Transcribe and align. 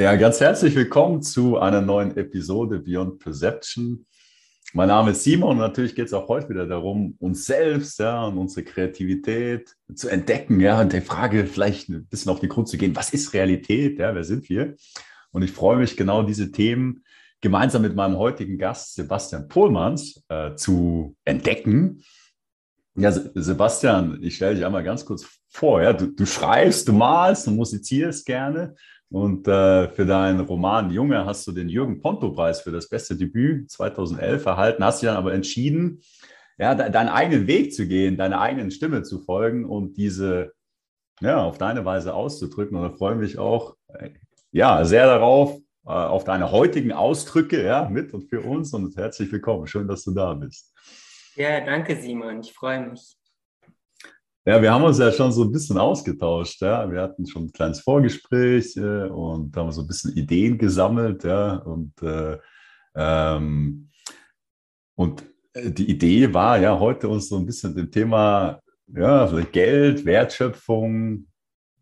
Ja, 0.00 0.16
ganz 0.16 0.40
herzlich 0.40 0.74
willkommen 0.76 1.20
zu 1.20 1.58
einer 1.58 1.82
neuen 1.82 2.16
Episode 2.16 2.78
Beyond 2.78 3.18
Perception. 3.18 4.06
Mein 4.72 4.88
Name 4.88 5.10
ist 5.10 5.24
Simon 5.24 5.50
und 5.50 5.58
natürlich 5.58 5.94
geht 5.94 6.06
es 6.06 6.14
auch 6.14 6.26
heute 6.28 6.48
wieder 6.48 6.66
darum, 6.66 7.16
uns 7.18 7.44
selbst 7.44 7.98
ja, 7.98 8.24
und 8.24 8.38
unsere 8.38 8.64
Kreativität 8.64 9.76
zu 9.94 10.08
entdecken, 10.08 10.58
ja, 10.58 10.80
und 10.80 10.94
der 10.94 11.02
Frage 11.02 11.44
vielleicht 11.44 11.90
ein 11.90 12.06
bisschen 12.06 12.32
auf 12.32 12.40
den 12.40 12.48
Grund 12.48 12.68
zu 12.68 12.78
gehen, 12.78 12.96
was 12.96 13.12
ist 13.12 13.34
Realität, 13.34 13.98
ja, 13.98 14.14
wer 14.14 14.24
sind 14.24 14.48
wir? 14.48 14.74
Und 15.32 15.42
ich 15.42 15.52
freue 15.52 15.76
mich, 15.76 15.98
genau 15.98 16.22
diese 16.22 16.50
Themen 16.50 17.04
gemeinsam 17.42 17.82
mit 17.82 17.94
meinem 17.94 18.16
heutigen 18.16 18.56
Gast 18.56 18.94
Sebastian 18.94 19.48
Pohlmanns 19.48 20.24
äh, 20.30 20.54
zu 20.54 21.14
entdecken. 21.26 22.02
Ja, 22.94 23.12
Sebastian, 23.12 24.18
ich 24.22 24.36
stelle 24.36 24.54
dich 24.54 24.64
einmal 24.64 24.82
ganz 24.82 25.04
kurz 25.04 25.26
vor. 25.50 25.82
Ja, 25.82 25.92
du, 25.92 26.06
du 26.06 26.24
schreibst, 26.24 26.88
du 26.88 26.94
malst, 26.94 27.46
du 27.46 27.50
musizierst 27.50 28.24
gerne 28.24 28.76
und 29.10 29.48
äh, 29.48 29.88
für 29.88 30.06
deinen 30.06 30.40
Roman 30.40 30.90
Junge 30.90 31.26
hast 31.26 31.46
du 31.46 31.52
den 31.52 31.68
Jürgen 31.68 32.00
Ponto-Preis 32.00 32.60
für 32.60 32.70
das 32.70 32.88
beste 32.88 33.16
Debüt 33.16 33.70
2011 33.70 34.46
erhalten, 34.46 34.84
hast 34.84 35.02
dich 35.02 35.08
dann 35.08 35.16
aber 35.16 35.34
entschieden, 35.34 36.00
ja, 36.58 36.74
de 36.74 36.90
deinen 36.90 37.08
eigenen 37.08 37.46
Weg 37.46 37.74
zu 37.74 37.88
gehen, 37.88 38.16
deiner 38.16 38.40
eigenen 38.40 38.70
Stimme 38.70 39.02
zu 39.02 39.20
folgen 39.20 39.64
und 39.64 39.96
diese 39.96 40.52
ja, 41.20 41.42
auf 41.42 41.58
deine 41.58 41.84
Weise 41.84 42.14
auszudrücken. 42.14 42.76
Und 42.76 42.82
da 42.82 42.96
freue 42.96 43.14
ich 43.14 43.20
mich 43.20 43.38
auch 43.38 43.76
äh, 43.88 44.10
ja, 44.52 44.84
sehr 44.84 45.06
darauf, 45.06 45.56
äh, 45.86 45.90
auf 45.90 46.24
deine 46.24 46.52
heutigen 46.52 46.92
Ausdrücke 46.92 47.64
ja, 47.64 47.88
mit 47.88 48.12
und 48.14 48.28
für 48.28 48.40
uns. 48.40 48.72
Und 48.74 48.96
herzlich 48.96 49.30
willkommen. 49.32 49.66
Schön, 49.66 49.88
dass 49.88 50.04
du 50.04 50.12
da 50.12 50.34
bist. 50.34 50.72
Ja, 51.34 51.60
danke, 51.60 51.96
Simon. 51.96 52.40
Ich 52.40 52.52
freue 52.52 52.88
mich. 52.88 53.19
Ja, 54.50 54.60
wir 54.60 54.72
haben 54.72 54.82
uns 54.82 54.98
ja 54.98 55.12
schon 55.12 55.30
so 55.30 55.44
ein 55.44 55.52
bisschen 55.52 55.78
ausgetauscht. 55.78 56.60
Ja. 56.60 56.90
Wir 56.90 57.02
hatten 57.02 57.24
schon 57.24 57.44
ein 57.44 57.52
kleines 57.52 57.82
Vorgespräch 57.82 58.76
äh, 58.76 59.04
und 59.04 59.56
haben 59.56 59.70
so 59.70 59.82
ein 59.82 59.86
bisschen 59.86 60.12
Ideen 60.16 60.58
gesammelt. 60.58 61.22
Ja. 61.22 61.58
Und, 61.58 61.92
äh, 62.02 62.36
ähm, 62.96 63.88
und 64.96 65.22
äh, 65.52 65.70
die 65.70 65.88
Idee 65.88 66.34
war 66.34 66.58
ja 66.58 66.76
heute 66.76 67.08
uns 67.08 67.28
so 67.28 67.36
ein 67.36 67.46
bisschen 67.46 67.76
dem 67.76 67.92
Thema 67.92 68.60
ja, 68.88 69.30
Geld, 69.52 70.04
Wertschöpfung, 70.04 71.28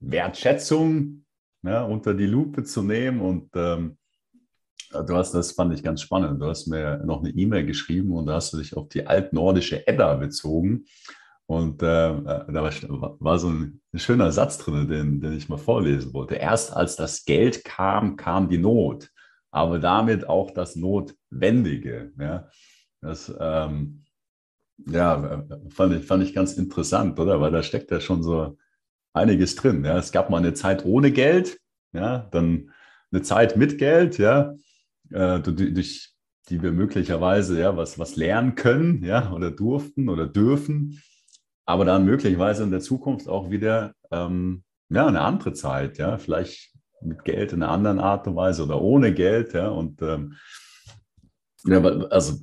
Wertschätzung 0.01 1.25
ja, 1.63 1.85
unter 1.85 2.13
die 2.13 2.27
Lupe 2.27 2.65
zu 2.65 2.83
nehmen. 2.83 3.23
Und 3.23 3.49
ähm, 3.55 3.97
du 4.91 5.17
hast, 5.17 5.33
das 5.33 5.53
fand 5.53 5.73
ich 5.73 5.83
ganz 5.83 6.03
spannend. 6.03 6.43
Du 6.43 6.45
hast 6.45 6.67
mir 6.67 6.99
noch 7.03 7.21
eine 7.21 7.31
E-Mail 7.31 7.65
geschrieben 7.65 8.13
und 8.13 8.27
da 8.27 8.35
hast 8.35 8.53
du 8.53 8.59
dich 8.59 8.77
auf 8.77 8.91
die 8.91 9.07
altnordische 9.07 9.87
Edda 9.87 10.17
bezogen. 10.17 10.85
Und 11.49 11.83
äh, 11.83 12.11
äh, 12.11 12.23
da 12.23 12.63
war, 12.63 13.17
war, 13.21 13.39
so 13.39 13.49
ein, 13.49 13.81
schöner 13.95 14.31
Satz 14.33 14.59
drin, 14.59 14.87
den, 14.87 15.21
den 15.23 15.33
ich 15.33 15.49
mal 15.49 15.57
vorlesen 15.57 16.13
wollte. 16.13 16.35
Erst 16.35 16.77
als 16.77 16.95
das 16.95 17.25
Geld 17.25 17.65
kam, 17.65 18.17
kam 18.17 18.51
die 18.51 18.59
Not, 18.59 19.11
aber 19.51 19.79
damit 19.79 20.29
auch 20.29 20.51
das 20.51 20.77
Notwendige. 20.77 22.13
Ja, 22.21 22.49
das 23.01 23.35
ähm, 23.41 24.05
ja, 24.87 25.47
fand, 25.71 25.95
ich, 25.95 26.07
fand 26.07 26.23
ich 26.23 26.35
ganz 26.35 26.53
interessant, 26.53 27.19
oder? 27.19 27.41
Weil 27.41 27.51
da 27.51 27.63
steckt 27.63 27.91
ja 27.91 28.01
schon 28.01 28.23
so 28.23 28.59
einiges 29.15 29.55
drin. 29.55 29.83
Ja. 29.87 29.97
Es 29.97 30.13
gab 30.13 30.29
mal 30.29 30.37
eine 30.37 30.53
Zeit 30.53 30.85
ohne 30.85 31.13
Geld, 31.13 31.59
ja, 31.95 32.29
dann 32.31 32.73
eine 33.11 33.23
Zeit 33.23 33.57
mit 33.57 33.79
Geld, 33.79 34.19
ja, 34.19 34.55
äh, 35.11 35.41
durch 35.41 36.15
die 36.51 36.63
wir 36.63 36.73
möglicherweise 36.73 37.59
ja 37.59 37.75
was, 37.75 37.99
was 37.99 38.17
lernen 38.17 38.55
können, 38.55 39.03
ja, 39.03 39.33
oder 39.33 39.51
durften 39.51 40.11
oder 40.11 40.27
dürfen 40.27 41.01
aber 41.69 41.85
dann 41.85 42.07
möglicherweise 42.07 42.63
in 42.63 42.71
der 42.71 42.81
Zukunft 42.81 43.29
auch 43.29 43.51
wieder 43.51 43.95
ähm, 44.11 44.65
ja, 44.89 45.07
eine 45.07 45.21
andere 45.21 45.53
Zeit, 45.53 45.99
ja, 45.99 46.17
vielleicht 46.17 46.75
mit 47.03 47.25
Geld 47.25 47.53
in 47.53 47.63
einer 47.63 47.71
anderen 47.71 48.01
Art 48.01 48.27
und 48.27 48.37
Weise 48.37 48.63
oder 48.63 48.81
ohne 48.81 49.13
Geld, 49.13 49.53
ja, 49.53 49.69
und 49.69 50.01
ähm, 50.01 50.35
ja, 51.65 51.83
also 51.83 52.39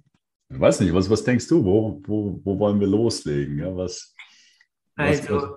ich 0.48 0.60
weiß 0.60 0.80
nicht, 0.82 0.94
was, 0.94 1.10
was 1.10 1.24
denkst 1.24 1.48
du, 1.48 1.66
wo, 1.66 2.04
wo, 2.06 2.40
wo 2.44 2.60
wollen 2.60 2.80
wir 2.80 2.86
loslegen, 2.86 3.58
ja, 3.58 3.76
was, 3.76 4.14
also, 4.96 5.36
was, 5.36 5.50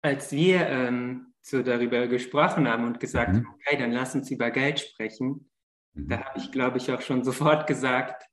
als 0.00 0.32
wir 0.32 0.66
ähm, 0.66 1.34
so 1.42 1.62
darüber 1.62 2.06
gesprochen 2.06 2.66
haben 2.66 2.86
und 2.86 2.98
gesagt 2.98 3.34
mhm. 3.34 3.46
okay, 3.56 3.76
dann 3.76 3.92
lass 3.92 4.14
uns 4.14 4.30
über 4.30 4.50
Geld 4.50 4.80
sprechen, 4.80 5.50
mhm. 5.92 6.08
da 6.08 6.24
habe 6.24 6.38
ich, 6.38 6.50
glaube 6.50 6.78
ich, 6.78 6.90
auch 6.90 7.02
schon 7.02 7.24
sofort 7.24 7.66
gesagt, 7.66 8.24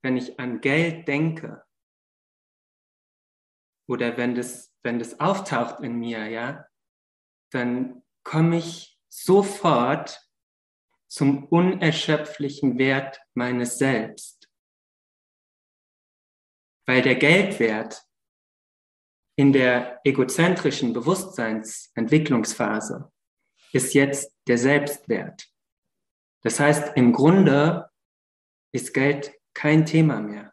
wenn 0.00 0.16
ich 0.16 0.40
an 0.40 0.62
Geld 0.62 1.06
denke, 1.06 1.67
oder 3.88 4.16
wenn 4.16 4.34
das, 4.34 4.72
wenn 4.82 4.98
das 4.98 5.18
auftaucht 5.18 5.80
in 5.80 5.98
mir, 5.98 6.28
ja, 6.28 6.66
dann 7.50 8.02
komme 8.22 8.58
ich 8.58 9.00
sofort 9.08 10.22
zum 11.08 11.46
unerschöpflichen 11.46 12.78
Wert 12.78 13.18
meines 13.34 13.78
Selbst. 13.78 14.50
Weil 16.86 17.02
der 17.02 17.16
Geldwert 17.16 18.04
in 19.36 19.52
der 19.52 20.00
egozentrischen 20.04 20.92
Bewusstseinsentwicklungsphase 20.92 23.10
ist 23.72 23.94
jetzt 23.94 24.32
der 24.46 24.58
Selbstwert. 24.58 25.50
Das 26.42 26.60
heißt, 26.60 26.96
im 26.96 27.12
Grunde 27.12 27.90
ist 28.72 28.92
Geld 28.92 29.32
kein 29.54 29.86
Thema 29.86 30.20
mehr. 30.20 30.52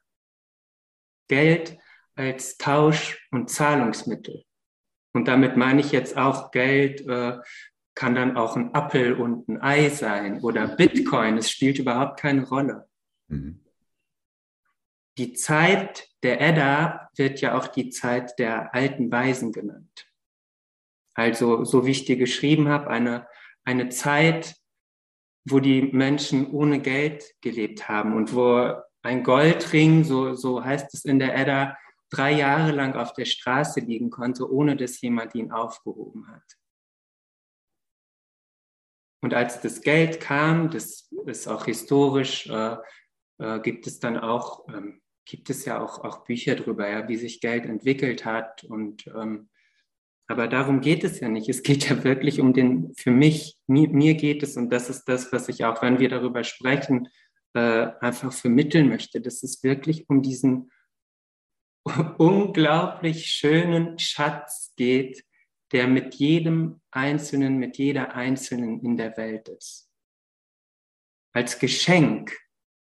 Geld 1.27 1.77
als 2.15 2.57
Tausch- 2.57 3.27
und 3.31 3.49
Zahlungsmittel. 3.49 4.43
Und 5.13 5.27
damit 5.27 5.57
meine 5.57 5.81
ich 5.81 5.91
jetzt 5.91 6.17
auch 6.17 6.51
Geld, 6.51 7.01
äh, 7.07 7.37
kann 7.95 8.15
dann 8.15 8.35
auch 8.35 8.57
ein 8.57 8.75
Apfel 8.75 9.13
und 9.13 9.47
ein 9.47 9.61
Ei 9.61 9.89
sein 9.89 10.41
oder 10.41 10.67
Bitcoin. 10.67 11.37
Es 11.37 11.49
spielt 11.49 11.79
überhaupt 11.79 12.19
keine 12.19 12.45
Rolle. 12.45 12.89
Mhm. 13.27 13.61
Die 15.17 15.31
Zeit 15.33 16.09
der 16.23 16.41
Edda 16.41 17.09
wird 17.15 17.39
ja 17.39 17.57
auch 17.57 17.67
die 17.67 17.89
Zeit 17.89 18.37
der 18.37 18.75
alten 18.75 19.09
Weisen 19.11 19.53
genannt. 19.53 20.11
Also, 21.13 21.63
so 21.63 21.85
wie 21.85 21.91
ich 21.91 22.03
dir 22.03 22.17
geschrieben 22.17 22.67
habe, 22.67 22.89
eine, 22.89 23.25
eine 23.63 23.87
Zeit, 23.87 24.55
wo 25.45 25.61
die 25.61 25.83
Menschen 25.83 26.51
ohne 26.51 26.81
Geld 26.81 27.33
gelebt 27.39 27.87
haben 27.87 28.13
und 28.13 28.35
wo 28.35 28.73
ein 29.03 29.23
Goldring, 29.23 30.03
so, 30.03 30.33
so 30.33 30.65
heißt 30.65 30.93
es 30.93 31.05
in 31.05 31.19
der 31.19 31.37
Edda, 31.37 31.77
drei 32.15 32.33
Jahre 32.33 32.71
lang 32.71 32.95
auf 32.95 33.13
der 33.13 33.25
Straße 33.25 33.79
liegen 33.81 34.09
konnte, 34.09 34.49
ohne 34.51 34.75
dass 34.75 35.01
jemand 35.01 35.35
ihn 35.35 35.51
aufgehoben 35.51 36.27
hat. 36.27 36.43
Und 39.21 39.33
als 39.33 39.59
das 39.61 39.81
Geld 39.81 40.19
kam, 40.19 40.69
das 40.69 41.11
ist 41.25 41.47
auch 41.47 41.65
historisch, 41.65 42.47
äh, 42.47 42.77
äh, 43.39 43.59
gibt 43.59 43.87
es 43.87 43.99
dann 43.99 44.17
auch, 44.17 44.67
ähm, 44.69 45.01
gibt 45.25 45.49
es 45.49 45.65
ja 45.65 45.81
auch, 45.81 46.03
auch 46.03 46.23
Bücher 46.25 46.55
darüber, 46.55 46.87
ja, 46.87 47.07
wie 47.07 47.15
sich 47.15 47.41
Geld 47.41 47.65
entwickelt 47.65 48.23
hat. 48.23 48.63
Und 48.65 49.07
ähm, 49.07 49.49
aber 50.27 50.47
darum 50.47 50.81
geht 50.81 51.03
es 51.03 51.19
ja 51.19 51.29
nicht. 51.29 51.49
Es 51.49 51.63
geht 51.63 51.89
ja 51.89 52.03
wirklich 52.03 52.39
um 52.39 52.53
den, 52.53 52.93
für 52.95 53.11
mich, 53.11 53.57
mir, 53.67 53.89
mir 53.89 54.15
geht 54.15 54.41
es, 54.43 54.57
und 54.57 54.71
das 54.71 54.89
ist 54.89 55.05
das, 55.05 55.31
was 55.31 55.49
ich 55.49 55.65
auch, 55.65 55.81
wenn 55.81 55.99
wir 55.99 56.09
darüber 56.09 56.43
sprechen, 56.43 57.09
äh, 57.53 57.87
einfach 58.01 58.33
vermitteln 58.33 58.89
möchte, 58.89 59.21
dass 59.21 59.43
es 59.43 59.63
wirklich 59.63 60.09
um 60.09 60.21
diesen 60.21 60.71
unglaublich 62.17 63.27
schönen 63.27 63.99
Schatz 63.99 64.73
geht, 64.75 65.23
der 65.71 65.87
mit 65.87 66.15
jedem 66.15 66.81
Einzelnen, 66.91 67.57
mit 67.57 67.77
jeder 67.77 68.15
Einzelnen 68.15 68.79
in 68.81 68.97
der 68.97 69.15
Welt 69.17 69.49
ist. 69.49 69.89
Als 71.33 71.59
Geschenk, 71.59 72.35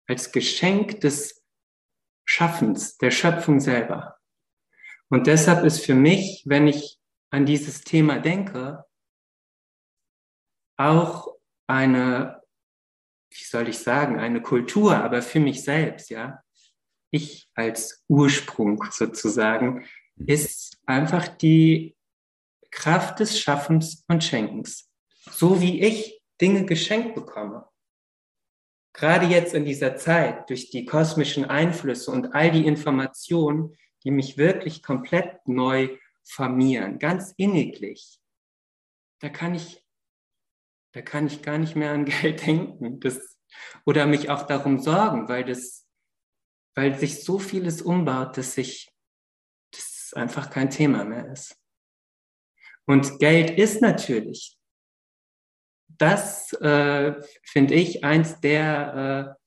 als 0.07 0.31
Geschenk 0.31 1.01
des 1.01 1.45
Schaffens, 2.25 2.97
der 2.99 3.11
Schöpfung 3.11 3.61
selber. 3.61 4.19
Und 5.09 5.27
deshalb 5.27 5.65
ist 5.65 5.85
für 5.85 5.95
mich, 5.95 6.43
wenn 6.47 6.67
ich 6.67 7.01
an 7.31 7.47
dieses 7.47 7.83
Thema 7.83 8.19
denke, 8.19 8.85
auch 10.77 11.37
eine, 11.69 12.43
wie 13.31 13.45
soll 13.45 13.69
ich 13.69 13.79
sagen, 13.79 14.19
eine 14.19 14.43
Kultur, 14.43 14.97
aber 14.97 15.23
für 15.23 15.41
mich 15.41 15.65
selbst, 15.65 16.11
ja, 16.11 16.43
ich 17.11 17.51
als 17.55 18.05
Ursprung 18.09 18.83
sozusagen, 18.91 19.87
mhm. 20.17 20.27
ist 20.27 20.79
einfach 20.87 21.29
die 21.29 21.97
Kraft 22.71 23.21
des 23.21 23.39
Schaffens 23.39 24.05
und 24.09 24.23
Schenkens. 24.23 24.91
So 25.31 25.61
wie 25.61 25.81
ich 25.83 26.23
Dinge 26.41 26.67
geschenkt 26.67 27.15
bekomme. 27.15 27.69
Gerade 28.93 29.27
jetzt 29.27 29.55
in 29.55 29.65
dieser 29.65 29.97
Zeit, 29.97 30.49
durch 30.49 30.71
die 30.71 30.87
kosmischen 30.87 31.45
Einflüsse 31.45 32.11
und 32.11 32.35
all 32.35 32.51
die 32.51 32.67
Informationen, 32.67 33.77
die 34.05 34.11
mich 34.11 34.39
wirklich 34.39 34.83
komplett 34.83 35.47
neu 35.47 35.97
formieren, 36.25 36.99
ganz 36.99 37.35
inniglich, 37.37 38.21
da 39.21 39.29
kann 39.29 39.55
ich, 39.55 39.85
da 40.93 41.03
kann 41.03 41.27
ich 41.27 41.43
gar 41.43 41.59
nicht 41.59 41.77
mehr 41.77 41.93
an 41.93 42.05
Geld 42.23 42.47
denken. 42.47 43.01
Das, 43.01 43.39
oder 43.85 44.07
mich 44.07 44.31
auch 44.31 44.47
darum 44.47 44.79
sorgen, 44.79 45.29
weil 45.29 45.45
das 45.45 45.86
weil 46.77 46.97
sich 46.99 47.25
so 47.25 47.39
vieles 47.39 47.83
umbaut, 47.83 48.37
dass 48.37 48.55
sich 48.55 48.93
das 49.73 50.13
einfach 50.15 50.51
kein 50.51 50.71
Thema 50.71 51.05
mehr 51.05 51.33
ist. 51.33 51.57
Und 52.87 53.19
Geld 53.19 53.59
ist 53.59 53.83
natürlich 53.83 54.57
das 55.99 56.53
äh, 56.55 57.15
finde 57.43 57.75
ich 57.75 58.05
eins 58.05 58.41
der 58.41 59.37
äh, 59.39 59.43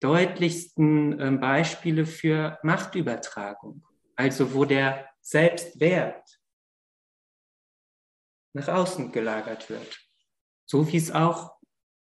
deutlichsten 0.00 1.18
äh, 1.20 1.30
Beispiele 1.32 2.06
für 2.06 2.58
Machtübertragung. 2.62 3.86
Also 4.16 4.54
wo 4.54 4.64
der 4.64 5.08
Selbstwert 5.20 6.40
nach 8.54 8.68
außen 8.68 9.12
gelagert 9.12 9.70
wird. 9.70 9.98
So 10.66 10.90
wie 10.90 10.96
es 10.96 11.10
auch 11.10 11.58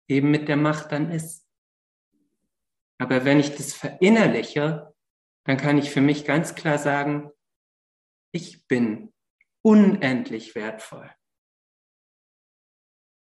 eben 0.08 0.31
mit 0.31 0.48
der 0.48 0.58
Macht 0.58 0.92
dann 0.92 1.12
ist. 1.12 1.47
Aber 3.00 3.26
wenn 3.26 3.40
ich 3.40 3.56
das 3.56 3.74
verinnerliche, 3.74 4.94
dann 5.46 5.58
kann 5.58 5.78
ich 5.78 5.92
für 5.92 6.02
mich 6.02 6.26
ganz 6.26 6.56
klar 6.56 6.78
sagen, 6.78 7.32
ich 8.32 8.68
bin 8.68 9.14
unendlich 9.62 10.56
wertvoll. 10.56 11.10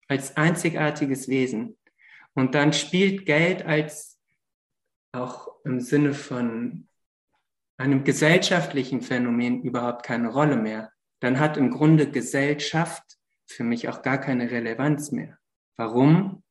Als 0.07 0.36
einzigartiges 0.38 1.27
Wesen. 1.27 1.77
Und 2.33 2.56
dann 2.56 2.74
spielt 2.74 3.25
Geld 3.25 3.66
als 3.66 4.19
auch 5.12 5.48
im 5.63 5.80
Sinne 5.80 6.13
von 6.13 6.88
einem 7.77 8.04
gesellschaftlichen 8.04 9.01
Phänomen 9.01 9.63
überhaupt 9.63 10.06
keine 10.06 10.30
Rolle 10.30 10.57
mehr. 10.57 10.92
Dann 11.21 11.39
hat 11.39 11.57
im 11.57 11.71
Grunde 11.71 12.12
Gesellschaft 12.12 13.04
für 13.48 13.63
mich 13.63 13.89
auch 13.89 14.01
gar 14.01 14.19
keine 14.19 14.51
Relevanz 14.51 15.12
mehr. 15.12 15.38
Warum? 15.77 16.44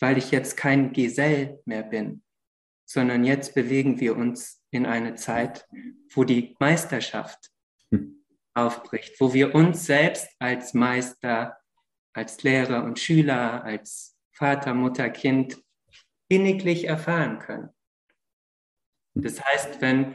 Weil 0.00 0.18
ich 0.18 0.30
jetzt 0.30 0.56
kein 0.56 0.92
Gesell 0.92 1.60
mehr 1.64 1.82
bin, 1.82 2.22
sondern 2.88 3.22
jetzt 3.22 3.54
bewegen 3.54 4.00
wir 4.00 4.16
uns 4.16 4.62
in 4.70 4.86
eine 4.86 5.14
Zeit, 5.14 5.68
wo 6.10 6.24
die 6.24 6.56
Meisterschaft 6.58 7.50
hm. 7.90 8.24
aufbricht, 8.54 9.20
wo 9.20 9.34
wir 9.34 9.54
uns 9.54 9.84
selbst 9.84 10.28
als 10.38 10.72
Meister, 10.72 11.58
als 12.14 12.42
Lehrer 12.42 12.84
und 12.84 12.98
Schüler, 12.98 13.62
als 13.62 14.16
Vater, 14.32 14.72
Mutter, 14.72 15.10
Kind 15.10 15.62
inniglich 16.28 16.84
erfahren 16.84 17.38
können. 17.40 17.68
Das 19.14 19.44
heißt, 19.44 19.82
wenn 19.82 20.14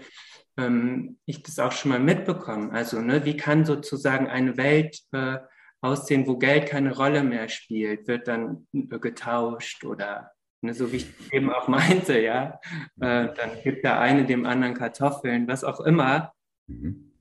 ähm, 0.58 1.19
ich 1.26 1.44
das 1.44 1.60
auch 1.60 1.74
schon 1.74 1.92
mal 1.92 2.00
mitbekommen, 2.00 2.72
also 2.72 3.02
ne, 3.02 3.24
wie 3.24 3.38
kann 3.38 3.66
sozusagen 3.66 4.28
eine 4.28 4.58
Welt 4.58 5.00
äh, 5.12 5.38
aussehen, 5.81 6.26
wo 6.26 6.38
Geld 6.38 6.69
keine 6.69 6.96
Rolle 6.96 7.24
mehr 7.24 7.50
spielt, 7.50 8.08
wird 8.08 8.28
dann 8.28 8.68
äh, 8.74 8.98
getauscht 8.98 9.84
oder 9.84 10.31
ne, 10.63 10.74
so 10.74 10.92
wie 10.92 10.98
ich 10.98 11.07
eben 11.31 11.51
auch 11.51 11.68
meinte, 11.68 12.19
ja, 12.19 12.60
äh, 13.00 13.27
dann 13.33 13.62
gibt 13.63 13.83
der 13.83 14.00
eine 14.00 14.25
dem 14.25 14.45
anderen 14.45 14.74
Kartoffeln, 14.74 15.48
was 15.48 15.63
auch 15.63 15.80
immer. 15.81 16.33
Mhm. 16.68 17.12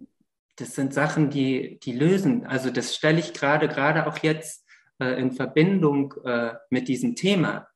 Das 0.57 0.75
sind 0.75 0.95
Sachen, 0.95 1.31
die, 1.31 1.81
die 1.81 1.93
lösen. 1.93 2.47
Also 2.47 2.71
das 2.71 2.95
stelle 2.95 3.19
ich 3.19 3.33
gerade, 3.33 3.69
gerade 3.69 4.07
auch 4.07 4.19
jetzt 4.19 4.67
äh, 5.01 5.19
in 5.21 5.33
Verbindung 5.33 6.15
äh, 6.25 6.55
mit 6.71 6.89
diesem 6.89 7.17
Thema 7.17 7.69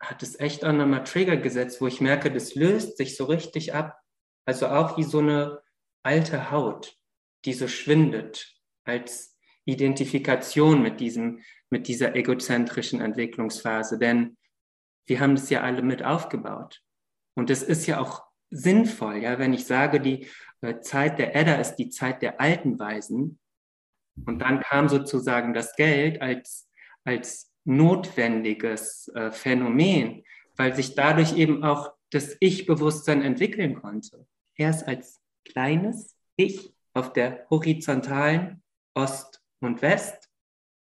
hat 0.00 0.22
es 0.22 0.38
echt 0.38 0.64
auch 0.64 0.72
nochmal 0.72 1.04
Trigger 1.04 1.36
gesetzt, 1.36 1.80
wo 1.80 1.86
ich 1.86 2.00
merke, 2.00 2.30
das 2.30 2.54
löst 2.54 2.96
sich 2.96 3.16
so 3.16 3.24
richtig 3.24 3.74
ab. 3.74 4.00
Also 4.46 4.68
auch 4.68 4.96
wie 4.96 5.02
so 5.02 5.18
eine 5.18 5.60
alte 6.02 6.50
Haut, 6.50 6.96
die 7.44 7.52
so 7.52 7.68
schwindet 7.68 8.54
als 8.84 9.36
Identifikation 9.64 10.82
mit 10.82 11.00
diesem, 11.00 11.42
mit 11.68 11.88
dieser 11.88 12.14
egozentrischen 12.14 13.00
Entwicklungsphase. 13.00 13.98
Denn 13.98 14.37
wir 15.08 15.20
haben 15.20 15.34
das 15.34 15.50
ja 15.50 15.62
alle 15.62 15.82
mit 15.82 16.04
aufgebaut. 16.04 16.82
Und 17.34 17.50
es 17.50 17.62
ist 17.62 17.86
ja 17.86 18.00
auch 18.00 18.24
sinnvoll, 18.50 19.16
ja, 19.16 19.38
wenn 19.38 19.52
ich 19.52 19.66
sage, 19.66 20.00
die 20.00 20.28
äh, 20.60 20.80
Zeit 20.80 21.18
der 21.18 21.34
Edda 21.34 21.54
ist 21.54 21.76
die 21.76 21.90
Zeit 21.90 22.22
der 22.22 22.40
alten 22.40 22.78
Weisen. 22.78 23.38
Und 24.26 24.40
dann 24.40 24.60
kam 24.60 24.88
sozusagen 24.88 25.54
das 25.54 25.76
Geld 25.76 26.20
als, 26.20 26.68
als 27.04 27.52
notwendiges 27.64 29.08
äh, 29.14 29.30
Phänomen, 29.30 30.24
weil 30.56 30.74
sich 30.74 30.94
dadurch 30.94 31.36
eben 31.36 31.62
auch 31.62 31.92
das 32.10 32.36
Ich-Bewusstsein 32.40 33.22
entwickeln 33.22 33.74
konnte. 33.74 34.26
Erst 34.56 34.88
als 34.88 35.20
kleines 35.44 36.16
Ich 36.36 36.74
auf 36.94 37.12
der 37.12 37.46
horizontalen 37.50 38.62
Ost 38.94 39.40
und 39.60 39.82
West, 39.82 40.28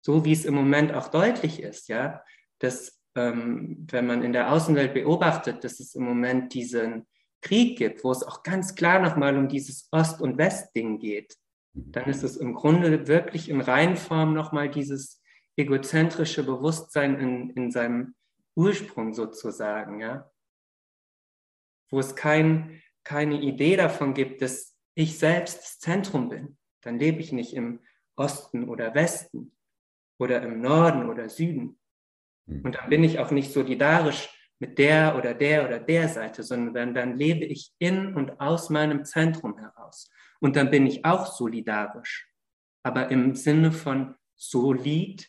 so 0.01 0.25
wie 0.25 0.33
es 0.33 0.45
im 0.45 0.55
Moment 0.55 0.95
auch 0.95 1.09
deutlich 1.09 1.61
ist, 1.63 1.89
ja, 1.89 2.23
dass 2.61 2.96
ähm, 3.17 3.87
wenn 3.91 4.07
man 4.07 4.23
in 4.23 4.33
der 4.33 4.53
Außenwelt 4.53 4.95
beobachtet, 4.95 5.65
dass 5.65 5.81
es 5.81 5.95
im 5.95 6.05
Moment 6.05 6.55
diesen 6.55 7.07
Krieg 7.41 7.79
gibt, 7.79 8.05
wo 8.05 8.13
es 8.13 8.23
auch 8.23 8.43
ganz 8.43 8.75
klar 8.75 9.01
nochmal 9.01 9.37
um 9.37 9.49
dieses 9.49 9.89
Ost- 9.91 10.21
und 10.21 10.39
West-Ding 10.39 10.99
geht, 10.99 11.37
dann 11.75 12.07
ist 12.07 12.23
es 12.23 12.37
im 12.37 12.55
Grunde 12.55 13.07
wirklich 13.07 13.49
in 13.49 13.61
Reihenform 13.61 14.35
nochmal 14.35 14.71
dieses 14.71 15.23
egozentrische 15.57 16.45
Bewusstsein 16.45 17.19
in, 17.19 17.51
in 17.51 17.71
seinem 17.71 18.15
Ursprung 18.55 19.13
sozusagen, 19.13 20.01
ja, 20.01 20.31
wo 21.91 21.99
es 22.01 22.17
kein, 22.17 22.83
keine 23.05 23.41
Idee 23.41 23.77
davon 23.77 24.15
gibt, 24.15 24.43
dass 24.43 24.75
ich 24.95 25.19
selbst 25.19 25.59
das 25.59 25.79
Zentrum 25.79 26.29
bin, 26.29 26.57
dann 26.81 26.99
lebe 26.99 27.21
ich 27.21 27.33
nicht 27.33 27.55
im 27.55 27.81
Osten 28.17 28.69
oder 28.69 28.95
Westen 28.95 29.53
oder 30.19 30.43
im 30.43 30.61
Norden 30.61 31.09
oder 31.09 31.29
Süden. 31.29 31.79
Hm. 32.47 32.63
Und 32.63 32.75
dann 32.77 32.89
bin 32.89 33.05
ich 33.05 33.19
auch 33.19 33.31
nicht 33.31 33.53
solidarisch 33.53 34.29
mit 34.59 34.79
der 34.79 35.17
oder 35.17 35.35
der 35.35 35.67
oder 35.67 35.79
der 35.79 36.09
Seite, 36.09 36.43
sondern 36.43 36.95
dann 36.95 37.19
lebe 37.19 37.45
ich 37.45 37.75
in 37.79 38.15
und 38.15 38.41
aus 38.41 38.71
meinem 38.71 39.05
Zentrum 39.05 39.59
heraus. 39.59 40.11
Und 40.41 40.57
dann 40.57 40.71
bin 40.71 40.87
ich 40.87 41.05
auch 41.05 41.27
solidarisch, 41.27 42.29
aber 42.83 43.11
im 43.11 43.35
Sinne 43.35 43.73
von 43.73 44.15
solid 44.35 45.29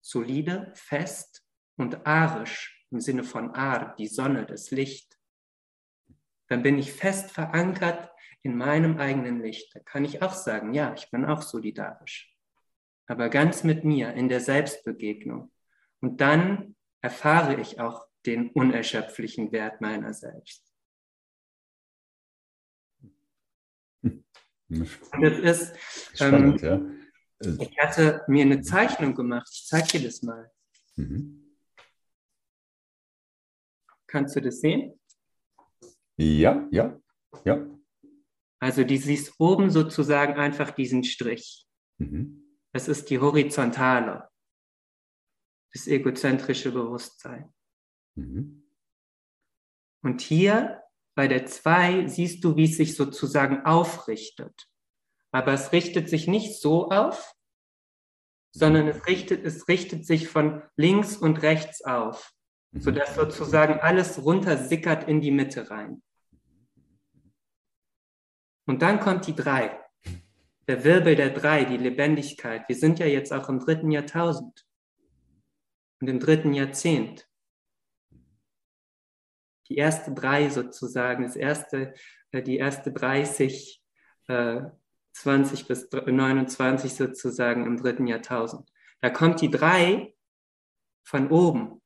solide, 0.00 0.72
fest 0.74 1.44
und 1.76 2.06
arisch 2.06 2.86
im 2.90 3.00
Sinne 3.00 3.22
von 3.22 3.50
Ar, 3.54 3.94
die 3.96 4.08
Sonne, 4.08 4.46
das 4.46 4.70
Licht. 4.70 5.18
Dann 6.48 6.62
bin 6.62 6.78
ich 6.78 6.92
fest 6.92 7.30
verankert 7.30 8.10
in 8.42 8.56
meinem 8.56 8.98
eigenen 8.98 9.40
Licht. 9.40 9.74
Da 9.74 9.80
kann 9.80 10.04
ich 10.04 10.22
auch 10.22 10.34
sagen, 10.34 10.74
ja, 10.74 10.92
ich 10.94 11.10
bin 11.10 11.24
auch 11.24 11.42
solidarisch. 11.42 12.34
Aber 13.06 13.28
ganz 13.28 13.62
mit 13.62 13.84
mir 13.84 14.14
in 14.14 14.28
der 14.28 14.40
Selbstbegegnung. 14.40 15.52
Und 16.00 16.20
dann 16.20 16.76
erfahre 17.00 17.60
ich 17.60 17.80
auch 17.80 18.06
den 18.26 18.50
unerschöpflichen 18.50 19.52
Wert 19.52 19.80
meiner 19.80 20.12
selbst. 20.14 20.66
Und 24.02 24.24
das 25.20 25.38
ist, 25.38 25.76
Spannend, 26.14 26.62
ähm, 26.62 27.00
ja. 27.42 27.56
Ich 27.58 27.78
hatte 27.78 28.22
mir 28.28 28.44
eine 28.44 28.60
Zeichnung 28.60 29.14
gemacht. 29.14 29.48
Ich 29.52 29.66
zeige 29.66 29.98
dir 29.98 30.04
das 30.04 30.22
mal. 30.22 30.50
Mhm. 30.96 31.56
Kannst 34.06 34.36
du 34.36 34.40
das 34.40 34.60
sehen? 34.60 35.00
Ja, 36.16 36.68
ja, 36.70 37.00
ja. 37.44 37.66
Also 38.58 38.84
die 38.84 38.98
siehst 38.98 39.34
oben 39.38 39.70
sozusagen 39.70 40.34
einfach 40.34 40.70
diesen 40.70 41.02
Strich. 41.02 41.66
Mhm. 41.98 42.58
Das 42.72 42.88
ist 42.88 43.08
die 43.10 43.18
horizontale, 43.18 44.28
das 45.72 45.86
egozentrische 45.86 46.72
Bewusstsein. 46.72 47.52
Mhm. 48.16 48.64
Und 50.02 50.20
hier 50.20 50.82
bei 51.14 51.28
der 51.28 51.46
2 51.46 52.06
siehst 52.06 52.44
du, 52.44 52.56
wie 52.56 52.64
es 52.64 52.76
sich 52.76 52.96
sozusagen 52.96 53.64
aufrichtet. 53.64 54.68
Aber 55.32 55.52
es 55.52 55.72
richtet 55.72 56.08
sich 56.08 56.26
nicht 56.26 56.60
so 56.60 56.90
auf, 56.90 57.34
sondern 58.52 58.88
es 58.88 59.06
richtet, 59.06 59.44
es 59.44 59.68
richtet 59.68 60.06
sich 60.06 60.28
von 60.28 60.62
links 60.76 61.16
und 61.16 61.42
rechts 61.42 61.84
auf, 61.84 62.32
mhm. 62.72 62.80
sodass 62.80 63.14
sozusagen 63.14 63.74
alles 63.80 64.24
runtersickert 64.24 65.06
in 65.08 65.20
die 65.20 65.30
Mitte 65.30 65.70
rein. 65.70 66.02
Und 68.66 68.82
dann 68.82 69.00
kommt 69.00 69.26
die 69.26 69.34
drei, 69.34 69.80
der 70.68 70.84
Wirbel 70.84 71.16
der 71.16 71.30
drei, 71.30 71.64
die 71.64 71.76
Lebendigkeit. 71.76 72.68
Wir 72.68 72.76
sind 72.76 72.98
ja 72.98 73.06
jetzt 73.06 73.32
auch 73.32 73.48
im 73.48 73.60
dritten 73.60 73.90
Jahrtausend 73.90 74.64
und 76.00 76.08
im 76.08 76.20
dritten 76.20 76.52
Jahrzehnt. 76.52 77.28
Die 79.68 79.76
erste 79.76 80.12
drei 80.12 80.48
sozusagen, 80.48 81.22
das 81.22 81.36
erste, 81.36 81.94
äh, 82.32 82.42
die 82.42 82.56
erste 82.56 82.92
30 82.92 83.82
äh, 84.28 84.62
20 85.12 85.66
bis 85.66 85.90
29 85.90 86.94
sozusagen 86.94 87.66
im 87.66 87.76
dritten 87.76 88.06
Jahrtausend. 88.06 88.70
Da 89.00 89.10
kommt 89.10 89.40
die 89.40 89.50
drei 89.50 90.14
von 91.04 91.30
oben 91.30 91.82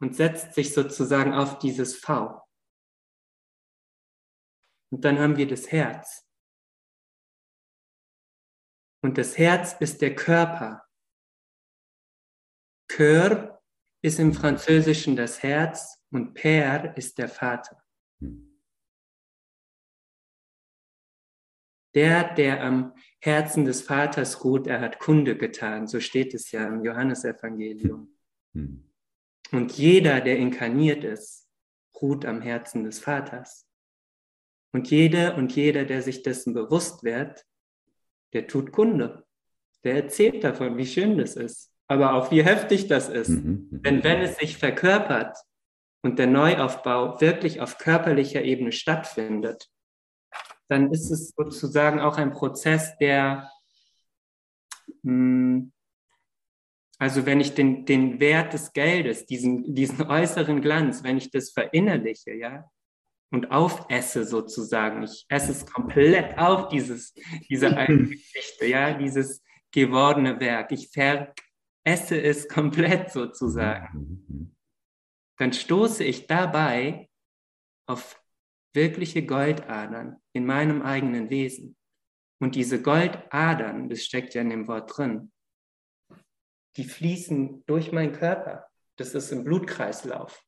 und 0.00 0.14
setzt 0.14 0.54
sich 0.54 0.72
sozusagen 0.72 1.32
auf 1.34 1.58
dieses 1.58 1.96
V. 1.98 2.40
Und 4.90 5.04
dann 5.04 5.18
haben 5.18 5.36
wir 5.36 5.46
das 5.46 5.72
Herz. 5.72 6.28
Und 9.02 9.18
das 9.18 9.38
Herz 9.38 9.74
ist 9.80 10.00
der 10.00 10.14
Körper. 10.14 10.86
Cœur 12.92 13.58
ist 14.02 14.18
im 14.18 14.34
Französischen 14.34 15.16
das 15.16 15.42
Herz 15.42 16.04
und 16.10 16.36
Père 16.36 16.94
ist 16.94 17.16
der 17.16 17.28
Vater. 17.28 17.82
Hm. 18.20 18.60
Der, 21.94 22.34
der 22.34 22.62
am 22.62 22.94
Herzen 23.20 23.64
des 23.64 23.80
Vaters 23.80 24.44
ruht, 24.44 24.66
er 24.66 24.80
hat 24.80 24.98
Kunde 24.98 25.38
getan. 25.38 25.86
So 25.86 26.00
steht 26.00 26.34
es 26.34 26.50
ja 26.50 26.66
im 26.66 26.84
Johannesevangelium. 26.84 28.14
Mhm. 28.52 28.90
Und 29.52 29.72
jeder, 29.72 30.20
der 30.20 30.36
inkarniert 30.36 31.04
ist, 31.04 31.48
ruht 32.00 32.26
am 32.26 32.42
Herzen 32.42 32.84
des 32.84 32.98
Vaters. 32.98 33.66
Und 34.72 34.90
jeder 34.90 35.36
und 35.36 35.54
jeder, 35.54 35.84
der 35.84 36.02
sich 36.02 36.22
dessen 36.22 36.52
bewusst 36.52 37.04
wird, 37.04 37.46
der 38.34 38.46
tut 38.46 38.72
Kunde. 38.72 39.26
Der 39.82 39.94
erzählt 39.96 40.44
davon, 40.44 40.76
wie 40.76 40.86
schön 40.86 41.18
das 41.18 41.36
ist, 41.36 41.71
aber 41.88 42.14
auch 42.14 42.30
wie 42.30 42.42
heftig 42.42 42.88
das 42.88 43.08
ist. 43.08 43.30
Mhm, 43.30 43.68
mhm. 43.70 43.82
Denn 43.82 44.04
wenn 44.04 44.20
es 44.20 44.36
sich 44.36 44.56
verkörpert 44.56 45.36
und 46.02 46.18
der 46.18 46.26
Neuaufbau 46.26 47.20
wirklich 47.20 47.60
auf 47.60 47.78
körperlicher 47.78 48.42
Ebene 48.42 48.72
stattfindet, 48.72 49.68
dann 50.68 50.90
ist 50.90 51.10
es 51.10 51.34
sozusagen 51.36 52.00
auch 52.00 52.16
ein 52.16 52.32
Prozess, 52.32 52.96
der, 52.98 53.50
hm, 55.02 55.72
also 56.98 57.26
wenn 57.26 57.40
ich 57.40 57.54
den, 57.54 57.84
den 57.84 58.20
Wert 58.20 58.52
des 58.52 58.72
Geldes, 58.72 59.26
diesen, 59.26 59.74
diesen 59.74 60.02
äußeren 60.06 60.62
Glanz, 60.62 61.02
wenn 61.02 61.18
ich 61.18 61.30
das 61.30 61.50
verinnerliche, 61.50 62.32
ja, 62.32 62.70
und 63.32 63.50
aufesse 63.50 64.24
sozusagen. 64.24 65.02
Ich 65.02 65.24
esse 65.28 65.52
es 65.52 65.66
komplett 65.66 66.38
auf, 66.38 66.68
dieses, 66.68 67.14
diese 67.48 67.76
alte 67.76 68.04
Geschichte, 68.06 68.66
ja, 68.66 68.92
dieses 68.92 69.42
gewordene 69.72 70.38
Werk. 70.38 70.70
Ich 70.70 70.90
veresse 71.84 72.20
es 72.20 72.48
komplett 72.48 73.10
sozusagen. 73.10 74.56
Dann 75.38 75.52
stoße 75.52 76.04
ich 76.04 76.26
dabei 76.26 77.08
auf 77.86 78.22
wirkliche 78.74 79.26
Goldadern 79.26 80.16
in 80.32 80.46
meinem 80.46 80.82
eigenen 80.82 81.30
Wesen. 81.30 81.76
Und 82.40 82.54
diese 82.54 82.82
Goldadern, 82.82 83.88
das 83.88 84.04
steckt 84.04 84.34
ja 84.34 84.42
in 84.42 84.50
dem 84.50 84.68
Wort 84.68 84.96
drin, 84.96 85.32
die 86.76 86.84
fließen 86.84 87.64
durch 87.66 87.92
meinen 87.92 88.12
Körper. 88.12 88.66
Das 88.96 89.14
ist 89.14 89.30
im 89.30 89.44
Blutkreislauf. 89.44 90.42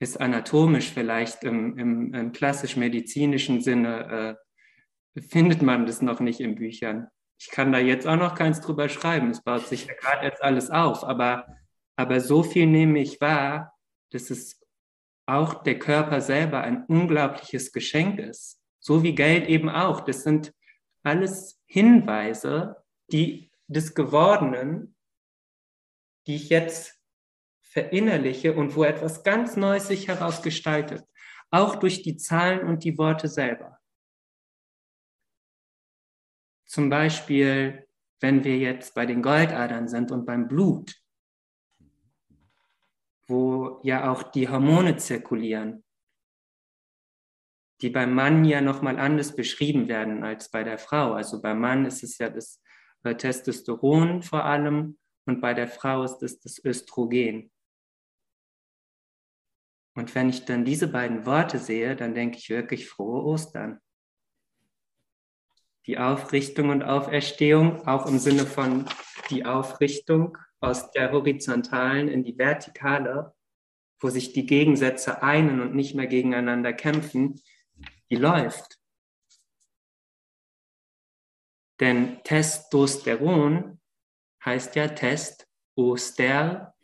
ist 0.00 0.20
anatomisch 0.20 0.92
vielleicht 0.92 1.42
im, 1.44 1.76
im, 1.76 2.14
im 2.14 2.32
klassisch-medizinischen 2.32 3.60
Sinne, 3.60 4.38
äh, 5.16 5.20
findet 5.20 5.62
man 5.62 5.86
das 5.86 6.02
noch 6.02 6.20
nicht 6.20 6.40
in 6.40 6.54
Büchern. 6.54 7.08
Ich 7.38 7.50
kann 7.50 7.72
da 7.72 7.78
jetzt 7.78 8.06
auch 8.06 8.16
noch 8.16 8.34
keins 8.34 8.60
drüber 8.60 8.88
schreiben. 8.88 9.30
Es 9.30 9.42
baut 9.42 9.66
sich 9.66 9.86
ja 9.86 9.94
gerade 9.94 10.26
jetzt 10.26 10.42
alles 10.42 10.70
auf. 10.70 11.04
Aber, 11.04 11.46
aber 11.96 12.20
so 12.20 12.42
viel 12.42 12.66
nehme 12.66 12.98
ich 13.00 13.20
wahr, 13.20 13.76
dass 14.10 14.30
es 14.30 14.60
auch 15.26 15.62
der 15.62 15.78
Körper 15.78 16.20
selber 16.20 16.62
ein 16.62 16.84
unglaubliches 16.86 17.72
Geschenk 17.72 18.18
ist. 18.18 18.60
So 18.80 19.02
wie 19.02 19.14
Geld 19.14 19.48
eben 19.48 19.68
auch. 19.68 20.00
Das 20.00 20.22
sind 20.22 20.52
alles 21.02 21.60
Hinweise, 21.66 22.76
die 23.12 23.50
des 23.66 23.94
Gewordenen, 23.94 24.96
die 26.26 26.36
ich 26.36 26.48
jetzt 26.48 26.98
verinnerliche 27.60 28.54
und 28.54 28.74
wo 28.74 28.84
etwas 28.84 29.22
ganz 29.22 29.56
Neues 29.56 29.88
sich 29.88 30.08
herausgestaltet, 30.08 31.04
auch 31.50 31.76
durch 31.76 32.02
die 32.02 32.16
Zahlen 32.16 32.66
und 32.66 32.84
die 32.84 32.96
Worte 32.98 33.28
selber. 33.28 33.77
Zum 36.68 36.90
Beispiel, 36.90 37.88
wenn 38.20 38.44
wir 38.44 38.58
jetzt 38.58 38.94
bei 38.94 39.06
den 39.06 39.22
Goldadern 39.22 39.88
sind 39.88 40.12
und 40.12 40.26
beim 40.26 40.48
Blut, 40.48 40.94
wo 43.26 43.80
ja 43.82 44.10
auch 44.10 44.22
die 44.22 44.48
Hormone 44.48 44.96
zirkulieren, 44.96 45.82
die 47.80 47.88
beim 47.88 48.12
Mann 48.12 48.44
ja 48.44 48.60
nochmal 48.60 48.98
anders 48.98 49.34
beschrieben 49.34 49.88
werden 49.88 50.24
als 50.24 50.50
bei 50.50 50.62
der 50.62 50.78
Frau. 50.78 51.12
Also 51.12 51.40
beim 51.40 51.60
Mann 51.60 51.86
ist 51.86 52.02
es 52.02 52.18
ja 52.18 52.28
das 52.28 52.60
äh, 53.04 53.14
Testosteron 53.14 54.22
vor 54.22 54.44
allem 54.44 54.98
und 55.26 55.40
bei 55.40 55.54
der 55.54 55.68
Frau 55.68 56.02
ist 56.02 56.22
es 56.22 56.38
das 56.40 56.62
Östrogen. 56.62 57.50
Und 59.94 60.14
wenn 60.14 60.28
ich 60.28 60.44
dann 60.44 60.64
diese 60.64 60.88
beiden 60.88 61.24
Worte 61.24 61.58
sehe, 61.58 61.96
dann 61.96 62.14
denke 62.14 62.36
ich 62.38 62.50
wirklich 62.50 62.88
frohe 62.88 63.24
Ostern. 63.24 63.80
Die 65.88 65.96
Aufrichtung 65.96 66.68
und 66.68 66.82
Auferstehung, 66.82 67.88
auch 67.88 68.04
im 68.04 68.18
Sinne 68.18 68.44
von 68.44 68.84
die 69.30 69.46
Aufrichtung 69.46 70.36
aus 70.60 70.90
der 70.90 71.12
horizontalen 71.12 72.08
in 72.08 72.24
die 72.24 72.36
vertikale, 72.36 73.34
wo 73.98 74.10
sich 74.10 74.34
die 74.34 74.44
Gegensätze 74.44 75.22
einen 75.22 75.62
und 75.62 75.74
nicht 75.74 75.94
mehr 75.94 76.06
gegeneinander 76.06 76.74
kämpfen, 76.74 77.40
die 78.10 78.16
läuft. 78.16 78.78
Denn 81.80 82.22
Testosteron 82.22 83.80
heißt 84.44 84.76
ja 84.76 84.88
Test, 84.88 85.48
Oster, 85.74 86.74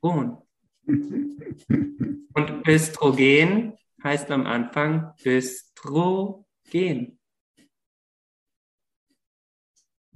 Osteron. 0.00 0.42
Und 0.86 2.66
Östrogen 2.66 3.76
heißt 4.02 4.30
am 4.30 4.46
Anfang 4.46 5.12
Östrogen. 5.22 7.17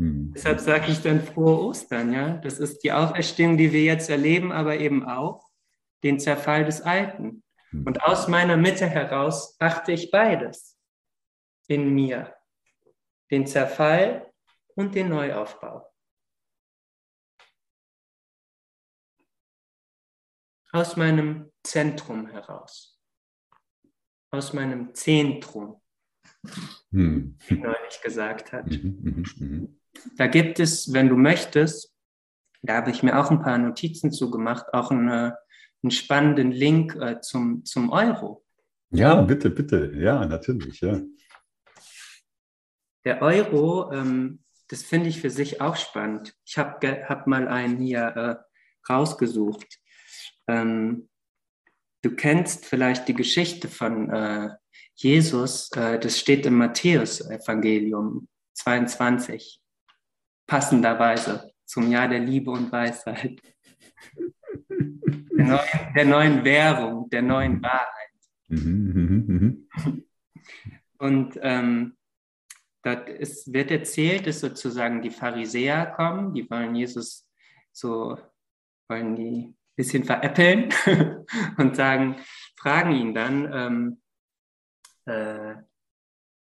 Hm. 0.02 0.32
Deshalb 0.34 0.58
sage 0.58 0.90
ich 0.90 1.00
dann 1.00 1.22
frohe 1.22 1.60
Ostern, 1.60 2.12
ja. 2.12 2.38
Das 2.38 2.58
ist 2.58 2.82
die 2.82 2.92
Auferstehung, 2.92 3.56
die 3.56 3.72
wir 3.72 3.84
jetzt 3.84 4.10
erleben, 4.10 4.50
aber 4.50 4.78
eben 4.78 5.06
auch 5.06 5.48
den 6.02 6.18
Zerfall 6.18 6.64
des 6.64 6.80
Alten. 6.80 7.44
Hm. 7.70 7.86
Und 7.86 8.02
aus 8.02 8.26
meiner 8.26 8.56
Mitte 8.56 8.86
heraus 8.86 9.54
achte 9.60 9.92
ich 9.92 10.10
beides 10.10 10.76
in 11.68 11.94
mir. 11.94 12.34
Den 13.30 13.46
Zerfall 13.46 14.28
und 14.74 14.94
den 14.96 15.08
Neuaufbau. 15.08 15.88
aus 20.74 20.96
meinem 20.96 21.52
Zentrum 21.62 22.28
heraus, 22.28 22.98
aus 24.30 24.54
meinem 24.54 24.94
Zentrum, 24.94 25.82
hm. 26.90 27.36
wie 27.46 27.58
neulich 27.58 28.00
gesagt 28.02 28.52
hat. 28.52 28.70
Mhm, 28.70 28.98
mhm, 29.02 29.24
mhm. 29.36 29.81
Da 30.16 30.26
gibt 30.26 30.60
es, 30.60 30.92
wenn 30.92 31.08
du 31.08 31.16
möchtest, 31.16 31.94
da 32.62 32.76
habe 32.76 32.90
ich 32.90 33.02
mir 33.02 33.18
auch 33.18 33.30
ein 33.30 33.42
paar 33.42 33.58
Notizen 33.58 34.12
zugemacht, 34.12 34.72
auch 34.72 34.90
eine, 34.90 35.36
einen 35.82 35.90
spannenden 35.90 36.52
Link 36.52 36.96
äh, 36.96 37.20
zum, 37.20 37.64
zum 37.64 37.90
Euro. 37.90 38.44
Ja, 38.90 39.20
bitte, 39.22 39.50
bitte. 39.50 39.92
Ja, 39.96 40.24
natürlich, 40.26 40.80
ja. 40.80 41.00
Der 43.04 43.20
Euro, 43.22 43.90
ähm, 43.92 44.44
das 44.68 44.82
finde 44.82 45.08
ich 45.08 45.20
für 45.20 45.30
sich 45.30 45.60
auch 45.60 45.76
spannend. 45.76 46.34
Ich 46.44 46.56
habe 46.56 47.04
hab 47.08 47.26
mal 47.26 47.48
einen 47.48 47.78
hier 47.78 48.00
äh, 48.00 48.92
rausgesucht. 48.92 49.80
Ähm, 50.46 51.08
du 52.02 52.14
kennst 52.14 52.66
vielleicht 52.66 53.08
die 53.08 53.14
Geschichte 53.14 53.68
von 53.68 54.10
äh, 54.10 54.50
Jesus, 54.94 55.70
äh, 55.72 55.98
das 55.98 56.18
steht 56.18 56.46
im 56.46 56.58
Matthäus-Evangelium 56.58 58.28
22, 58.54 59.61
passenderweise 60.46 61.52
zum 61.64 61.90
Jahr 61.90 62.08
der 62.08 62.20
Liebe 62.20 62.50
und 62.50 62.70
Weisheit. 62.70 63.40
Der 64.68 65.46
neuen, 65.46 65.94
der 65.94 66.04
neuen 66.04 66.44
Währung, 66.44 67.10
der 67.10 67.22
neuen 67.22 67.62
Wahrheit. 67.62 68.10
Und 70.98 71.38
ähm, 71.42 71.96
dort 72.82 73.08
ist, 73.08 73.52
wird 73.52 73.70
erzählt, 73.70 74.26
dass 74.26 74.40
sozusagen 74.40 75.02
die 75.02 75.10
Pharisäer 75.10 75.86
kommen, 75.86 76.34
die 76.34 76.48
wollen 76.50 76.74
Jesus 76.74 77.28
so, 77.72 78.18
wollen 78.88 79.16
die 79.16 79.54
bisschen 79.74 80.04
veräppeln 80.04 80.68
und 81.56 81.76
sagen, 81.76 82.16
fragen 82.56 82.92
ihn 82.92 83.14
dann, 83.14 83.52
ähm, 83.52 84.02
äh, 85.06 85.54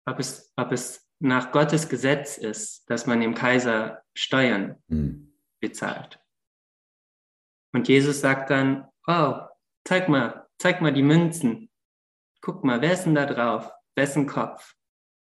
ob, 0.06 0.18
es, 0.18 0.52
ob 0.56 0.72
es 0.72 1.03
nach 1.20 1.52
Gottes 1.52 1.88
Gesetz 1.88 2.38
ist, 2.38 2.88
dass 2.90 3.06
man 3.06 3.20
dem 3.20 3.34
Kaiser 3.34 4.02
Steuern 4.14 4.82
mhm. 4.88 5.32
bezahlt. 5.60 6.20
Und 7.72 7.88
Jesus 7.88 8.20
sagt 8.20 8.50
dann, 8.50 8.88
oh, 9.06 9.40
zeig 9.84 10.08
mal, 10.08 10.46
zeig 10.58 10.80
mal 10.80 10.92
die 10.92 11.02
Münzen. 11.02 11.70
Guck 12.40 12.62
mal, 12.64 12.80
wer 12.80 12.92
ist 12.92 13.04
denn 13.04 13.14
da 13.14 13.26
drauf? 13.26 13.70
Wessen 13.96 14.26
Kopf? 14.26 14.76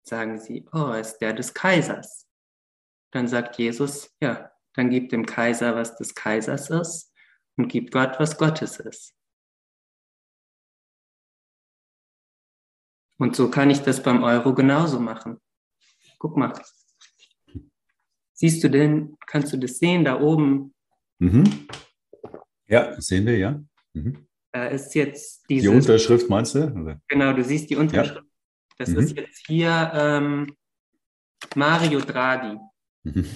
Sagen 0.02 0.38
sie, 0.38 0.68
oh, 0.72 0.92
ist 0.92 1.18
der 1.18 1.32
des 1.32 1.54
Kaisers. 1.54 2.28
Dann 3.12 3.26
sagt 3.26 3.58
Jesus, 3.58 4.14
ja, 4.20 4.52
dann 4.74 4.90
gib 4.90 5.08
dem 5.08 5.26
Kaiser, 5.26 5.74
was 5.74 5.96
des 5.96 6.14
Kaisers 6.14 6.70
ist 6.70 7.12
und 7.56 7.68
gib 7.68 7.90
Gott, 7.90 8.20
was 8.20 8.38
Gottes 8.38 8.78
ist. 8.78 9.14
Und 13.18 13.34
so 13.34 13.50
kann 13.50 13.70
ich 13.70 13.80
das 13.80 14.02
beim 14.02 14.22
Euro 14.22 14.54
genauso 14.54 15.00
machen. 15.00 15.40
Guck 16.18 16.36
mal. 16.36 16.52
Siehst 18.32 18.62
du 18.62 18.70
denn, 18.70 19.16
kannst 19.26 19.52
du 19.52 19.56
das 19.56 19.78
sehen 19.78 20.04
da 20.04 20.20
oben? 20.20 20.74
Mhm. 21.18 21.66
Ja, 22.66 23.00
sehen 23.00 23.26
wir, 23.26 23.38
ja. 23.38 23.60
Mhm. 23.94 24.26
Da 24.52 24.66
ist 24.66 24.94
jetzt 24.94 25.44
diese. 25.48 25.70
Die 25.70 25.76
Unterschrift 25.76 26.28
meinst 26.28 26.54
du? 26.54 27.00
Genau, 27.08 27.32
du 27.32 27.44
siehst 27.44 27.70
die 27.70 27.76
Unterschrift. 27.76 28.16
Ja. 28.16 28.76
Das 28.78 28.90
mhm. 28.90 28.98
ist 28.98 29.16
jetzt 29.16 29.46
hier 29.46 29.90
ähm, 29.94 30.54
Mario 31.54 32.00
Draghi. 32.00 32.58
Mhm. 33.02 33.26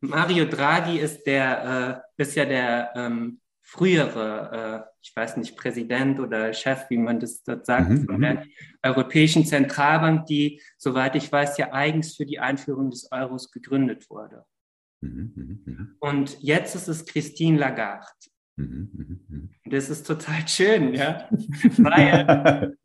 Mario 0.00 0.44
Draghi 0.44 0.98
ist 0.98 1.24
der, 1.24 2.02
äh, 2.16 2.22
ist 2.22 2.34
ja 2.34 2.44
der 2.44 2.92
ähm, 2.94 3.40
frühere, 3.68 4.86
äh, 4.86 4.90
ich 5.02 5.14
weiß 5.14 5.36
nicht, 5.36 5.54
Präsident 5.54 6.18
oder 6.20 6.54
Chef, 6.54 6.88
wie 6.88 6.96
man 6.96 7.20
das 7.20 7.42
dort 7.42 7.66
sagt, 7.66 7.90
mhm. 7.90 8.06
von 8.06 8.20
der 8.22 8.34
mhm. 8.36 8.50
Europäischen 8.82 9.44
Zentralbank, 9.44 10.24
die, 10.24 10.62
soweit 10.78 11.14
ich 11.16 11.30
weiß, 11.30 11.58
ja 11.58 11.70
eigens 11.72 12.16
für 12.16 12.24
die 12.24 12.38
Einführung 12.38 12.90
des 12.90 13.12
Euros 13.12 13.50
gegründet 13.50 14.08
wurde. 14.08 14.46
Mhm. 15.02 15.62
mhm. 15.66 15.96
Und 16.00 16.40
jetzt 16.40 16.76
ist 16.76 16.88
es 16.88 17.04
Christine 17.04 17.58
Lagarde. 17.58 18.06
Mhm, 18.56 19.50
das 19.66 19.88
ist 19.88 20.04
total 20.04 20.48
schön, 20.48 20.92
ja, 20.94 21.28
weil, 21.76 22.76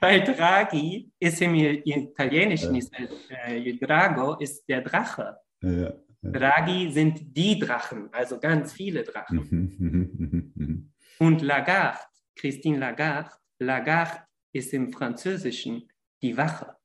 weil 0.00 0.24
Draghi 0.24 1.12
ist 1.20 1.40
im 1.40 1.54
Italienischen, 1.54 2.74
ist, 2.74 2.92
äh, 3.28 3.76
Drago 3.76 4.36
ist 4.38 4.68
der 4.68 4.80
Drache. 4.80 5.36
Ja. 5.62 5.92
Draghi 6.32 6.90
sind 6.90 7.36
die 7.36 7.58
Drachen, 7.58 8.12
also 8.12 8.40
ganz 8.40 8.72
viele 8.72 9.04
Drachen. 9.04 9.36
Mhm, 9.36 9.76
mhm, 9.78 10.52
mhm, 10.54 10.92
Und 11.18 11.42
Lagarde, 11.42 11.98
Christine 12.34 12.78
Lagarde, 12.78 13.30
Lagarde 13.58 14.26
ist 14.52 14.72
im 14.72 14.92
Französischen 14.92 15.90
die 16.22 16.36
Wache. 16.36 16.76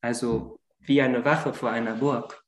Also 0.00 0.60
wie 0.80 1.00
eine 1.00 1.24
Wache 1.24 1.54
vor 1.54 1.70
einer 1.70 1.96
Burg. 1.96 2.44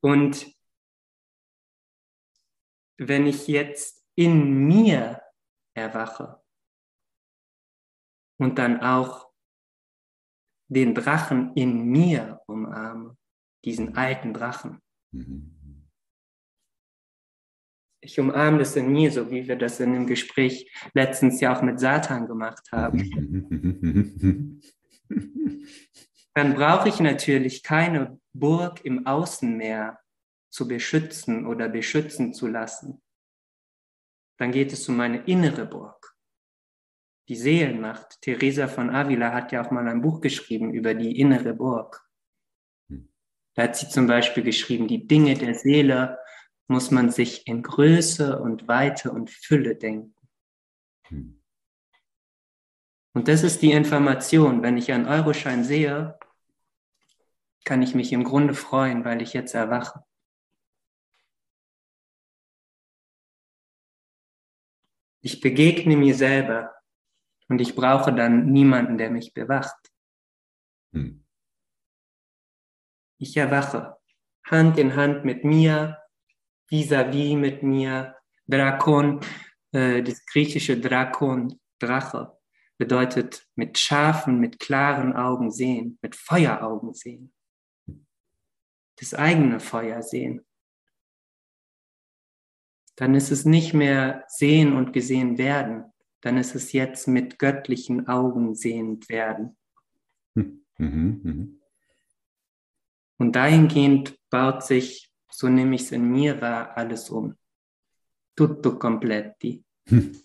Und 0.00 0.46
wenn 2.96 3.26
ich 3.26 3.48
jetzt 3.48 4.06
in 4.14 4.66
mir 4.66 5.22
erwache 5.74 6.42
und 8.38 8.58
dann 8.58 8.80
auch 8.80 9.29
den 10.70 10.94
Drachen 10.94 11.52
in 11.54 11.84
mir 11.84 12.40
umarme, 12.46 13.16
diesen 13.64 13.96
alten 13.96 14.32
Drachen. 14.32 14.80
Ich 18.00 18.18
umarme 18.18 18.58
das 18.58 18.76
in 18.76 18.90
mir, 18.90 19.10
so 19.10 19.30
wie 19.30 19.46
wir 19.46 19.56
das 19.56 19.80
in 19.80 19.92
dem 19.92 20.06
Gespräch 20.06 20.72
letztens 20.94 21.40
ja 21.40 21.54
auch 21.54 21.62
mit 21.62 21.80
Satan 21.80 22.26
gemacht 22.26 22.70
haben. 22.72 23.00
Dann 26.34 26.54
brauche 26.54 26.88
ich 26.88 27.00
natürlich 27.00 27.64
keine 27.64 28.20
Burg 28.32 28.84
im 28.84 29.06
Außen 29.06 29.56
mehr 29.56 29.98
zu 30.50 30.68
beschützen 30.68 31.46
oder 31.46 31.68
beschützen 31.68 32.32
zu 32.32 32.46
lassen. 32.46 33.02
Dann 34.38 34.52
geht 34.52 34.72
es 34.72 34.88
um 34.88 34.96
meine 34.96 35.24
innere 35.24 35.66
Burg 35.66 35.99
die 37.30 37.36
Seelenmacht. 37.36 38.20
Teresa 38.22 38.66
von 38.66 38.90
Avila 38.90 39.32
hat 39.32 39.52
ja 39.52 39.64
auch 39.64 39.70
mal 39.70 39.86
ein 39.86 40.02
Buch 40.02 40.20
geschrieben 40.20 40.74
über 40.74 40.94
die 40.94 41.20
innere 41.20 41.54
Burg. 41.54 42.04
Hm. 42.88 43.08
Da 43.54 43.62
hat 43.62 43.76
sie 43.76 43.88
zum 43.88 44.08
Beispiel 44.08 44.42
geschrieben, 44.42 44.88
die 44.88 45.06
Dinge 45.06 45.34
der 45.34 45.54
Seele 45.54 46.18
muss 46.66 46.90
man 46.90 47.10
sich 47.10 47.46
in 47.46 47.62
Größe 47.62 48.40
und 48.40 48.66
Weite 48.66 49.12
und 49.12 49.30
Fülle 49.30 49.76
denken. 49.76 50.12
Hm. 51.06 51.40
Und 53.12 53.28
das 53.28 53.44
ist 53.44 53.62
die 53.62 53.70
Information. 53.70 54.62
Wenn 54.62 54.76
ich 54.76 54.90
einen 54.90 55.06
Euroschein 55.06 55.62
sehe, 55.62 56.18
kann 57.64 57.80
ich 57.80 57.94
mich 57.94 58.12
im 58.12 58.24
Grunde 58.24 58.54
freuen, 58.54 59.04
weil 59.04 59.22
ich 59.22 59.34
jetzt 59.34 59.54
erwache. 59.54 60.02
Ich 65.20 65.40
begegne 65.40 65.96
mir 65.96 66.16
selber 66.16 66.74
und 67.50 67.60
ich 67.60 67.74
brauche 67.74 68.14
dann 68.14 68.46
niemanden, 68.46 68.96
der 68.96 69.10
mich 69.10 69.34
bewacht. 69.34 69.92
Hm. 70.94 71.26
Ich 73.18 73.36
erwache, 73.36 73.98
Hand 74.46 74.78
in 74.78 74.94
Hand 74.94 75.24
mit 75.24 75.44
mir, 75.44 75.98
vis-à-vis 76.70 77.34
-vis 77.34 77.36
mit 77.36 77.62
mir. 77.62 78.16
Drakon, 78.46 79.20
äh, 79.72 80.02
das 80.02 80.24
griechische 80.26 80.80
Drakon, 80.80 81.60
Drache, 81.78 82.36
bedeutet 82.78 83.46
mit 83.54 83.78
scharfen, 83.78 84.40
mit 84.40 84.58
klaren 84.58 85.14
Augen 85.14 85.50
sehen, 85.50 85.98
mit 86.02 86.16
Feueraugen 86.16 86.94
sehen. 86.94 87.32
Das 88.98 89.14
eigene 89.14 89.60
Feuer 89.60 90.02
sehen. 90.02 90.44
Dann 92.96 93.14
ist 93.14 93.30
es 93.30 93.44
nicht 93.44 93.72
mehr 93.72 94.24
sehen 94.28 94.76
und 94.76 94.92
gesehen 94.92 95.38
werden, 95.38 95.89
dann 96.20 96.36
ist 96.36 96.54
es 96.54 96.72
jetzt 96.72 97.08
mit 97.08 97.38
göttlichen 97.38 98.08
Augen 98.08 98.54
sehend 98.54 99.08
werden. 99.08 99.56
Hm. 100.34 100.64
Mhm, 100.78 101.20
mh. 101.22 101.46
Und 103.18 103.36
dahingehend 103.36 104.18
baut 104.30 104.64
sich, 104.64 105.12
so 105.30 105.48
nehme 105.48 105.74
ich 105.74 105.82
es 105.82 105.92
in 105.92 106.10
mir 106.10 106.40
wahr, 106.40 106.76
alles 106.76 107.10
um. 107.10 107.36
Tutto 108.34 108.78
completti. 108.78 109.64
Hm. 109.88 110.16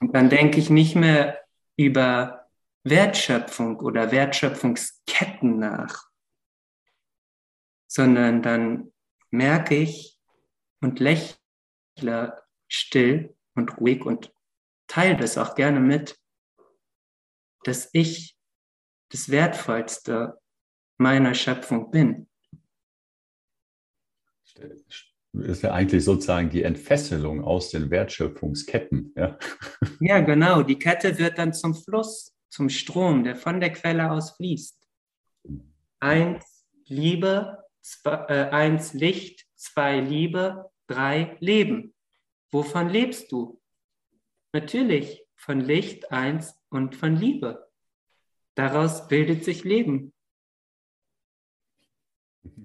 Und 0.00 0.14
dann 0.14 0.30
denke 0.30 0.58
ich 0.58 0.70
nicht 0.70 0.96
mehr 0.96 1.40
über 1.76 2.48
Wertschöpfung 2.84 3.80
oder 3.80 4.10
Wertschöpfungsketten 4.10 5.58
nach, 5.58 6.08
sondern 7.86 8.42
dann 8.42 8.92
merke 9.30 9.76
ich 9.76 10.18
und 10.80 11.00
lächle 11.00 12.42
still 12.68 13.36
und 13.54 13.78
ruhig 13.78 14.04
und 14.04 14.32
teile 14.90 15.16
das 15.16 15.38
auch 15.38 15.54
gerne 15.54 15.78
mit, 15.80 16.18
dass 17.62 17.88
ich 17.92 18.36
das 19.10 19.30
Wertvollste 19.30 20.40
meiner 20.98 21.34
Schöpfung 21.34 21.90
bin. 21.90 22.28
ist 25.32 25.62
ja 25.62 25.72
eigentlich 25.72 26.04
sozusagen 26.04 26.50
die 26.50 26.64
Entfesselung 26.64 27.44
aus 27.44 27.70
den 27.70 27.90
Wertschöpfungsketten. 27.90 29.14
Ja? 29.16 29.38
ja, 30.00 30.20
genau. 30.20 30.62
Die 30.62 30.78
Kette 30.78 31.16
wird 31.18 31.38
dann 31.38 31.52
zum 31.52 31.74
Fluss, 31.74 32.34
zum 32.50 32.68
Strom, 32.68 33.22
der 33.22 33.36
von 33.36 33.60
der 33.60 33.72
Quelle 33.72 34.10
aus 34.10 34.32
fließt. 34.32 34.76
Eins 36.00 36.66
Liebe, 36.86 37.64
zwei, 37.80 38.26
äh, 38.28 38.50
eins 38.50 38.92
Licht, 38.92 39.46
zwei 39.54 40.00
Liebe, 40.00 40.68
drei 40.88 41.36
Leben. 41.38 41.94
Wovon 42.50 42.88
lebst 42.88 43.30
du? 43.30 43.59
Natürlich 44.52 45.24
von 45.36 45.60
Licht 45.60 46.10
eins 46.10 46.54
und 46.68 46.96
von 46.96 47.16
Liebe. 47.16 47.68
Daraus 48.54 49.06
bildet 49.08 49.44
sich 49.44 49.64
Leben. 49.64 50.12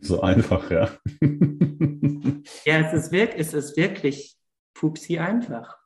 So 0.01 0.21
einfach, 0.21 0.71
ja. 0.71 0.97
ja, 2.65 2.79
es 2.79 2.93
ist, 2.93 3.11
wirk 3.11 3.33
es 3.35 3.53
ist 3.53 3.77
wirklich 3.77 4.37
pupsi 4.73 5.19
einfach. 5.19 5.77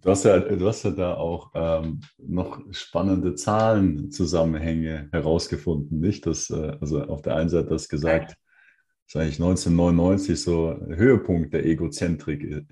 Du 0.00 0.10
hast 0.10 0.24
ja, 0.24 0.38
du 0.38 0.66
hast 0.66 0.84
ja 0.84 0.90
da 0.90 1.14
auch 1.14 1.50
ähm, 1.54 2.00
noch 2.18 2.62
spannende 2.72 3.34
Zahlenzusammenhänge 3.34 5.08
herausgefunden, 5.12 5.98
nicht? 5.98 6.24
Das, 6.24 6.50
äh, 6.50 6.76
also 6.80 7.02
auf 7.04 7.22
der 7.22 7.34
einen 7.34 7.48
Seite 7.48 7.74
hast 7.74 7.86
du 7.86 7.96
gesagt, 7.96 8.30
das 8.30 9.14
ist 9.14 9.16
eigentlich 9.16 9.40
1999 9.40 10.40
so 10.40 10.76
Höhepunkt 10.86 11.52
der 11.52 11.66
Egozentrik 11.66 12.66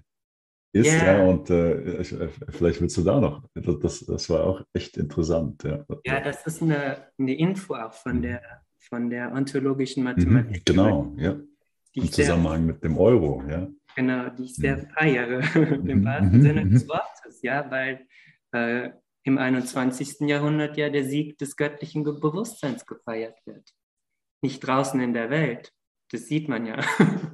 ist. 0.76 0.86
Yeah. 0.86 1.18
Ja, 1.18 1.24
und 1.24 1.50
äh, 1.50 2.04
vielleicht 2.50 2.80
willst 2.80 2.96
du 2.96 3.02
da 3.02 3.20
noch. 3.20 3.42
Das, 3.54 4.00
das 4.00 4.30
war 4.30 4.44
auch 4.44 4.62
echt 4.72 4.96
interessant. 4.96 5.62
Ja, 5.64 5.84
ja 6.04 6.20
das 6.20 6.46
ist 6.46 6.62
eine, 6.62 7.08
eine 7.18 7.34
Info 7.34 7.74
auch 7.74 7.92
von 7.92 8.18
mhm. 8.18 8.22
der, 8.22 8.42
von 8.78 9.10
der 9.10 9.32
ontologischen 9.32 10.02
mhm, 10.02 10.10
Mathematik. 10.10 10.64
genau, 10.64 11.12
ja. 11.16 11.36
Im 11.92 12.12
Zusammenhang 12.12 12.64
sehr, 12.64 12.74
mit 12.74 12.84
dem 12.84 12.98
Euro, 12.98 13.42
ja. 13.48 13.68
Genau, 13.94 14.28
die 14.28 14.44
ich 14.44 14.54
sehr 14.54 14.76
mhm. 14.76 14.88
feiere, 14.90 15.40
im 15.88 16.04
wahrsten 16.04 16.42
Sinne 16.42 16.66
des 16.66 16.86
Wortes, 16.88 17.40
ja, 17.42 17.70
weil 17.70 18.06
äh, 18.52 18.90
im 19.24 19.38
21. 19.38 20.20
Jahrhundert 20.28 20.76
ja 20.76 20.90
der 20.90 21.04
Sieg 21.04 21.38
des 21.38 21.56
göttlichen 21.56 22.04
Bewusstseins 22.04 22.86
gefeiert 22.86 23.38
wird. 23.44 23.72
Nicht 24.42 24.60
draußen 24.60 25.00
in 25.00 25.14
der 25.14 25.30
Welt, 25.30 25.72
das 26.12 26.26
sieht 26.26 26.48
man 26.48 26.66
ja, 26.66 26.76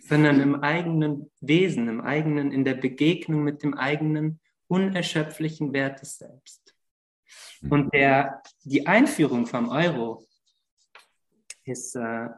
sondern 0.00 0.40
im 0.40 0.62
eigenen 0.62 1.30
Wesen, 1.40 1.88
im 1.88 2.00
eigenen, 2.00 2.52
in 2.52 2.64
der 2.64 2.74
Begegnung 2.74 3.42
mit 3.42 3.62
dem 3.62 3.74
eigenen 3.74 4.40
unerschöpflichen 4.68 5.72
Wert 5.72 6.00
des 6.00 6.18
Selbst. 6.18 6.74
Und 7.70 7.94
der, 7.94 8.42
die 8.64 8.86
Einführung 8.86 9.46
vom 9.46 9.68
Euro 9.68 10.26
ist 11.64 11.96
äh, 11.96 12.28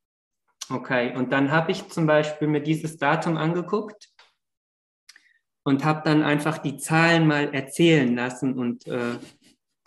Okay, 0.71 1.15
und 1.17 1.33
dann 1.33 1.51
habe 1.51 1.73
ich 1.73 1.89
zum 1.89 2.07
Beispiel 2.07 2.49
mir 2.49 2.63
dieses 2.63 2.97
Datum 2.97 3.37
angeguckt 3.37 4.13
und 5.65 5.85
habe 5.85 6.03
dann 6.05 6.23
einfach 6.23 6.59
die 6.59 6.77
Zahlen 6.77 7.27
mal 7.27 7.53
erzählen 7.55 8.15
lassen 8.15 8.59
und, 8.59 8.87
äh, 8.87 9.19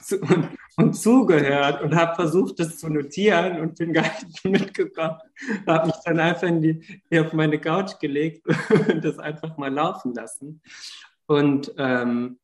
zu, 0.02 0.20
und, 0.20 0.50
und, 0.78 0.94
zugehört 0.94 1.82
und 1.82 1.96
habe 1.96 2.16
versucht, 2.16 2.60
das 2.60 2.78
zu 2.78 2.90
notieren 2.90 3.60
und 3.60 3.78
bin 3.78 3.94
gar 3.94 4.12
nicht 4.24 4.46
mitgekommen. 4.46 5.18
Habe 5.66 5.88
mich 5.88 5.96
dann 6.06 6.20
einfach 6.20 6.48
in 6.48 6.62
die, 6.62 7.20
auf 7.20 7.34
meine 7.34 7.60
Couch 7.60 8.00
gelegt 8.00 8.46
und 8.90 9.04
das 9.04 9.18
einfach 9.20 9.58
mal 9.58 9.74
laufen 9.74 10.14
lassen. 10.14 10.62
Und 11.26 11.74
ähm, 11.78 12.40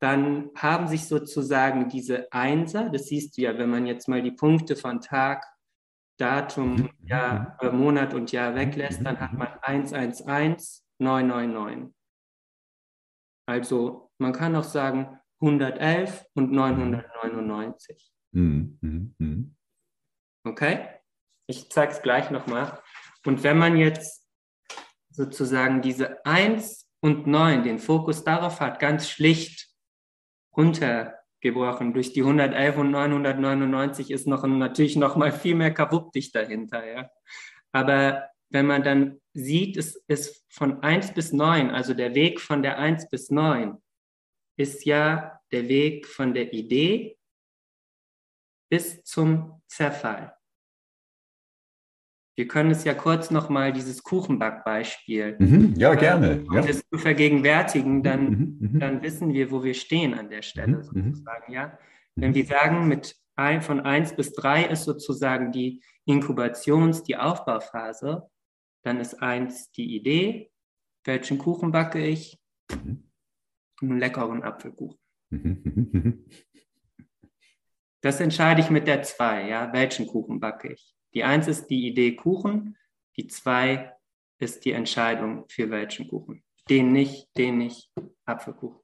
dann 0.00 0.50
haben 0.56 0.88
sich 0.88 1.06
sozusagen 1.06 1.88
diese 1.88 2.30
Einser, 2.32 2.90
das 2.90 3.06
siehst 3.06 3.36
du 3.36 3.42
ja, 3.42 3.56
wenn 3.56 3.70
man 3.70 3.86
jetzt 3.86 4.08
mal 4.08 4.20
die 4.20 4.32
Punkte 4.32 4.74
von 4.74 5.00
Tag, 5.00 5.46
Datum, 6.22 6.76
mhm. 6.76 6.90
Jahr, 7.02 7.58
äh, 7.60 7.70
Monat 7.70 8.14
und 8.14 8.30
Jahr 8.30 8.54
weglässt, 8.54 9.04
dann 9.04 9.18
hat 9.18 9.32
man 9.32 9.48
111, 9.60 10.80
999. 10.98 11.92
Also 13.48 14.12
man 14.18 14.32
kann 14.32 14.54
auch 14.54 14.64
sagen 14.64 15.18
111 15.40 16.24
und 16.34 16.52
999. 16.52 18.12
Mhm. 18.30 18.78
Mhm. 19.18 19.56
Okay? 20.44 20.90
Ich 21.48 21.68
zeige 21.70 21.92
es 21.92 22.02
gleich 22.02 22.30
nochmal. 22.30 22.80
Und 23.26 23.42
wenn 23.42 23.58
man 23.58 23.76
jetzt 23.76 24.24
sozusagen 25.10 25.82
diese 25.82 26.24
1 26.24 26.88
und 27.00 27.26
9, 27.26 27.64
den 27.64 27.80
Fokus 27.80 28.22
darauf 28.22 28.60
hat, 28.60 28.78
ganz 28.78 29.10
schlicht 29.10 29.74
runtergebrochen, 31.42 31.92
durch 31.92 32.12
die 32.12 32.22
111 32.22 32.76
und 32.76 32.90
999 32.90 34.10
ist 34.10 34.26
noch 34.26 34.44
natürlich 34.46 34.96
noch 34.96 35.16
mal 35.16 35.32
viel 35.32 35.54
mehr 35.54 35.72
Kavuppdich 35.72 36.32
dahinter. 36.32 36.84
Ja? 36.86 37.10
Aber 37.72 38.28
wenn 38.50 38.66
man 38.66 38.82
dann 38.82 39.20
sieht, 39.32 39.76
es 39.76 39.96
ist 40.08 40.44
von 40.48 40.82
1 40.82 41.14
bis 41.14 41.32
9, 41.32 41.70
also 41.70 41.94
der 41.94 42.14
Weg 42.14 42.40
von 42.40 42.62
der 42.62 42.78
1 42.78 43.08
bis 43.08 43.30
9, 43.30 43.76
ist 44.58 44.84
ja 44.84 45.40
der 45.50 45.68
Weg 45.68 46.06
von 46.06 46.34
der 46.34 46.52
Idee 46.52 47.16
bis 48.70 49.02
zum 49.04 49.62
Zerfall. 49.66 50.36
Wir 52.34 52.48
können 52.48 52.70
es 52.70 52.84
ja 52.84 52.94
kurz 52.94 53.30
nochmal 53.30 53.72
dieses 53.72 54.02
Kuchenbackbeispiel. 54.02 55.36
Mhm, 55.38 55.74
ja, 55.76 55.94
gerne. 55.94 56.44
Um 56.48 56.54
ja. 56.54 56.62
das 56.62 56.82
zu 56.88 56.98
vergegenwärtigen, 56.98 58.02
dann, 58.02 58.24
mhm, 58.24 58.58
mhm, 58.60 58.68
mhm. 58.72 58.80
dann 58.80 59.02
wissen 59.02 59.34
wir, 59.34 59.50
wo 59.50 59.62
wir 59.62 59.74
stehen 59.74 60.14
an 60.14 60.30
der 60.30 60.42
Stelle 60.42 60.78
mhm, 60.78 60.90
mhm. 60.92 61.14
sozusagen. 61.14 61.52
Ja? 61.52 61.78
Wenn 62.16 62.34
wir 62.34 62.46
sagen, 62.46 62.88
mit 62.88 63.16
ein, 63.36 63.60
von 63.60 63.80
1 63.80 64.16
bis 64.16 64.32
3 64.32 64.64
ist 64.64 64.84
sozusagen 64.84 65.52
die 65.52 65.82
Inkubations-, 66.06 67.02
die 67.02 67.16
Aufbauphase, 67.16 68.28
dann 68.82 68.98
ist 68.98 69.22
eins 69.22 69.70
die 69.72 69.94
Idee, 69.94 70.50
welchen 71.04 71.38
Kuchen 71.38 71.70
backe 71.70 72.04
ich? 72.04 72.38
Mhm. 72.70 73.10
Einen 73.80 73.98
leckeren 73.98 74.42
Apfelkuchen. 74.42 74.98
Mhm. 75.30 76.24
Das 78.00 78.20
entscheide 78.20 78.60
ich 78.60 78.70
mit 78.70 78.86
der 78.86 79.02
2, 79.02 79.48
ja, 79.48 79.72
welchen 79.72 80.06
Kuchen 80.06 80.40
backe 80.40 80.72
ich? 80.72 80.94
Die 81.14 81.24
1 81.24 81.48
ist 81.48 81.66
die 81.66 81.86
Idee 81.86 82.16
Kuchen, 82.16 82.76
die 83.16 83.26
2 83.26 83.92
ist 84.38 84.64
die 84.64 84.72
Entscheidung 84.72 85.44
für 85.48 85.70
welchen 85.70 86.08
Kuchen. 86.08 86.42
Den 86.68 86.92
nicht, 86.92 87.36
den 87.36 87.58
nicht, 87.58 87.90
Apfelkuchen. 88.24 88.80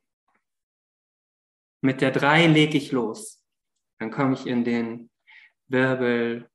Mit 1.80 2.00
der 2.00 2.10
3 2.10 2.46
lege 2.46 2.76
ich 2.76 2.92
los. 2.92 3.44
Dann 3.98 4.10
komme 4.10 4.34
ich 4.34 4.46
in 4.46 4.64
den 4.64 5.10
Wirbel, 5.68 6.48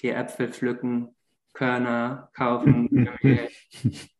die 0.00 0.10
Äpfel 0.10 0.52
pflücken, 0.52 1.14
Körner 1.52 2.30
kaufen, 2.34 3.08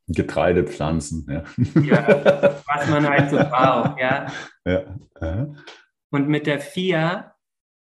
Getreidepflanzen, 0.07 1.25
ja. 1.29 1.43
ja. 1.81 2.61
Was 2.67 2.89
man 2.89 3.07
halt 3.07 3.29
so 3.29 3.37
braucht, 3.37 3.99
ja. 3.99 4.31
ja. 4.65 5.53
Und 6.09 6.27
mit 6.27 6.45
der 6.45 6.59
vier 6.59 7.33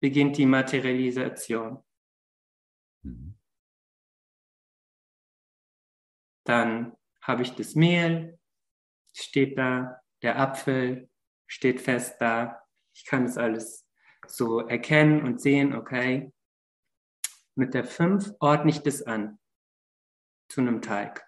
beginnt 0.00 0.38
die 0.38 0.46
Materialisation. 0.46 1.82
Mhm. 3.04 3.38
Dann 6.44 6.96
habe 7.22 7.42
ich 7.42 7.54
das 7.54 7.74
Mehl, 7.74 8.38
steht 9.14 9.56
da, 9.56 10.02
der 10.22 10.38
Apfel 10.38 11.08
steht 11.46 11.80
fest 11.80 12.16
da. 12.20 12.62
Ich 12.92 13.04
kann 13.04 13.24
es 13.24 13.38
alles 13.38 13.86
so 14.26 14.60
erkennen 14.60 15.22
und 15.22 15.40
sehen, 15.40 15.74
okay, 15.74 16.32
mit 17.54 17.74
der 17.74 17.84
5 17.84 18.32
ordne 18.40 18.70
ich 18.70 18.80
das 18.80 19.02
an 19.02 19.38
zu 20.48 20.60
einem 20.60 20.82
Teig. 20.82 21.24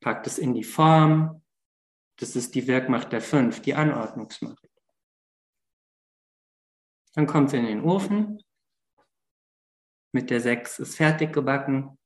Pack 0.00 0.22
das 0.24 0.38
in 0.38 0.54
die 0.54 0.64
Form. 0.64 1.42
Das 2.18 2.36
ist 2.36 2.54
die 2.54 2.66
Wirkmacht 2.66 3.12
der 3.12 3.20
5, 3.20 3.60
die 3.60 3.74
Anordnungsmacht. 3.74 4.68
Dann 7.14 7.26
kommt 7.26 7.48
es 7.48 7.54
in 7.54 7.64
den 7.64 7.82
Ofen. 7.82 8.42
Mit 10.16 10.30
der 10.30 10.40
6 10.40 10.78
ist 10.78 10.96
fertig 10.96 11.34
gebacken. 11.34 11.98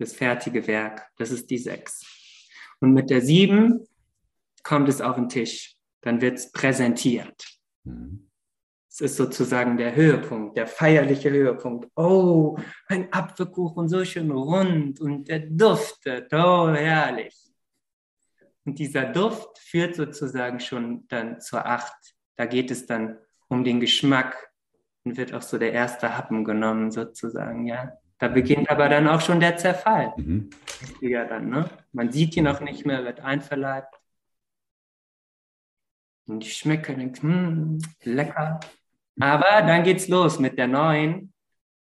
Das 0.00 0.12
fertige 0.12 0.66
Werk, 0.66 1.08
das 1.18 1.30
ist 1.30 1.48
die 1.48 1.56
6. 1.56 2.04
Und 2.80 2.94
mit 2.94 3.10
der 3.10 3.20
7 3.20 3.86
kommt 4.64 4.88
es 4.88 5.00
auf 5.00 5.14
den 5.14 5.28
Tisch. 5.28 5.76
Dann 6.00 6.20
wird 6.20 6.38
es 6.38 6.50
präsentiert. 6.50 7.46
Mhm. 7.84 8.28
Es 8.88 9.00
ist 9.02 9.16
sozusagen 9.18 9.76
der 9.76 9.94
Höhepunkt, 9.94 10.56
der 10.56 10.66
feierliche 10.66 11.30
Höhepunkt. 11.30 11.88
Oh, 11.94 12.58
ein 12.88 13.12
Apfelkuchen 13.12 13.88
so 13.88 14.04
schön 14.04 14.32
rund 14.32 15.00
und 15.00 15.28
der 15.28 15.46
duftet, 15.46 16.34
oh, 16.34 16.70
herrlich. 16.70 17.36
Und 18.64 18.80
dieser 18.80 19.04
Duft 19.04 19.60
führt 19.60 19.94
sozusagen 19.94 20.58
schon 20.58 21.06
dann 21.06 21.40
zur 21.40 21.64
Acht. 21.64 22.16
Da 22.34 22.46
geht 22.46 22.72
es 22.72 22.84
dann 22.84 23.16
um 23.46 23.62
den 23.62 23.78
Geschmack 23.78 24.49
wird 25.04 25.32
auch 25.34 25.42
so 25.42 25.58
der 25.58 25.72
erste 25.72 26.16
Happen 26.16 26.44
genommen 26.44 26.90
sozusagen, 26.90 27.66
ja. 27.66 27.98
Da 28.18 28.28
beginnt 28.28 28.70
aber 28.70 28.90
dann 28.90 29.08
auch 29.08 29.22
schon 29.22 29.40
der 29.40 29.56
Zerfall. 29.56 30.12
Mhm. 30.16 30.50
Ja, 31.00 31.24
dann, 31.24 31.48
ne? 31.48 31.70
Man 31.92 32.12
sieht 32.12 32.36
ihn 32.36 32.46
auch 32.48 32.60
nicht 32.60 32.84
mehr, 32.84 33.02
wird 33.04 33.20
einverleibt. 33.20 33.98
Und 36.26 36.44
ich 36.44 36.56
schmecke, 36.56 36.94
denke, 36.94 37.22
hm, 37.22 37.78
lecker. 38.02 38.60
Aber 39.18 39.62
dann 39.62 39.84
geht's 39.84 40.08
los 40.08 40.38
mit 40.38 40.58
der 40.58 40.68
neuen. 40.68 41.32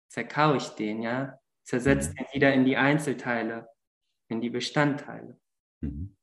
Zerkau 0.09 0.55
ich 0.55 0.69
den, 0.71 1.03
ja. 1.03 1.39
Zersetzt 1.63 2.11
mhm. 2.11 2.17
den 2.17 2.27
wieder 2.33 2.53
in 2.53 2.65
die 2.65 2.77
Einzelteile, 2.77 3.69
in 4.29 4.41
die 4.41 4.51
Bestandteile. 4.51 5.39
Mhm. 5.81 6.17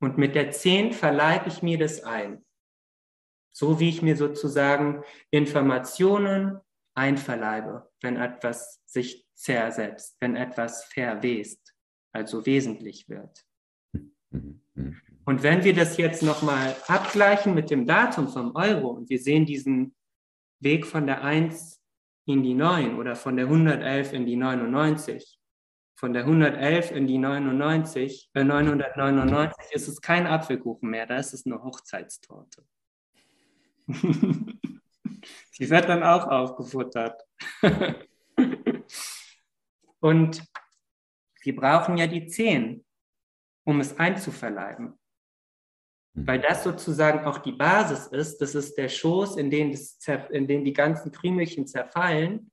Und 0.00 0.18
mit 0.18 0.36
der 0.36 0.52
10 0.52 0.92
verleibe 0.92 1.48
ich 1.48 1.62
mir 1.62 1.78
das 1.78 2.04
ein. 2.04 2.44
So 3.58 3.80
wie 3.80 3.88
ich 3.88 4.02
mir 4.02 4.16
sozusagen 4.16 5.02
Informationen 5.32 6.60
einverleibe, 6.94 7.90
wenn 8.00 8.14
etwas 8.14 8.80
sich 8.86 9.26
zersetzt, 9.34 10.16
wenn 10.20 10.36
etwas 10.36 10.84
verwest, 10.84 11.74
also 12.12 12.46
wesentlich 12.46 13.08
wird. 13.08 13.44
Und 14.30 15.42
wenn 15.42 15.64
wir 15.64 15.74
das 15.74 15.96
jetzt 15.96 16.22
nochmal 16.22 16.76
abgleichen 16.86 17.52
mit 17.52 17.68
dem 17.70 17.84
Datum 17.84 18.28
vom 18.28 18.54
Euro 18.54 18.90
und 18.90 19.10
wir 19.10 19.18
sehen 19.18 19.44
diesen 19.44 19.96
Weg 20.60 20.86
von 20.86 21.08
der 21.08 21.24
1 21.24 21.82
in 22.26 22.44
die 22.44 22.54
9 22.54 22.96
oder 22.96 23.16
von 23.16 23.34
der 23.34 23.46
111 23.46 24.12
in 24.12 24.24
die 24.24 24.36
99, 24.36 25.40
von 25.98 26.12
der 26.12 26.22
111 26.22 26.92
in 26.92 27.08
die 27.08 27.18
99, 27.18 28.30
äh 28.34 28.44
999 28.44 29.72
ist 29.72 29.88
es 29.88 30.00
kein 30.00 30.28
Apfelkuchen 30.28 30.88
mehr, 30.88 31.06
da 31.06 31.16
ist 31.16 31.34
es 31.34 31.44
eine 31.44 31.60
Hochzeitstorte. 31.60 32.64
Die 35.58 35.68
wird 35.70 35.88
dann 35.88 36.02
auch 36.02 36.26
aufgefuttert. 36.28 37.20
Und 40.00 40.44
wir 41.42 41.56
brauchen 41.56 41.96
ja 41.98 42.06
die 42.06 42.26
10, 42.26 42.84
um 43.64 43.80
es 43.80 43.98
einzuverleiben. 43.98 44.96
Weil 46.14 46.40
das 46.40 46.64
sozusagen 46.64 47.24
auch 47.24 47.38
die 47.38 47.52
Basis 47.52 48.06
ist, 48.08 48.38
das 48.38 48.54
ist 48.54 48.76
der 48.76 48.88
Schoß, 48.88 49.36
in 49.36 49.50
den, 49.50 49.72
das, 49.72 49.98
in 50.30 50.46
den 50.46 50.64
die 50.64 50.72
ganzen 50.72 51.12
Krümelchen 51.12 51.66
zerfallen, 51.66 52.50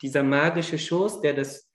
dieser 0.00 0.22
magische 0.22 0.78
Schoß, 0.78 1.20
der 1.20 1.34
das 1.34 1.70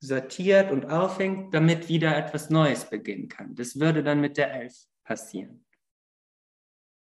sortiert 0.00 0.70
und 0.70 0.86
aufhängt, 0.86 1.54
damit 1.54 1.88
wieder 1.88 2.16
etwas 2.16 2.50
Neues 2.50 2.88
beginnen 2.88 3.28
kann. 3.28 3.54
Das 3.54 3.78
würde 3.78 4.02
dann 4.02 4.20
mit 4.20 4.36
der 4.36 4.52
Elf 4.52 4.74
passieren. 5.04 5.64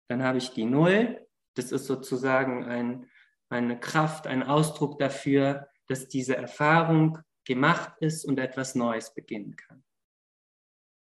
Dann 0.08 0.24
habe 0.24 0.38
ich 0.38 0.52
die 0.52 0.65
Null. 0.65 1.24
Das 1.55 1.71
ist 1.71 1.85
sozusagen 1.85 2.65
ein, 2.65 3.09
eine 3.49 3.79
Kraft, 3.79 4.27
ein 4.27 4.43
Ausdruck 4.43 4.99
dafür, 4.99 5.69
dass 5.87 6.07
diese 6.07 6.35
Erfahrung 6.35 7.19
gemacht 7.45 7.93
ist 7.99 8.25
und 8.25 8.39
etwas 8.39 8.75
Neues 8.75 9.13
beginnen 9.13 9.55
kann. 9.55 9.83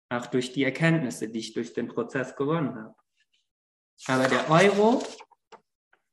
Auch 0.09 0.27
durch 0.27 0.53
die 0.53 0.65
Erkenntnisse, 0.65 1.29
die 1.29 1.41
ich 1.41 1.53
durch 1.53 1.73
den 1.73 1.89
Prozess 1.89 2.37
gewonnen 2.37 2.77
habe. 2.77 2.95
Aber 4.07 4.29
der 4.29 4.49
Euro 4.51 5.03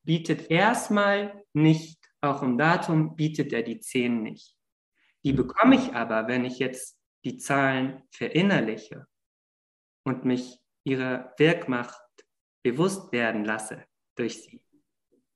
bietet 0.03 0.49
erstmal 0.49 1.45
nicht, 1.53 1.99
auch 2.21 2.41
im 2.41 2.57
Datum 2.57 3.15
bietet 3.15 3.53
er 3.53 3.61
die 3.61 3.79
10 3.79 4.23
nicht. 4.23 4.57
Die 5.23 5.33
bekomme 5.33 5.75
ich 5.75 5.93
aber, 5.93 6.27
wenn 6.27 6.45
ich 6.45 6.59
jetzt 6.59 6.97
die 7.23 7.37
Zahlen 7.37 8.03
verinnerliche 8.11 9.05
und 10.05 10.25
mich 10.25 10.59
ihrer 10.85 11.33
Wirkmacht 11.37 12.01
bewusst 12.63 13.11
werden 13.11 13.45
lasse 13.45 13.85
durch 14.15 14.43
sie. 14.43 14.62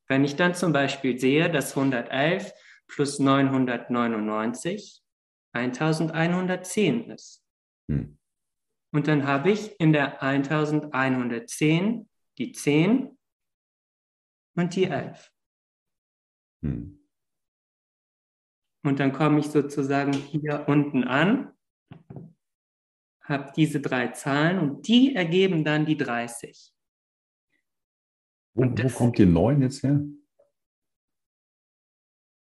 Wenn 0.08 0.24
ich 0.24 0.36
dann 0.36 0.56
zum 0.56 0.72
Beispiel 0.74 1.20
sehe, 1.20 1.50
dass 1.52 1.76
111 1.76 2.54
plus 2.88 3.20
999 3.20 5.04
1110 5.54 7.12
ist. 7.12 7.44
Hm. 7.90 8.18
Und 8.94 9.08
dann 9.08 9.26
habe 9.28 9.52
ich 9.52 9.80
in 9.80 9.92
der 9.92 10.22
1110 10.22 12.10
die 12.38 12.52
10 12.52 13.18
und 14.56 14.76
die 14.76 14.86
11. 14.86 15.32
Hm. 16.63 16.94
Und 18.84 19.00
dann 19.00 19.12
komme 19.12 19.40
ich 19.40 19.48
sozusagen 19.48 20.13
hier 20.13 20.66
unten 20.68 21.04
an, 21.04 21.52
habe 23.22 23.52
diese 23.56 23.82
drei 23.82 24.08
Zahlen 24.10 24.60
und 24.60 24.88
die 24.88 25.13
ergeben 25.13 25.66
dann 25.66 25.86
die 25.86 25.98
30. 25.98 26.74
Wo, 28.58 28.63
wo 28.65 28.89
kommt 28.89 29.20
die 29.20 29.26
9 29.28 29.62
jetzt 29.62 29.84
her? 29.84 30.02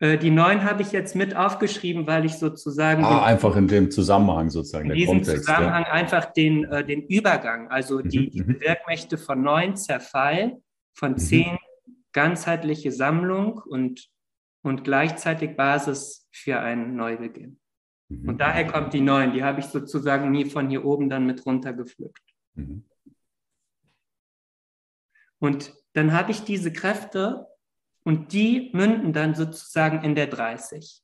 Äh, 0.01 0.19
die 0.19 0.31
9 0.31 0.65
habe 0.65 0.83
ich 0.83 0.91
jetzt 0.91 1.15
mit 1.15 1.37
aufgeschrieben, 1.37 2.09
weil 2.09 2.25
ich 2.25 2.35
sozusagen. 2.35 3.05
Ah, 3.05 3.25
einfach 3.25 3.55
in 3.55 3.69
dem 3.69 3.93
Zusammenhang 3.93 4.51
sozusagen. 4.51 4.91
In 4.91 4.97
diesem 4.97 5.19
Kontext, 5.19 5.45
Zusammenhang 5.45 5.85
ja. 5.85 5.93
einfach 5.93 6.33
den, 6.33 6.65
äh, 6.65 6.85
den 6.85 7.03
Übergang, 7.07 7.69
also 7.69 7.99
mhm, 7.99 8.09
die, 8.09 8.31
die 8.31 8.43
mhm. 8.43 8.61
Wirkmächte 8.61 9.19
von 9.19 9.41
9 9.43 9.77
Zerfall, 9.77 10.61
von 10.95 11.17
10 11.17 11.53
mhm. 11.53 11.59
ganzheitliche 12.13 12.91
Sammlung 12.91 13.63
und, 13.65 14.11
und 14.63 14.83
gleichzeitig 14.83 15.57
Basis 15.57 16.29
für 16.33 16.59
einen 16.59 16.97
Neubeginn. 16.97 17.61
Mhm. 18.09 18.31
Und 18.31 18.41
daher 18.41 18.67
kommt 18.67 18.95
die 18.95 19.01
9, 19.01 19.33
die 19.33 19.45
habe 19.45 19.61
ich 19.61 19.67
sozusagen 19.67 20.33
nie 20.33 20.47
von 20.47 20.69
hier 20.69 20.85
oben 20.85 21.09
dann 21.09 21.25
mit 21.25 21.47
runtergepflückt. 21.47 22.25
Mhm. 22.55 22.85
Und 25.39 25.80
dann 25.93 26.13
habe 26.13 26.31
ich 26.31 26.45
diese 26.45 26.73
Kräfte 26.73 27.47
und 28.05 28.33
die 28.33 28.71
münden 28.73 29.13
dann 29.13 29.35
sozusagen 29.35 30.05
in 30.05 30.15
der 30.15 30.29
30. 30.29 31.03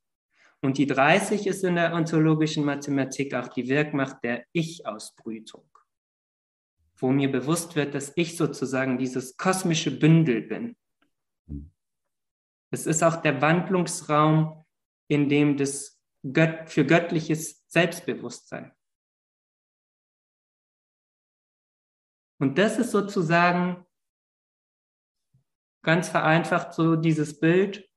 Und 0.63 0.79
die 0.79 0.87
30 0.87 1.47
ist 1.47 1.65
in 1.65 1.77
der 1.77 1.93
ontologischen 1.93 2.65
Mathematik 2.65 3.35
auch 3.35 3.49
die 3.49 3.69
Wirkmacht 3.69 4.25
der 4.25 4.45
Ich-Ausbrütung, 4.53 5.69
wo 6.97 7.11
mir 7.11 7.31
bewusst 7.31 7.77
wird, 7.77 7.95
dass 7.95 8.13
ich 8.17 8.37
sozusagen 8.37 8.99
dieses 8.99 9.37
kosmische 9.37 9.91
Bündel 9.91 10.43
bin. 10.43 10.77
Es 12.71 12.87
ist 12.87 13.03
auch 13.03 13.17
der 13.17 13.41
Wandlungsraum, 13.41 14.65
in 15.09 15.29
dem 15.29 15.57
das 15.57 16.01
Gött 16.33 16.69
für 16.69 16.85
göttliches 16.85 17.65
Selbstbewusstsein. 17.69 18.73
Und 22.39 22.59
das 22.59 22.79
ist 22.79 22.91
sozusagen 22.91 23.86
ganz 25.87 26.09
vereinfacht 26.09 26.75
so 26.75 26.97
dieses 26.97 27.39
Bild, 27.39 27.89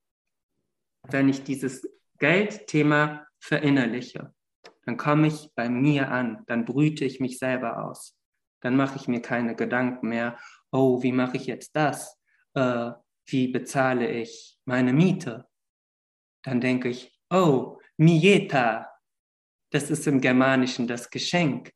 wenn 1.08 1.28
ich 1.28 1.42
dieses 1.42 1.86
Geldthema 2.18 3.26
verinnerliche, 3.40 4.32
dann 4.84 4.96
komme 4.96 5.26
ich 5.26 5.50
bei 5.56 5.68
mir 5.68 6.10
an, 6.10 6.44
dann 6.46 6.64
brüte 6.64 7.04
ich 7.04 7.18
mich 7.18 7.38
selber 7.38 7.84
aus. 7.84 8.16
Dann 8.60 8.76
mache 8.76 8.96
ich 8.96 9.08
mir 9.08 9.20
keine 9.20 9.56
Gedanken 9.56 10.08
mehr, 10.08 10.38
oh, 10.70 11.02
wie 11.02 11.10
mache 11.10 11.36
ich 11.36 11.46
jetzt 11.46 11.74
das? 11.74 12.16
Äh, 12.54 12.92
wie 13.26 13.48
bezahle 13.48 14.08
ich 14.08 14.56
meine 14.66 14.92
Miete? 14.92 15.48
Dann 16.44 16.60
denke 16.60 16.90
ich, 16.90 17.18
oh, 17.28 17.78
Mieta, 17.96 18.88
das 19.70 19.90
ist 19.90 20.06
im 20.06 20.20
Germanischen 20.20 20.86
das 20.86 21.10
Geschenk. 21.10 21.72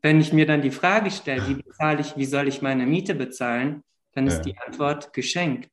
Wenn 0.00 0.20
ich 0.20 0.32
mir 0.32 0.46
dann 0.46 0.62
die 0.62 0.70
Frage 0.70 1.10
stelle, 1.10 1.48
wie 1.48 1.54
bezahle 1.54 2.02
ich, 2.02 2.16
wie 2.16 2.26
soll 2.26 2.46
ich 2.46 2.62
meine 2.62 2.86
Miete 2.86 3.14
bezahlen, 3.16 3.82
dann 4.14 4.26
ist 4.26 4.38
ja. 4.38 4.42
die 4.42 4.58
Antwort 4.58 5.12
geschenkt. 5.12 5.70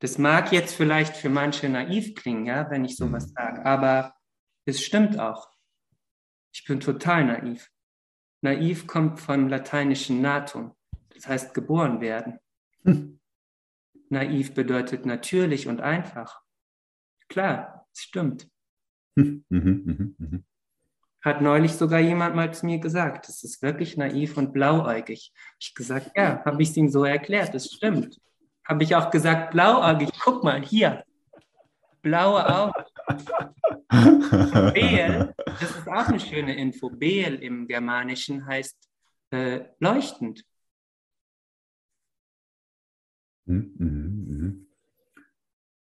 Das 0.00 0.16
mag 0.16 0.52
jetzt 0.52 0.74
vielleicht 0.74 1.16
für 1.16 1.28
manche 1.28 1.68
naiv 1.68 2.14
klingen, 2.14 2.46
ja, 2.46 2.70
wenn 2.70 2.84
ich 2.84 2.96
sowas 2.96 3.28
mhm. 3.28 3.32
sage, 3.32 3.64
aber 3.64 4.14
es 4.64 4.82
stimmt 4.82 5.18
auch. 5.18 5.50
Ich 6.52 6.64
bin 6.64 6.80
total 6.80 7.24
naiv. 7.24 7.70
Naiv 8.40 8.86
kommt 8.86 9.18
vom 9.18 9.48
lateinischen 9.48 10.20
natum, 10.20 10.76
das 11.10 11.26
heißt 11.26 11.54
geboren 11.54 12.00
werden. 12.00 12.38
Hm. 12.84 13.20
Naiv 14.10 14.54
bedeutet 14.54 15.04
natürlich 15.04 15.68
und 15.68 15.80
einfach. 15.80 16.42
Klar, 17.28 17.86
es 17.92 18.02
stimmt. 18.02 18.48
Mhm, 19.16 19.44
mhm, 19.48 20.14
mhm, 20.16 20.44
hat 21.28 21.42
neulich 21.42 21.72
sogar 21.74 22.00
jemand 22.00 22.34
mal 22.34 22.52
zu 22.52 22.66
mir 22.66 22.78
gesagt, 22.78 23.28
das 23.28 23.44
ist 23.44 23.62
wirklich 23.62 23.96
naiv 23.96 24.36
und 24.36 24.52
blauäugig. 24.52 25.32
Ich 25.58 25.74
gesagt, 25.74 26.12
ja, 26.16 26.42
habe 26.44 26.62
ich 26.62 26.70
es 26.70 26.76
ihm 26.76 26.88
so 26.88 27.04
erklärt, 27.04 27.54
das 27.54 27.66
stimmt. 27.66 28.20
Habe 28.64 28.82
ich 28.82 28.96
auch 28.96 29.10
gesagt, 29.10 29.52
blauäugig, 29.52 30.10
guck 30.20 30.42
mal 30.44 30.62
hier, 30.62 31.04
blaue 32.02 32.46
Augen. 32.46 32.72
Beel, 34.74 35.34
das 35.46 35.70
ist 35.70 35.88
auch 35.88 36.08
eine 36.08 36.20
schöne 36.20 36.56
Info. 36.56 36.90
Beel 36.90 37.36
im 37.36 37.66
Germanischen 37.66 38.46
heißt 38.46 38.76
äh, 39.30 39.60
leuchtend. 39.78 40.44
Mhm, 43.46 43.74
mhm, 43.78 44.66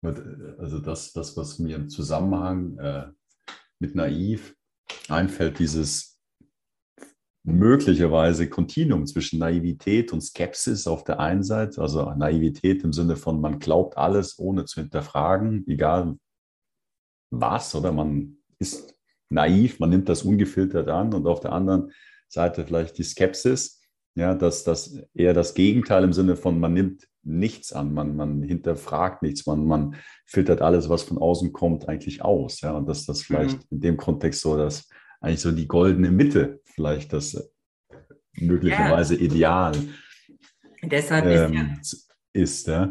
mhm. 0.02 0.58
Also 0.58 0.80
das, 0.80 1.14
das, 1.14 1.38
was 1.38 1.60
mir 1.60 1.76
im 1.76 1.90
Zusammenhang 1.90 2.78
äh, 2.80 3.12
mit 3.78 3.94
naiv 3.94 4.56
einfällt, 5.10 5.60
dieses 5.60 6.20
möglicherweise 7.44 8.50
Kontinuum 8.50 9.08
zwischen 9.08 9.40
Naivität 9.40 10.14
und 10.14 10.22
Skepsis 10.22 10.86
auf 10.88 11.04
der 11.04 11.20
einen 11.20 11.44
Seite, 11.44 11.82
also 11.82 12.12
Naivität 12.12 12.84
im 12.84 12.94
Sinne 12.94 13.16
von, 13.16 13.42
man 13.42 13.60
glaubt 13.60 13.98
alles 13.98 14.38
ohne 14.38 14.66
zu 14.66 14.82
hinterfragen, 14.82 15.66
egal 15.68 16.18
was, 17.32 17.74
oder 17.74 17.92
man 17.92 18.38
ist 18.60 18.96
naiv, 19.30 19.80
man 19.80 19.90
nimmt 19.90 20.10
das 20.10 20.24
ungefiltert 20.24 20.88
an 20.88 21.14
und 21.14 21.26
auf 21.26 21.40
der 21.40 21.54
anderen 21.54 21.92
Seite 22.28 22.66
vielleicht 22.66 22.98
die 22.98 23.04
Skepsis, 23.04 23.82
ja, 24.16 24.36
dass 24.36 24.64
das 24.64 25.02
eher 25.14 25.34
das 25.34 25.54
Gegenteil 25.54 26.04
im 26.04 26.14
Sinne 26.14 26.36
von, 26.36 26.60
man 26.60 26.74
nimmt 26.74 27.08
nichts 27.24 27.72
an, 27.72 27.94
man, 27.94 28.16
man 28.16 28.42
hinterfragt 28.42 29.22
nichts, 29.22 29.46
man, 29.46 29.66
man 29.66 29.96
filtert 30.26 30.62
alles, 30.62 30.90
was 30.90 31.04
von 31.04 31.18
außen 31.18 31.54
kommt, 31.54 31.88
eigentlich 31.88 32.22
aus. 32.24 32.62
Ja, 32.62 32.72
und 32.72 32.88
dass 32.88 33.06
das 33.06 33.22
vielleicht 33.22 33.58
mhm. 33.58 33.68
in 33.70 33.82
dem 33.82 33.98
Kontext 33.98 34.42
so, 34.42 34.58
dass 34.58 34.90
eigentlich 35.20 35.42
so 35.42 35.52
die 35.52 35.68
goldene 35.68 36.12
Mitte 36.12 36.62
vielleicht 36.66 37.14
das 37.14 37.52
möglicherweise 38.34 39.16
ja. 39.16 39.22
Ideal 39.22 39.74
Deshalb 40.84 41.26
ähm, 41.26 41.78
ist, 41.80 42.10
ja, 42.34 42.42
ist 42.42 42.68
ja. 42.68 42.90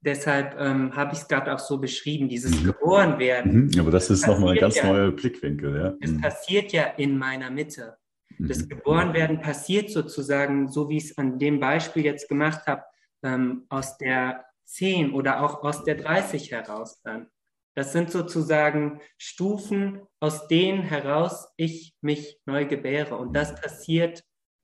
Deshalb 0.00 0.56
ähm, 0.58 0.94
habe 0.94 1.14
ich 1.14 1.20
es 1.20 1.28
gerade 1.28 1.54
auch 1.54 1.58
so 1.58 1.78
beschrieben, 1.78 2.28
dieses 2.28 2.60
mhm. 2.60 2.66
Geborenwerden. 2.66 3.66
Mhm. 3.66 3.80
Aber 3.80 3.90
das 3.90 4.10
ist 4.10 4.26
nochmal 4.26 4.54
ein 4.54 4.60
ganz 4.60 4.76
ja, 4.76 4.86
neuer 4.86 5.10
Blickwinkel. 5.12 5.76
Ja. 5.76 5.94
Es 6.00 6.10
mhm. 6.10 6.20
passiert 6.20 6.72
ja 6.72 6.84
in 6.84 7.16
meiner 7.16 7.50
Mitte. 7.50 7.96
Das 8.38 8.58
mhm. 8.58 8.68
Geborenwerden 8.68 9.40
passiert 9.40 9.90
sozusagen, 9.90 10.68
so 10.68 10.88
wie 10.88 10.98
ich 10.98 11.04
es 11.04 11.18
an 11.18 11.38
dem 11.38 11.60
Beispiel 11.60 12.04
jetzt 12.04 12.28
gemacht 12.28 12.66
habe, 12.66 12.82
ähm, 13.24 13.66
aus 13.68 13.98
der 13.98 14.44
10 14.66 15.12
oder 15.12 15.42
auch 15.42 15.64
aus 15.64 15.82
der 15.84 15.96
30 15.96 16.52
heraus 16.52 17.00
dann. 17.02 17.28
Das 17.74 17.92
sind 17.92 18.10
sozusagen 18.10 19.00
Stufen, 19.18 20.00
aus 20.20 20.46
denen 20.46 20.82
heraus 20.82 21.48
ich 21.56 21.96
mich 22.00 22.38
neu 22.46 22.66
gebäre. 22.66 23.16
Und 23.16 23.32
das 23.32 23.54
passiert 23.56 24.22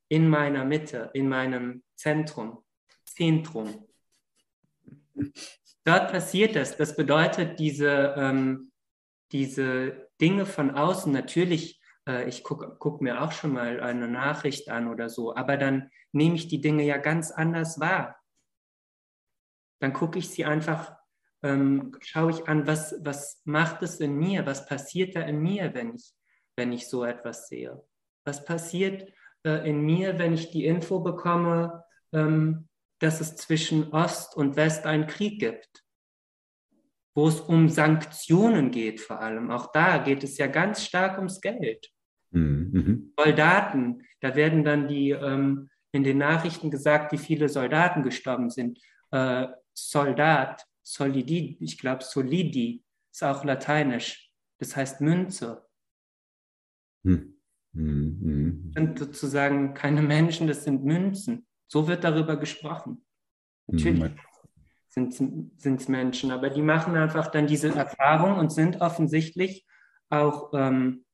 in 0.09 0.29
meiner 0.29 0.65
Mitte, 0.65 1.11
in 1.13 1.29
meinem 1.29 1.83
Zentrum, 1.97 2.65
Zentrum. 3.05 3.89
Dort 5.85 6.13
passiert 6.13 6.55
das. 6.55 6.77
Das 6.77 6.95
bedeutet, 6.95 7.59
diese, 7.59 8.15
ähm, 8.17 8.71
diese 9.33 10.09
Dinge 10.21 10.47
von 10.47 10.71
außen, 10.71 11.13
natürlich, 11.13 11.81
äh, 12.09 12.29
ich 12.29 12.45
gucke 12.45 12.77
guck 12.79 13.01
mir 13.01 13.23
auch 13.23 13.33
schon 13.33 13.53
mal 13.53 13.81
eine 13.81 14.07
Nachricht 14.07 14.71
an 14.71 14.89
oder 14.89 15.09
so, 15.09 15.35
aber 15.35 15.57
dann 15.57 15.91
nehme 16.13 16.37
ich 16.37 16.47
die 16.47 16.61
Dinge 16.61 16.85
ja 16.85 16.97
ganz 16.97 17.33
anders 17.33 17.81
wahr 17.81 18.20
dann 19.81 19.93
gucke 19.93 20.19
ich 20.19 20.31
sie 20.31 20.45
einfach, 20.45 20.97
ähm, 21.43 21.97
schaue 22.01 22.31
ich 22.31 22.49
an, 22.49 22.67
was, 22.67 22.95
was 23.01 23.41
macht 23.45 23.83
es 23.83 23.99
in 24.01 24.17
mir, 24.17 24.47
was 24.47 24.67
passiert 24.67 25.17
da 25.17 25.23
in 25.23 25.41
mir, 25.41 25.75
wenn 25.75 25.95
ich, 25.95 26.13
wenn 26.57 26.73
ich 26.73 26.89
so 26.89 27.05
etwas 27.05 27.49
sehe. 27.49 27.83
Was 28.25 28.45
passiert, 28.45 29.11
äh, 29.45 29.69
in 29.69 29.81
mir, 29.81 30.19
wenn 30.19 30.35
ich 30.35 30.51
die 30.51 30.67
Info 30.67 31.01
bekomme, 31.01 31.85
ähm, 32.13 32.69
dass 32.99 33.21
es 33.21 33.37
zwischen 33.37 33.93
Ost 33.93 34.37
und 34.37 34.57
West 34.57 34.85
einen 34.85 35.07
Krieg 35.07 35.41
gibt, 35.41 35.85
wo 37.15 37.29
es 37.29 37.41
um 37.41 37.69
Sanktionen 37.69 38.71
geht 38.71 39.01
vor 39.01 39.21
allem. 39.21 39.51
Auch 39.51 39.73
da 39.73 39.99
geht 39.99 40.23
es 40.23 40.37
ja 40.39 40.47
ganz 40.47 40.85
stark 40.85 41.17
ums 41.17 41.41
Geld. 41.41 41.91
Mhm. 42.31 42.71
mhm. 42.73 43.13
Soldaten, 43.17 44.03
da 44.21 44.35
werden 44.37 44.65
dann 44.65 44.87
die 44.87 45.11
ähm, 45.11 45.71
in 45.93 46.05
den 46.05 46.19
Nachrichten 46.19 46.71
gesagt, 46.71 47.13
wie 47.13 47.19
viele 47.19 47.49
Soldaten 47.49 48.03
gestorben 48.03 48.51
sind. 48.51 48.79
Äh, 49.11 49.49
Soldat, 49.75 50.67
Solidi, 50.83 51.57
ich 51.61 51.79
glaube 51.79 52.05
Solidi, 52.05 52.85
ist 53.13 53.25
auch 53.25 53.45
lateinisch. 53.45 54.31
Das 54.59 54.77
heißt 54.77 55.01
Münze. 55.01 55.67
Hm. 57.05 57.41
Mhm. 57.73 58.73
Das 58.75 58.83
sind 58.83 58.99
sozusagen 58.99 59.75
keine 59.75 60.03
Menschen, 60.03 60.47
das 60.47 60.65
sind 60.65 60.85
Münzen. 60.85 61.47
So 61.69 61.87
wird 61.87 62.05
darüber 62.05 62.37
gesprochen. 62.37 63.05
Natürlich 63.67 64.13
mhm. 64.97 65.11
sind 65.57 65.81
es 65.81 65.89
Menschen, 65.89 66.33
aber 66.33 66.51
die 66.51 66.63
machen 66.63 66.97
einfach 66.97 67.31
dann 67.31 67.47
diese 67.47 67.75
Erfahrung 67.75 68.39
und 68.39 68.51
sind 68.51 68.81
offensichtlich 68.81 69.67
auch 70.09 70.53
ähm, 70.55 71.05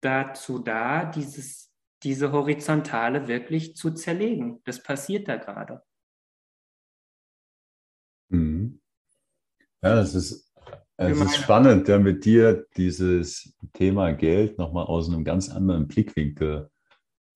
dazu 0.00 0.58
da, 0.58 1.04
dieses, 1.04 1.72
diese 2.02 2.32
Horizontale 2.32 3.28
wirklich 3.28 3.76
zu 3.76 3.92
zerlegen. 3.92 4.62
Das 4.64 4.82
passiert 4.82 5.28
da 5.28 5.36
gerade. 5.36 5.82
Mhm. 8.30 8.80
Ja, 9.84 9.96
das 9.96 10.14
ist, 10.14 10.50
es 10.96 11.20
ist 11.20 11.36
spannend, 11.36 11.88
ja, 11.88 11.98
mit 11.98 12.24
dir 12.24 12.64
dieses 12.74 13.54
Thema 13.74 14.12
Geld 14.12 14.56
nochmal 14.56 14.86
aus 14.86 15.10
einem 15.10 15.24
ganz 15.24 15.50
anderen 15.50 15.88
Blickwinkel 15.88 16.70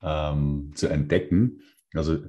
ähm, 0.00 0.72
zu 0.74 0.88
entdecken. 0.88 1.60
Also 1.92 2.20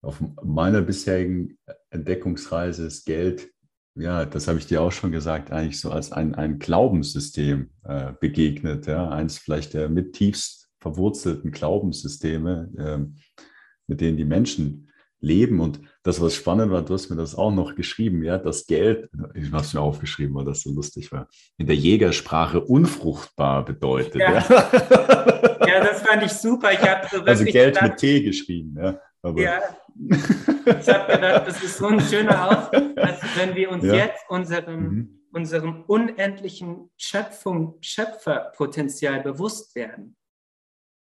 auf 0.00 0.22
meiner 0.42 0.80
bisherigen 0.80 1.58
Entdeckungsreise 1.90 2.86
ist 2.86 3.04
Geld, 3.04 3.50
ja, 3.94 4.24
das 4.24 4.48
habe 4.48 4.58
ich 4.58 4.66
dir 4.66 4.80
auch 4.80 4.92
schon 4.92 5.12
gesagt, 5.12 5.52
eigentlich 5.52 5.80
so 5.80 5.90
als 5.90 6.12
ein, 6.12 6.34
ein 6.34 6.58
Glaubenssystem 6.58 7.68
äh, 7.84 8.12
begegnet. 8.18 8.86
Ja, 8.86 9.10
eins 9.10 9.36
vielleicht 9.36 9.74
der 9.74 9.90
mit 9.90 10.14
tiefst 10.14 10.70
verwurzelten 10.80 11.50
Glaubenssysteme, 11.50 12.72
äh, 12.78 13.44
mit 13.86 14.00
denen 14.00 14.16
die 14.16 14.24
Menschen 14.24 14.90
leben. 15.20 15.60
Und 15.60 15.80
das, 16.08 16.22
was 16.22 16.34
spannend 16.34 16.72
war, 16.72 16.80
du 16.80 16.94
hast 16.94 17.10
mir 17.10 17.16
das 17.16 17.34
auch 17.34 17.50
noch 17.50 17.74
geschrieben, 17.74 18.22
ja, 18.22 18.38
das 18.38 18.66
Geld, 18.66 19.10
ich 19.34 19.52
habe 19.52 19.62
es 19.62 19.74
mir 19.74 19.82
aufgeschrieben, 19.82 20.34
weil 20.34 20.46
das 20.46 20.62
so 20.62 20.70
lustig 20.70 21.12
war, 21.12 21.28
in 21.58 21.66
der 21.66 21.76
Jägersprache 21.76 22.62
unfruchtbar 22.62 23.62
bedeutet. 23.62 24.14
Ja, 24.14 24.38
ja. 24.38 25.66
ja 25.66 25.84
das 25.84 26.00
fand 26.00 26.22
ich 26.22 26.32
super. 26.32 26.72
Ich 26.72 26.78
so 27.10 27.20
also 27.26 27.44
Geld 27.44 27.74
gedacht, 27.74 27.90
mit 27.90 27.96
T 27.98 28.22
geschrieben, 28.22 28.74
ja. 28.80 28.98
Aber 29.20 29.38
ja, 29.38 29.60
ich 29.98 30.88
habe 30.88 31.12
gedacht, 31.12 31.46
das 31.46 31.62
ist 31.62 31.76
so 31.76 31.88
ein 31.88 32.00
schöner 32.00 32.48
Ausdruck, 32.48 32.96
als 32.96 33.20
wenn 33.36 33.54
wir 33.54 33.70
uns 33.70 33.84
ja. 33.84 33.94
jetzt 33.94 34.24
unserem, 34.30 34.80
mhm. 34.80 35.20
unserem 35.32 35.84
unendlichen 35.88 36.90
Schöpfung, 36.96 37.76
Schöpferpotenzial 37.82 39.20
bewusst 39.22 39.74
werden, 39.74 40.16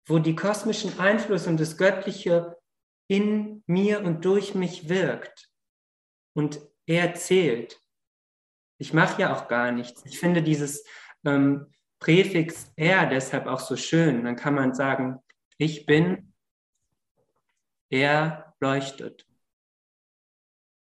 wo 0.08 0.18
die 0.18 0.34
kosmischen 0.34 0.98
Einflüsse 0.98 1.48
und 1.48 1.60
das 1.60 1.76
Göttliche 1.76 2.56
in 3.10 3.64
mir 3.66 4.04
und 4.04 4.24
durch 4.24 4.54
mich 4.54 4.88
wirkt 4.88 5.50
und 6.32 6.60
er 6.86 7.12
zählt. 7.14 7.80
Ich 8.78 8.94
mache 8.94 9.20
ja 9.20 9.34
auch 9.34 9.48
gar 9.48 9.72
nichts. 9.72 10.06
Ich 10.06 10.20
finde 10.20 10.44
dieses 10.44 10.84
ähm, 11.24 11.66
Präfix 11.98 12.72
er 12.76 13.06
deshalb 13.06 13.48
auch 13.48 13.58
so 13.58 13.74
schön. 13.74 14.22
Dann 14.24 14.36
kann 14.36 14.54
man 14.54 14.74
sagen, 14.74 15.18
ich 15.58 15.86
bin, 15.86 16.32
er 17.90 18.54
leuchtet. 18.60 19.26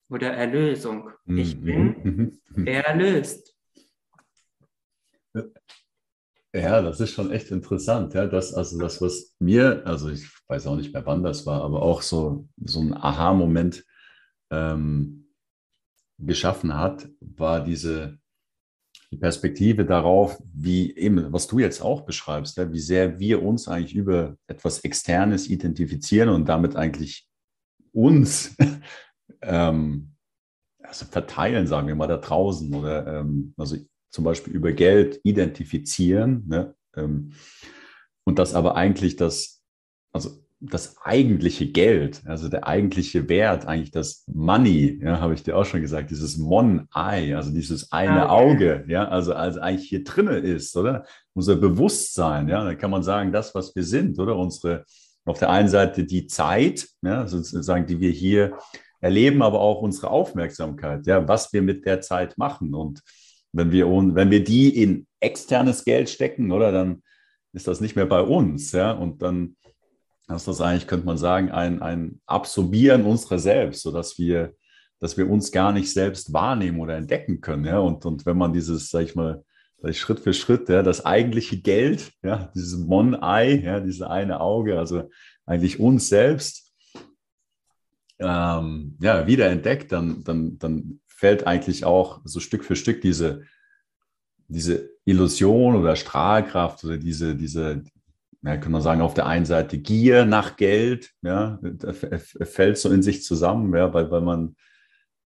Oder 0.09 0.33
Erlösung. 0.35 1.11
Ich 1.25 1.57
mhm. 1.57 1.65
bin, 1.65 2.41
er 2.65 2.85
erlöst. 2.85 3.57
Ja, 6.55 6.81
das 6.81 7.01
ist 7.01 7.11
schon 7.11 7.31
echt 7.31 7.51
interessant. 7.51 8.13
Ja, 8.13 8.27
das, 8.27 8.53
also 8.53 8.79
das, 8.79 9.01
was 9.01 9.35
mir, 9.39 9.85
also 9.85 10.09
ich 10.09 10.25
weiß 10.47 10.67
auch 10.67 10.77
nicht 10.77 10.93
mehr, 10.93 11.05
wann 11.05 11.21
das 11.21 11.45
war, 11.45 11.61
aber 11.61 11.81
auch 11.81 12.01
so, 12.01 12.47
so 12.63 12.79
ein 12.79 12.93
Aha-Moment 12.93 13.83
ähm, 14.51 15.27
geschaffen 16.17 16.73
hat, 16.73 17.09
war 17.19 17.61
diese 17.61 18.19
die 19.11 19.17
Perspektive 19.17 19.85
darauf, 19.85 20.41
wie 20.53 20.95
eben, 20.95 21.33
was 21.33 21.47
du 21.47 21.59
jetzt 21.59 21.81
auch 21.81 22.05
beschreibst, 22.05 22.55
ja, 22.55 22.71
wie 22.71 22.79
sehr 22.79 23.19
wir 23.19 23.43
uns 23.43 23.67
eigentlich 23.67 23.93
über 23.95 24.37
etwas 24.47 24.79
Externes 24.79 25.49
identifizieren 25.49 26.29
und 26.29 26.47
damit 26.47 26.77
eigentlich 26.77 27.27
uns 27.91 28.55
ähm, 29.41 30.15
also 30.81 31.05
verteilen, 31.05 31.67
sagen 31.67 31.87
wir 31.87 31.95
mal, 31.95 32.07
da 32.07 32.17
draußen 32.17 32.73
oder 32.73 33.19
ähm, 33.19 33.53
also 33.57 33.75
zum 34.15 34.23
Beispiel 34.23 34.53
über 34.53 34.71
Geld 34.71 35.19
identifizieren. 35.23 36.45
Ne? 36.47 36.73
Ähm, 36.95 37.33
und 38.23 38.39
das 38.39 38.55
aber 38.55 38.75
eigentlich 38.77 39.17
das, 39.17 39.61
also 40.13 40.29
das 40.61 40.95
eigentliche 41.03 41.69
Geld, 41.69 42.21
also 42.25 42.47
der 42.47 42.65
eigentliche 42.65 43.27
Wert, 43.27 43.65
eigentlich 43.65 43.91
das 43.91 44.23
Money, 44.33 45.01
ja, 45.03 45.19
habe 45.19 45.33
ich 45.33 45.43
dir 45.43 45.57
auch 45.57 45.65
schon 45.65 45.81
gesagt, 45.81 46.11
dieses 46.11 46.37
Mon-Eye, 46.37 47.35
also 47.35 47.51
dieses 47.51 47.91
eine 47.91 48.29
ah, 48.29 48.29
Auge, 48.29 48.85
ja, 48.87 49.05
also, 49.09 49.33
also 49.33 49.59
eigentlich 49.59 49.89
hier 49.89 50.05
drinne 50.05 50.37
ist, 50.37 50.77
oder? 50.77 51.05
Unser 51.33 51.57
Bewusstsein, 51.57 52.47
ja, 52.47 52.63
da 52.63 52.73
kann 52.73 52.91
man 52.91 53.03
sagen, 53.03 53.33
das, 53.33 53.53
was 53.53 53.75
wir 53.75 53.83
sind, 53.83 54.17
oder? 54.17 54.37
Unsere, 54.37 54.85
auf 55.25 55.39
der 55.39 55.49
einen 55.49 55.67
Seite 55.67 56.05
die 56.05 56.25
Zeit, 56.27 56.87
ja, 57.01 57.27
sozusagen, 57.27 57.85
die 57.85 57.99
wir 57.99 58.11
hier 58.11 58.57
erleben, 59.01 59.41
aber 59.41 59.59
auch 59.59 59.81
unsere 59.81 60.09
Aufmerksamkeit, 60.09 61.05
ja, 61.05 61.27
was 61.27 61.51
wir 61.51 61.61
mit 61.61 61.85
der 61.85 61.99
Zeit 61.99 62.37
machen 62.37 62.73
und 62.73 63.01
wenn 63.55 63.71
wir, 63.71 63.87
wenn 63.87 64.31
wir 64.31 64.43
die 64.43 64.81
in 64.81 65.07
externes 65.19 65.85
Geld 65.85 66.09
stecken, 66.09 66.51
oder 66.51 66.71
dann 66.71 67.01
ist 67.53 67.67
das 67.67 67.79
nicht 67.79 67.95
mehr 67.95 68.05
bei 68.05 68.21
uns. 68.21 68.71
Ja? 68.73 68.91
Und 68.91 69.21
dann 69.21 69.55
ist 70.27 70.47
das 70.47 70.59
eigentlich, 70.59 70.87
könnte 70.87 71.05
man 71.05 71.17
sagen, 71.17 71.51
ein, 71.51 71.81
ein 71.81 72.19
Absorbieren 72.25 73.05
unserer 73.05 73.39
selbst, 73.39 73.81
sodass 73.81 74.19
wir, 74.19 74.53
dass 74.99 75.17
wir 75.17 75.29
uns 75.29 75.51
gar 75.51 75.71
nicht 75.71 75.91
selbst 75.91 76.33
wahrnehmen 76.33 76.79
oder 76.81 76.95
entdecken 76.97 77.39
können. 77.39 77.65
Ja? 77.65 77.79
Und, 77.79 78.05
und 78.05 78.25
wenn 78.25 78.37
man 78.37 78.51
dieses, 78.51 78.89
sag 78.89 79.03
ich 79.03 79.15
mal, 79.15 79.43
Schritt 79.91 80.19
für 80.19 80.33
Schritt, 80.33 80.67
ja, 80.67 80.81
das 80.81 81.05
eigentliche 81.05 81.61
Geld, 81.61 82.11
ja, 82.23 82.51
dieses 82.55 82.79
Mon-Eye, 82.79 83.63
ja, 83.63 83.79
dieses 83.79 84.01
eine 84.01 84.39
Auge, 84.39 84.79
also 84.79 85.09
eigentlich 85.45 85.79
uns 85.79 86.09
selbst, 86.09 86.73
ähm, 88.17 88.97
ja, 88.99 89.27
wieder 89.27 89.47
entdeckt, 89.47 89.91
dann, 89.91 90.23
dann, 90.23 90.57
dann 90.57 91.01
fällt 91.15 91.47
eigentlich 91.47 91.85
auch 91.85 92.21
so 92.25 92.39
Stück 92.39 92.63
für 92.65 92.75
Stück 92.75 93.01
diese, 93.01 93.43
diese 94.47 94.89
Illusion 95.05 95.75
oder 95.75 95.95
Strahlkraft 95.95 96.83
oder 96.83 96.97
diese, 96.97 97.35
diese, 97.35 97.83
ja, 98.41 98.57
kann 98.57 98.71
man 98.71 98.81
sagen, 98.81 99.01
auf 99.01 99.13
der 99.13 99.25
einen 99.25 99.45
Seite 99.45 99.77
Gier 99.77 100.25
nach 100.25 100.57
Geld, 100.57 101.11
ja, 101.21 101.59
fällt 102.43 102.77
so 102.77 102.91
in 102.91 103.01
sich 103.01 103.23
zusammen, 103.23 103.73
ja, 103.75 103.93
weil, 103.93 104.11
weil, 104.11 104.21
man, 104.21 104.55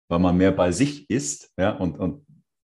weil 0.08 0.20
man 0.20 0.38
mehr 0.38 0.54
bei 0.54 0.72
sich 0.72 1.10
ist, 1.10 1.52
ja, 1.58 1.72
und, 1.72 2.00
und, 2.00 2.26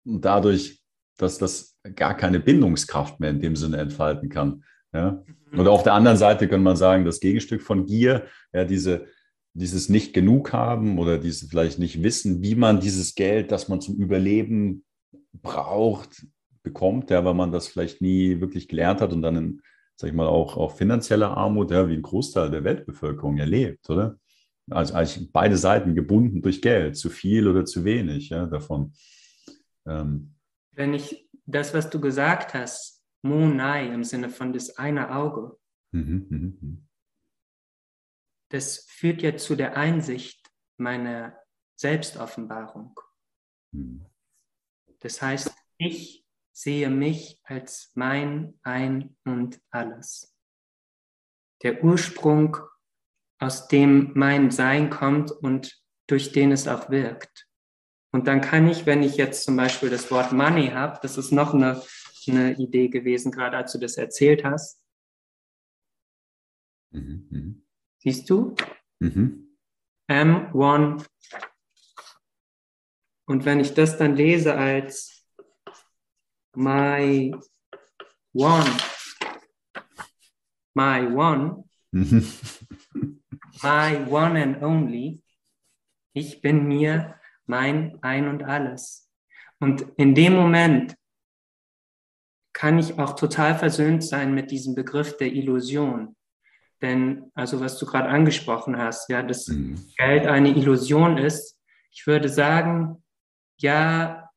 und 0.05 0.23
dadurch, 0.23 0.81
dass 1.17 1.37
das 1.37 1.77
gar 1.95 2.15
keine 2.15 2.39
Bindungskraft 2.39 3.19
mehr 3.19 3.31
in 3.31 3.41
dem 3.41 3.55
Sinne 3.55 3.77
entfalten 3.77 4.29
kann. 4.29 4.63
Ja. 4.93 5.23
Mhm. 5.51 5.59
Oder 5.59 5.71
auf 5.71 5.83
der 5.83 5.93
anderen 5.93 6.17
Seite 6.17 6.47
kann 6.47 6.63
man 6.63 6.75
sagen, 6.75 7.05
das 7.05 7.19
Gegenstück 7.19 7.61
von 7.61 7.85
Gier, 7.85 8.27
ja, 8.53 8.63
diese, 8.63 9.07
dieses 9.53 9.89
nicht 9.89 10.13
genug 10.13 10.53
haben 10.53 10.97
oder 10.97 11.17
dieses 11.17 11.49
vielleicht 11.49 11.79
nicht 11.79 12.03
wissen, 12.03 12.41
wie 12.41 12.55
man 12.55 12.79
dieses 12.79 13.15
Geld, 13.15 13.51
das 13.51 13.67
man 13.67 13.81
zum 13.81 13.95
Überleben 13.95 14.85
braucht, 15.33 16.25
bekommt, 16.63 17.09
ja, 17.09 17.25
weil 17.25 17.33
man 17.33 17.51
das 17.51 17.67
vielleicht 17.67 18.01
nie 18.01 18.39
wirklich 18.39 18.67
gelernt 18.67 19.01
hat 19.01 19.13
und 19.13 19.21
dann 19.21 19.35
in, 19.35 19.61
sag 19.95 20.09
ich 20.09 20.15
mal, 20.15 20.27
auch, 20.27 20.57
auch 20.57 20.75
finanzieller 20.75 21.35
Armut, 21.35 21.71
ja, 21.71 21.89
wie 21.89 21.95
ein 21.95 22.01
Großteil 22.01 22.49
der 22.49 22.63
Weltbevölkerung 22.63 23.37
erlebt, 23.37 23.89
oder? 23.89 24.17
Also 24.69 24.93
eigentlich 24.93 25.31
beide 25.31 25.57
Seiten 25.57 25.95
gebunden 25.95 26.41
durch 26.41 26.61
Geld, 26.61 26.95
zu 26.95 27.09
viel 27.09 27.47
oder 27.47 27.65
zu 27.65 27.83
wenig 27.83 28.29
ja, 28.29 28.45
davon. 28.45 28.93
Ähm. 29.85 30.35
Wenn 30.73 30.93
ich 30.93 31.27
das, 31.45 31.73
was 31.73 31.89
du 31.89 31.99
gesagt 31.99 32.53
hast, 32.53 33.03
Monai 33.23 33.87
im 33.87 34.03
Sinne 34.03 34.29
von 34.29 34.53
das 34.53 34.77
eine 34.77 35.13
Auge, 35.13 35.57
mhm, 35.91 36.25
mh, 36.29 36.53
mh. 36.61 36.77
Das 38.51 38.85
führt 38.89 39.21
ja 39.21 39.35
zu 39.37 39.55
der 39.55 39.77
Einsicht 39.77 40.51
meiner 40.77 41.37
Selbstoffenbarung. 41.75 42.99
Mhm. 43.71 44.05
Das 44.99 45.21
heißt, 45.21 45.51
ich 45.77 46.25
sehe 46.51 46.89
mich 46.89 47.39
als 47.43 47.91
mein 47.95 48.59
Ein 48.61 49.17
und 49.25 49.59
alles. 49.71 50.35
Der 51.63 51.83
Ursprung, 51.83 52.57
aus 53.39 53.67
dem 53.67 54.11
mein 54.15 54.51
Sein 54.51 54.89
kommt 54.89 55.31
und 55.31 55.81
durch 56.07 56.31
den 56.31 56.51
es 56.51 56.67
auch 56.67 56.89
wirkt. 56.89 57.47
Und 58.11 58.27
dann 58.27 58.41
kann 58.41 58.67
ich, 58.67 58.85
wenn 58.85 59.01
ich 59.01 59.15
jetzt 59.15 59.45
zum 59.45 59.55
Beispiel 59.55 59.89
das 59.89 60.11
Wort 60.11 60.33
Money 60.33 60.67
habe, 60.67 60.99
das 61.01 61.17
ist 61.17 61.31
noch 61.31 61.53
eine, 61.53 61.81
eine 62.27 62.53
Idee 62.57 62.89
gewesen, 62.89 63.31
gerade 63.31 63.57
als 63.57 63.71
du 63.71 63.79
das 63.79 63.97
erzählt 63.97 64.43
hast, 64.43 64.81
Mhm. 66.91 67.60
Siehst 68.03 68.27
du? 68.31 68.55
Mhm. 68.99 69.55
Am 70.07 70.55
one. 70.55 71.05
Und 73.27 73.45
wenn 73.45 73.59
ich 73.59 73.75
das 73.75 73.95
dann 73.97 74.15
lese 74.15 74.55
als 74.55 75.23
my 76.55 77.31
one, 78.33 78.77
my 80.73 81.05
one, 81.15 81.63
mhm. 81.91 82.27
my 83.61 83.97
one 84.09 84.41
and 84.41 84.63
only, 84.63 85.23
ich 86.13 86.41
bin 86.41 86.67
mir 86.67 87.19
mein 87.45 87.99
Ein 88.01 88.27
und 88.27 88.41
alles. 88.43 89.11
Und 89.59 89.85
in 89.97 90.15
dem 90.15 90.33
Moment 90.33 90.95
kann 92.53 92.79
ich 92.79 92.97
auch 92.97 93.15
total 93.15 93.59
versöhnt 93.59 94.03
sein 94.03 94.33
mit 94.33 94.49
diesem 94.49 94.73
Begriff 94.73 95.17
der 95.17 95.31
Illusion. 95.31 96.15
Denn, 96.81 97.31
also 97.35 97.59
was 97.59 97.77
du 97.77 97.85
gerade 97.85 98.09
angesprochen 98.09 98.77
hast, 98.77 99.09
ja, 99.09 99.21
dass 99.21 99.47
mhm. 99.47 99.75
Geld 99.97 100.25
eine 100.25 100.49
Illusion 100.49 101.17
ist, 101.17 101.59
ich 101.91 102.07
würde 102.07 102.29
sagen, 102.29 103.03
ja 103.59 104.29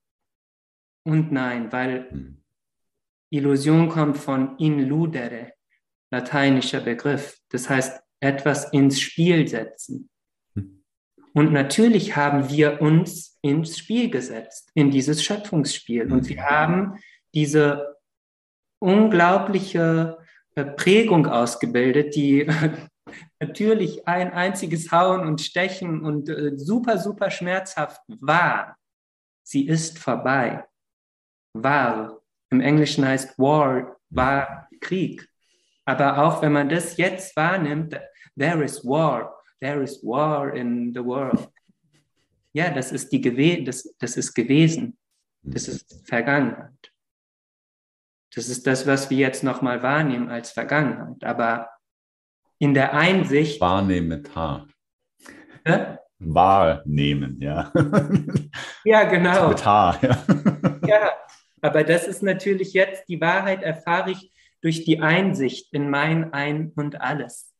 und 1.04 1.32
nein, 1.32 1.72
weil 1.72 2.10
mhm. 2.10 2.42
Illusion 3.30 3.88
kommt 3.88 4.16
von 4.16 4.56
inludere, 4.58 5.52
lateinischer 6.10 6.80
Begriff. 6.80 7.38
Das 7.50 7.68
heißt, 7.68 8.00
etwas 8.20 8.72
ins 8.72 9.00
Spiel 9.00 9.46
setzen. 9.48 10.08
Mhm. 10.54 10.84
Und 11.32 11.52
natürlich 11.52 12.16
haben 12.16 12.48
wir 12.50 12.80
uns 12.80 13.38
ins 13.42 13.78
Spiel 13.78 14.10
gesetzt, 14.10 14.70
in 14.74 14.90
dieses 14.90 15.22
Schöpfungsspiel. 15.22 16.10
Und 16.12 16.28
wir 16.28 16.36
mhm. 16.36 16.44
haben 16.44 16.98
diese 17.34 17.96
unglaubliche 18.80 20.18
Prägung 20.54 21.26
ausgebildet, 21.26 22.14
die 22.14 22.46
natürlich 23.40 24.06
ein 24.06 24.32
einziges 24.32 24.92
Hauen 24.92 25.26
und 25.26 25.40
Stechen 25.40 26.04
und 26.04 26.28
äh, 26.28 26.56
super, 26.56 26.98
super 26.98 27.30
schmerzhaft 27.30 28.00
war. 28.20 28.76
Sie 29.42 29.66
ist 29.66 29.98
vorbei. 29.98 30.64
War. 31.54 32.20
Im 32.50 32.60
Englischen 32.60 33.06
heißt 33.06 33.38
War, 33.38 33.96
war 34.10 34.68
Krieg. 34.80 35.28
Aber 35.84 36.18
auch 36.18 36.40
wenn 36.42 36.52
man 36.52 36.68
das 36.68 36.96
jetzt 36.96 37.36
wahrnimmt, 37.36 38.00
there 38.38 38.64
is 38.64 38.84
war, 38.84 39.42
there 39.60 39.82
is 39.82 40.02
war 40.02 40.54
in 40.54 40.92
the 40.94 41.04
world. 41.04 41.48
Ja, 42.52 42.70
das 42.70 42.92
ist, 42.92 43.10
die 43.12 43.20
Gewe 43.20 43.64
das, 43.64 43.94
das 43.98 44.16
ist 44.16 44.32
gewesen. 44.32 44.96
Das 45.42 45.68
ist 45.68 46.08
Vergangenheit. 46.08 46.73
Das 48.34 48.48
ist 48.48 48.66
das, 48.66 48.86
was 48.86 49.10
wir 49.10 49.18
jetzt 49.18 49.44
nochmal 49.44 49.82
wahrnehmen 49.82 50.28
als 50.28 50.50
Vergangenheit. 50.50 51.22
Aber 51.24 51.70
in 52.58 52.74
der 52.74 52.94
Einsicht. 52.94 53.60
Wahrnehmen 53.60 54.08
mit 54.08 54.34
H. 54.34 54.66
Ja? 55.66 55.98
Wahrnehmen, 56.18 57.40
ja. 57.40 57.72
Ja, 58.84 59.04
genau. 59.04 59.48
Mit 59.48 59.64
H, 59.64 59.98
ja. 60.02 60.24
Ja, 60.86 61.10
aber 61.62 61.84
das 61.84 62.06
ist 62.06 62.22
natürlich 62.22 62.74
jetzt, 62.74 63.08
die 63.08 63.20
Wahrheit 63.20 63.62
erfahre 63.62 64.10
ich 64.10 64.32
durch 64.60 64.84
die 64.84 65.00
Einsicht 65.00 65.72
in 65.72 65.88
mein 65.88 66.32
Ein 66.32 66.72
und 66.76 67.00
alles. 67.00 67.54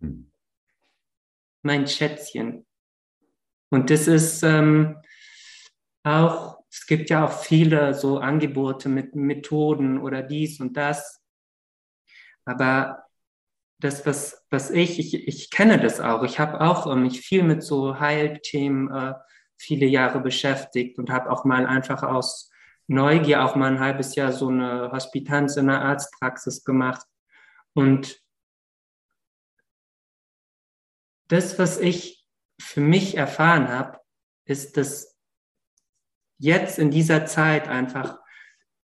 Hm. 0.00 0.30
Mein 1.62 1.86
Schätzchen. 1.86 2.66
Und 3.70 3.90
das 3.90 4.06
ist 4.06 4.42
ähm, 4.42 5.00
auch 6.04 6.57
es 6.80 6.86
gibt 6.86 7.10
ja 7.10 7.26
auch 7.26 7.32
viele 7.32 7.92
so 7.92 8.18
Angebote 8.18 8.88
mit 8.88 9.16
Methoden 9.16 9.98
oder 10.00 10.22
dies 10.22 10.60
und 10.60 10.76
das. 10.76 11.20
Aber 12.44 13.04
das, 13.80 14.06
was, 14.06 14.46
was 14.48 14.70
ich, 14.70 14.98
ich, 15.00 15.26
ich 15.26 15.50
kenne 15.50 15.80
das 15.80 16.00
auch. 16.00 16.22
Ich 16.22 16.38
habe 16.38 16.60
auch 16.60 16.86
äh, 16.86 16.94
mich 16.94 17.20
viel 17.20 17.42
mit 17.42 17.64
so 17.64 17.98
Heilthemen 17.98 18.90
äh, 18.92 19.14
viele 19.56 19.86
Jahre 19.86 20.20
beschäftigt 20.20 20.98
und 20.98 21.10
habe 21.10 21.30
auch 21.30 21.44
mal 21.44 21.66
einfach 21.66 22.04
aus 22.04 22.50
Neugier 22.86 23.44
auch 23.44 23.56
mal 23.56 23.72
ein 23.72 23.80
halbes 23.80 24.14
Jahr 24.14 24.32
so 24.32 24.48
eine 24.48 24.92
Hospitanz 24.92 25.56
in 25.56 25.66
der 25.66 25.82
Arztpraxis 25.82 26.64
gemacht. 26.64 27.04
Und 27.74 28.22
das, 31.26 31.58
was 31.58 31.78
ich 31.78 32.24
für 32.60 32.80
mich 32.80 33.16
erfahren 33.16 33.68
habe, 33.68 33.98
ist, 34.46 34.76
dass 34.76 35.17
jetzt 36.38 36.78
in 36.78 36.90
dieser 36.90 37.26
Zeit 37.26 37.68
einfach 37.68 38.18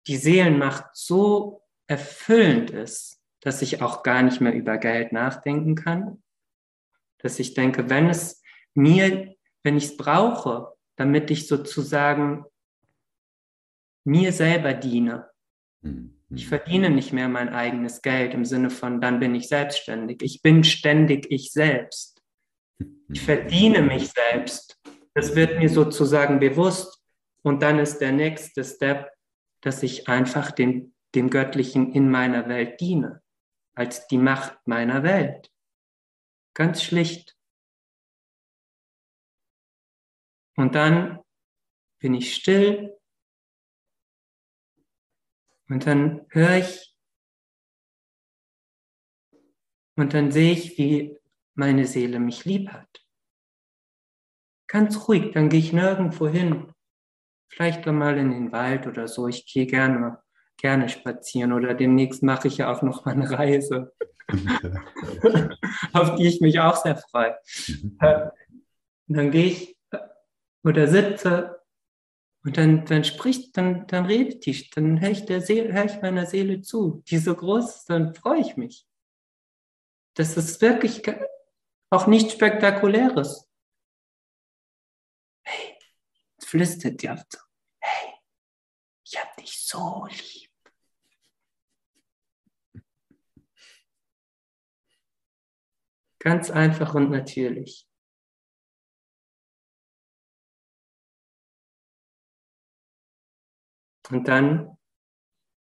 die 0.08 0.18
Seelenmacht 0.18 0.86
so 0.94 1.62
erfüllend 1.88 2.72
ist, 2.72 3.22
dass 3.42 3.62
ich 3.62 3.82
auch 3.82 4.04
gar 4.04 4.22
nicht 4.22 4.42
mehr 4.42 4.54
über 4.54 4.78
Geld 4.78 5.12
nachdenken 5.12 5.76
kann. 5.76 6.24
Dass 7.20 7.40
ich 7.40 7.54
denke, 7.54 7.90
wenn 7.90 8.10
es 8.10 8.42
mir, 8.74 9.36
wenn 9.64 9.78
ich 9.78 9.86
es 9.86 9.98
brauche, 9.98 10.74
damit 10.96 11.32
ich 11.32 11.48
sozusagen 11.48 12.46
mir 14.06 14.34
selber 14.34 14.74
diene. 14.74 15.30
Mhm. 15.82 16.20
Ich 16.36 16.48
verdiene 16.48 16.90
nicht 16.90 17.14
mehr 17.14 17.30
mein 17.30 17.50
eigenes 17.50 18.02
Geld 18.02 18.34
im 18.34 18.44
Sinne 18.44 18.70
von, 18.70 19.00
dann 19.02 19.20
bin 19.20 19.36
ich 19.36 19.48
selbstständig. 19.48 20.22
Ich 20.24 20.42
bin 20.42 20.64
ständig 20.64 21.28
ich 21.30 21.52
selbst. 21.52 22.22
Ich 23.10 23.22
verdiene 23.22 23.82
mich 23.82 24.10
selbst. 24.10 24.80
Das 25.14 25.36
wird 25.36 25.60
mir 25.60 25.70
sozusagen 25.70 26.40
bewusst. 26.40 27.03
Und 27.44 27.62
dann 27.62 27.78
ist 27.78 28.00
der 28.00 28.14
nächste 28.14 28.64
Step, 28.64 29.12
dass 29.62 29.84
ich 29.84 30.08
einfach 30.08 30.52
dem, 30.52 30.96
dem 31.14 31.30
Göttlichen 31.30 31.94
in 31.94 32.10
meiner 32.10 32.48
Welt 32.48 32.80
diene, 32.80 33.22
als 33.76 34.08
die 34.08 34.18
Macht 34.18 34.58
meiner 34.66 35.04
Welt. 35.04 35.52
Ganz 36.54 36.82
schlicht. 36.84 37.38
Und 40.56 40.76
dann 40.76 41.20
bin 42.00 42.14
ich 42.14 42.36
still 42.36 42.98
und 45.70 45.86
dann 45.88 46.26
höre 46.30 46.58
ich 46.58 46.96
und 49.96 50.14
dann 50.14 50.32
sehe 50.32 50.54
ich, 50.54 50.78
wie 50.78 51.18
meine 51.56 51.86
Seele 51.86 52.20
mich 52.20 52.46
lieb 52.46 52.70
hat. 52.70 53.06
Ganz 54.68 55.08
ruhig, 55.08 55.32
dann 55.34 55.50
gehe 55.50 55.60
ich 55.60 55.74
nirgendwo 55.74 56.28
hin 56.28 56.73
vielleicht 57.56 57.86
mal 57.86 58.18
in 58.18 58.32
den 58.32 58.52
Wald 58.52 58.88
oder 58.88 59.08
so. 59.08 59.28
Ich 59.28 59.46
gehe 59.46 59.66
gerne, 59.66 60.20
gerne 60.58 60.90
spazieren 60.90 61.54
oder 61.54 61.74
demnächst 61.74 62.24
mache 62.24 62.48
ich 62.48 62.58
ja 62.58 62.72
auch 62.72 62.82
noch 62.82 63.06
mal 63.06 63.12
eine 63.12 63.30
Reise, 63.30 63.94
auf 65.94 66.16
die 66.16 66.28
ich 66.28 66.42
mich 66.42 66.60
auch 66.60 66.76
sehr 66.76 66.98
freue. 66.98 67.36
Mhm. 67.68 67.98
Äh, 68.00 68.30
und 69.08 69.18
dann 69.18 69.32
gehe 69.32 69.46
ich 69.46 69.78
äh, 69.92 70.00
oder 70.64 70.88
sitze 70.88 71.62
und 72.46 72.58
dann, 72.58 72.86
dann 72.86 73.04
spricht, 73.04 73.56
dann, 73.56 73.88
dann 73.88 74.06
redet 74.06 74.46
die, 74.46 74.70
dann 74.72 75.00
höre 75.00 75.12
ich, 75.12 75.26
der 75.26 75.42
Seele, 75.42 75.74
höre 75.74 75.86
ich 75.86 76.02
meiner 76.02 76.26
Seele 76.26 76.62
zu. 76.62 77.02
Die 77.08 77.18
so 77.18 77.36
groß 77.36 77.78
ist, 77.78 77.90
dann 77.90 78.14
freue 78.16 78.40
ich 78.40 78.58
mich. 78.58 78.86
Das 80.16 80.36
ist 80.38 80.62
wirklich 80.62 81.02
auch 81.90 82.08
nichts 82.08 82.34
Spektakuläres. 82.34 83.50
Hey, 85.44 85.78
flüstert 86.54 87.02
die 87.02 87.10
auf 87.10 87.24
so 87.32 87.40
ich 89.04 89.20
habe 89.20 89.42
dich 89.42 89.58
so 89.60 90.06
lieb. 90.08 90.52
Ganz 96.20 96.52
einfach 96.52 96.94
und 96.94 97.10
natürlich. 97.10 97.88
Und 104.10 104.28
dann, 104.28 104.78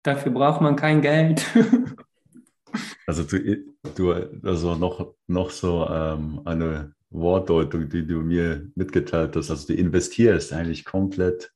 dafür 0.02 0.32
braucht 0.32 0.62
man 0.62 0.76
kein 0.76 1.02
Geld. 1.02 1.44
also 3.06 3.24
du, 3.24 3.74
du 3.94 4.12
also 4.42 4.76
noch, 4.76 5.14
noch 5.26 5.50
so 5.50 5.86
ähm, 5.86 6.40
eine 6.46 6.94
Wortdeutung, 7.10 7.88
die 7.88 8.06
du 8.06 8.20
mir 8.20 8.70
mitgeteilt 8.74 9.36
hast. 9.36 9.50
Also 9.50 9.68
du 9.68 9.74
investierst 9.74 10.52
eigentlich 10.52 10.84
komplett 10.84 11.52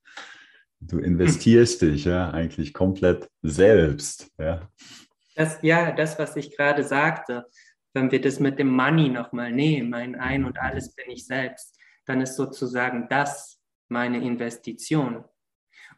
Du 0.86 0.98
investierst 0.98 1.80
hm. 1.80 1.92
dich 1.92 2.04
ja 2.04 2.30
eigentlich 2.30 2.74
komplett 2.74 3.30
selbst. 3.42 4.30
Ja, 4.38 4.68
das, 5.34 5.58
ja, 5.62 5.92
das, 5.92 6.18
was 6.18 6.36
ich 6.36 6.56
gerade 6.56 6.84
sagte, 6.84 7.46
wenn 7.92 8.10
wir 8.10 8.20
das 8.20 8.40
mit 8.40 8.58
dem 8.58 8.68
Money 8.68 9.08
nochmal 9.08 9.52
nehmen, 9.52 9.90
mein 9.90 10.14
Ein 10.16 10.44
und 10.44 10.58
alles 10.58 10.94
bin 10.94 11.10
ich 11.10 11.26
selbst, 11.26 11.78
dann 12.06 12.20
ist 12.20 12.36
sozusagen 12.36 13.08
das 13.08 13.60
meine 13.88 14.22
Investition. 14.22 15.24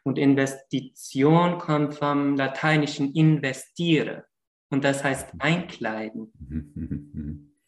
Und 0.05 0.19
Investition 0.19 1.59
kommt 1.59 1.95
vom 1.95 2.37
lateinischen 2.37 3.13
investiere 3.13 4.25
und 4.71 4.85
das 4.85 5.03
heißt 5.03 5.31
einkleiden. 5.39 6.33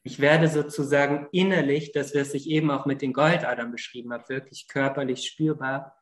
Ich 0.03 0.21
werde 0.21 0.49
sozusagen 0.49 1.29
innerlich, 1.33 1.93
das, 1.93 2.15
was 2.15 2.35
ich 2.35 2.49
eben 2.49 2.71
auch 2.71 2.87
mit 2.87 3.03
den 3.03 3.13
Goldadern 3.13 3.73
beschrieben 3.73 4.13
habe, 4.13 4.29
wirklich 4.29 4.69
körperlich 4.69 5.27
spürbar, 5.27 5.97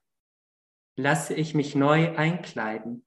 lasse 0.96 1.34
ich 1.34 1.54
mich 1.54 1.74
neu 1.74 2.16
einkleiden. 2.16 3.04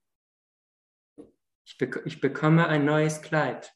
Ich, 1.64 1.78
be 1.78 2.02
ich 2.04 2.20
bekomme 2.20 2.66
ein 2.66 2.84
neues 2.84 3.22
Kleid. 3.22 3.72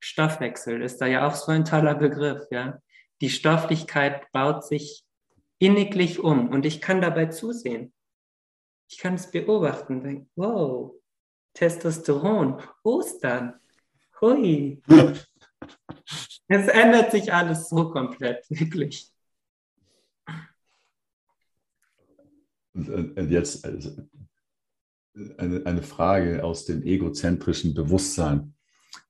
Stoffwechsel 0.00 0.82
ist 0.82 0.98
da 0.98 1.06
ja 1.06 1.26
auch 1.26 1.34
so 1.34 1.50
ein 1.52 1.64
toller 1.64 1.94
Begriff, 1.94 2.46
ja. 2.50 2.80
Die 3.20 3.30
Stofflichkeit 3.30 4.30
baut 4.32 4.64
sich 4.64 5.04
inniglich 5.58 6.18
um 6.18 6.50
und 6.50 6.66
ich 6.66 6.80
kann 6.80 7.00
dabei 7.00 7.26
zusehen. 7.26 7.94
Ich 8.88 8.98
kann 8.98 9.14
es 9.14 9.30
beobachten 9.30 10.02
und 10.02 10.30
wow, 10.36 10.94
Testosteron, 11.54 12.62
Ostern, 12.84 13.58
hui. 14.20 14.82
Es 16.48 16.68
ändert 16.68 17.10
sich 17.12 17.32
alles 17.32 17.68
so 17.68 17.90
komplett, 17.90 18.44
wirklich. 18.48 19.10
Und 22.74 23.30
jetzt 23.30 23.64
also, 23.64 23.90
eine, 25.38 25.64
eine 25.64 25.82
Frage 25.82 26.44
aus 26.44 26.66
dem 26.66 26.82
egozentrischen 26.82 27.74
Bewusstsein. 27.74 28.54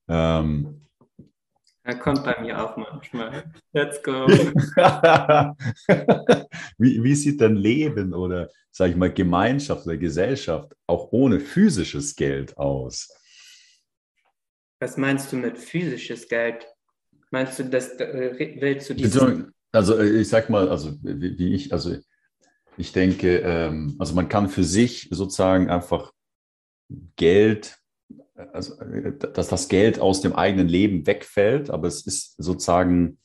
Ähm, 0.09 0.83
er 1.83 1.99
kommt 1.99 2.25
bei 2.25 2.41
mir 2.41 2.61
auch 2.61 2.77
manchmal. 2.77 3.53
Let's 3.73 4.03
go. 4.03 4.27
wie, 6.79 7.03
wie 7.03 7.15
sieht 7.15 7.41
denn 7.41 7.55
Leben 7.55 8.13
oder, 8.13 8.49
sage 8.73 8.91
ich 8.91 8.97
mal, 8.97 9.13
Gemeinschaft 9.13 9.87
oder 9.87 9.97
Gesellschaft 9.97 10.75
auch 10.89 11.13
ohne 11.13 11.39
physisches 11.39 12.17
Geld 12.17 12.57
aus? 12.57 13.09
Was 14.81 14.97
meinst 14.97 15.33
du 15.33 15.37
mit 15.37 15.59
physisches 15.59 16.29
Geld? 16.29 16.67
Meinst 17.31 17.59
du, 17.59 17.65
das 17.65 17.91
äh, 17.99 18.57
willst 18.61 18.91
du 18.91 18.95
diese... 18.95 19.53
Also 19.73 19.99
äh, 19.99 20.21
ich 20.21 20.29
sag 20.29 20.49
mal, 20.49 20.69
also 20.69 20.93
wie, 21.03 21.39
wie 21.39 21.55
ich, 21.55 21.73
also 21.73 21.97
ich 22.77 22.93
denke, 22.93 23.39
ähm, 23.39 23.97
also 23.99 24.15
man 24.15 24.29
kann 24.29 24.49
für 24.49 24.65
sich 24.65 25.09
sozusagen 25.11 25.71
einfach 25.71 26.13
Geld 27.17 27.79
also, 28.53 28.75
dass 29.33 29.49
das 29.49 29.69
Geld 29.69 30.01
aus 30.01 30.21
dem 30.21 30.35
eigenen 30.35 30.69
Leben 30.69 31.07
wegfällt, 31.07 31.71
aber 31.71 31.89
es 31.89 32.07
ist 32.07 32.35
sozusagen 32.37 33.19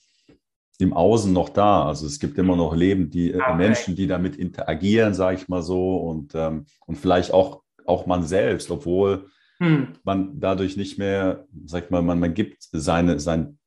im 0.80 0.94
Außen 0.94 1.32
noch 1.32 1.50
da. 1.50 1.86
Also 1.86 2.08
es 2.08 2.20
gibt 2.20 2.38
immer 2.38 2.56
noch 2.56 2.76
Leben, 2.76 3.10
die 3.10 3.32
äh, 3.32 3.36
okay. 3.36 3.56
Menschen, 3.56 3.96
die 3.96 4.08
damit 4.08 4.36
interagieren, 4.36 5.14
sage 5.14 5.38
ich 5.38 5.48
mal 5.48 5.62
so, 5.62 5.98
und, 5.98 6.34
ähm, 6.34 6.66
und 6.86 6.98
vielleicht 6.98 7.34
auch, 7.34 7.62
auch 7.86 8.06
man 8.06 8.24
selbst, 8.24 8.72
obwohl 8.72 9.28
hm. 9.62 9.90
man 10.04 10.40
dadurch 10.40 10.76
nicht 10.76 10.98
mehr, 10.98 11.46
sag 11.66 11.86
ich 11.86 11.90
mal, 11.92 12.02
man, 12.02 12.20
man 12.20 12.34
gibt 12.34 12.64
seine, 12.72 13.20
sein, 13.20 13.60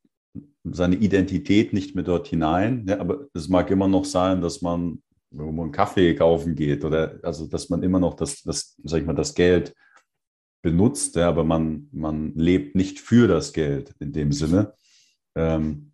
seine 0.65 0.97
Identität 0.97 1.73
nicht 1.73 1.95
mehr 1.95 2.03
dort 2.03 2.27
hinein. 2.27 2.85
Ja, 2.89 2.99
aber 2.99 3.29
es 3.33 3.49
mag 3.49 3.71
immer 3.71 3.87
noch 3.87 4.05
sein, 4.05 4.41
dass 4.41 4.61
man 4.61 5.03
irgendwo 5.31 5.63
einen 5.63 5.71
Kaffee 5.71 6.17
kaufen 6.17 6.57
geht 6.57 6.85
oder 6.85 7.21
also 7.23 7.47
dass 7.47 7.69
man 7.69 7.85
immer 7.85 8.01
noch 8.01 8.15
das, 8.15 8.43
das 8.43 8.77
sag 8.83 9.01
ich 9.01 9.07
mal, 9.07 9.15
das 9.15 9.35
Geld 9.35 9.73
benutzt, 10.63 11.15
ja, 11.15 11.29
aber 11.29 11.45
man, 11.45 11.89
man 11.93 12.35
lebt 12.35 12.75
nicht 12.75 12.99
für 12.99 13.29
das 13.29 13.53
Geld 13.53 13.95
in 14.01 14.13
dem 14.13 14.33
Sinne. 14.33 14.75
Ähm, 15.37 15.93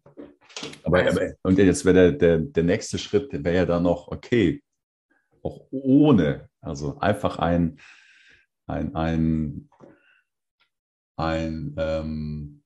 aber, 0.83 1.07
aber, 1.07 1.33
und 1.43 1.59
jetzt 1.59 1.85
wäre 1.85 1.95
der, 1.95 2.13
der, 2.13 2.39
der 2.39 2.63
nächste 2.63 2.97
Schritt, 2.97 3.33
wäre 3.33 3.57
ja 3.57 3.67
dann 3.67 3.83
noch, 3.83 4.09
okay, 4.09 4.63
auch 5.43 5.67
ohne, 5.71 6.49
also 6.63 6.99
einfach 7.01 7.39
ein, 7.39 7.79
ein, 8.67 8.95
ein, 8.95 9.70
ein, 11.21 11.75
ähm, 11.79 12.63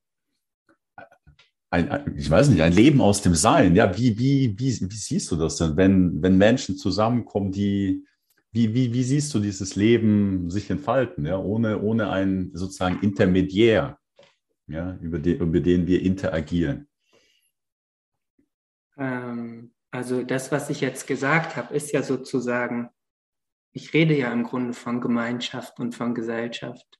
ein, 1.69 1.89
ein, 1.89 2.17
ich 2.17 2.29
weiß 2.29 2.49
nicht, 2.49 2.61
ein 2.61 2.73
Leben 2.73 3.01
aus 3.01 3.21
dem 3.21 3.35
Sein. 3.35 3.75
Ja, 3.75 3.97
wie, 3.97 4.17
wie, 4.17 4.55
wie, 4.57 4.79
wie 4.81 4.95
siehst 4.95 5.31
du 5.31 5.35
das 5.35 5.57
denn, 5.57 5.77
wenn, 5.77 6.21
wenn 6.21 6.37
Menschen 6.37 6.77
zusammenkommen, 6.77 7.51
die, 7.51 8.05
wie, 8.51 8.73
wie, 8.73 8.93
wie 8.93 9.03
siehst 9.03 9.33
du 9.33 9.39
dieses 9.39 9.75
Leben 9.75 10.49
sich 10.49 10.69
entfalten, 10.69 11.25
ja, 11.25 11.37
ohne, 11.37 11.81
ohne 11.81 12.09
einen 12.09 12.55
sozusagen 12.55 13.01
Intermediär, 13.01 13.99
ja, 14.67 14.97
über, 15.01 15.19
den, 15.19 15.39
über 15.39 15.59
den 15.59 15.85
wir 15.87 16.01
interagieren? 16.01 16.87
Ähm, 18.97 19.73
also 19.91 20.23
das, 20.23 20.51
was 20.51 20.69
ich 20.69 20.81
jetzt 20.81 21.07
gesagt 21.07 21.55
habe, 21.55 21.73
ist 21.73 21.91
ja 21.91 22.01
sozusagen, 22.01 22.89
ich 23.73 23.93
rede 23.93 24.17
ja 24.17 24.31
im 24.31 24.43
Grunde 24.43 24.73
von 24.73 25.01
Gemeinschaft 25.01 25.79
und 25.79 25.93
von 25.93 26.13
Gesellschaft. 26.15 26.99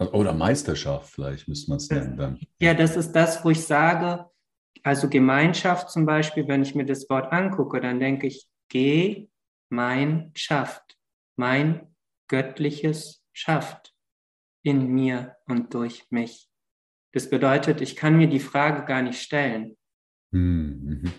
Oder 0.00 0.32
Meisterschaft, 0.32 1.12
vielleicht 1.12 1.46
müsste 1.46 1.70
man 1.70 1.76
es 1.76 1.90
nennen 1.90 2.16
dann. 2.16 2.40
Ja, 2.58 2.72
das 2.74 2.96
ist 2.96 3.12
das, 3.12 3.44
wo 3.44 3.50
ich 3.50 3.64
sage, 3.64 4.26
also 4.82 5.08
Gemeinschaft 5.08 5.90
zum 5.90 6.06
Beispiel, 6.06 6.48
wenn 6.48 6.62
ich 6.62 6.74
mir 6.74 6.86
das 6.86 7.08
Wort 7.10 7.32
angucke, 7.32 7.80
dann 7.80 8.00
denke 8.00 8.26
ich, 8.26 8.48
geh 8.68 9.28
mein 9.68 10.32
göttliches 12.28 13.22
schafft 13.32 13.94
in 14.62 14.88
mir 14.88 15.36
und 15.46 15.74
durch 15.74 16.06
mich. 16.10 16.48
Das 17.12 17.28
bedeutet, 17.28 17.80
ich 17.80 17.96
kann 17.96 18.16
mir 18.16 18.28
die 18.28 18.40
Frage 18.40 18.84
gar 18.84 19.02
nicht 19.02 19.20
stellen. 19.20 19.76
Hm. 20.32 21.12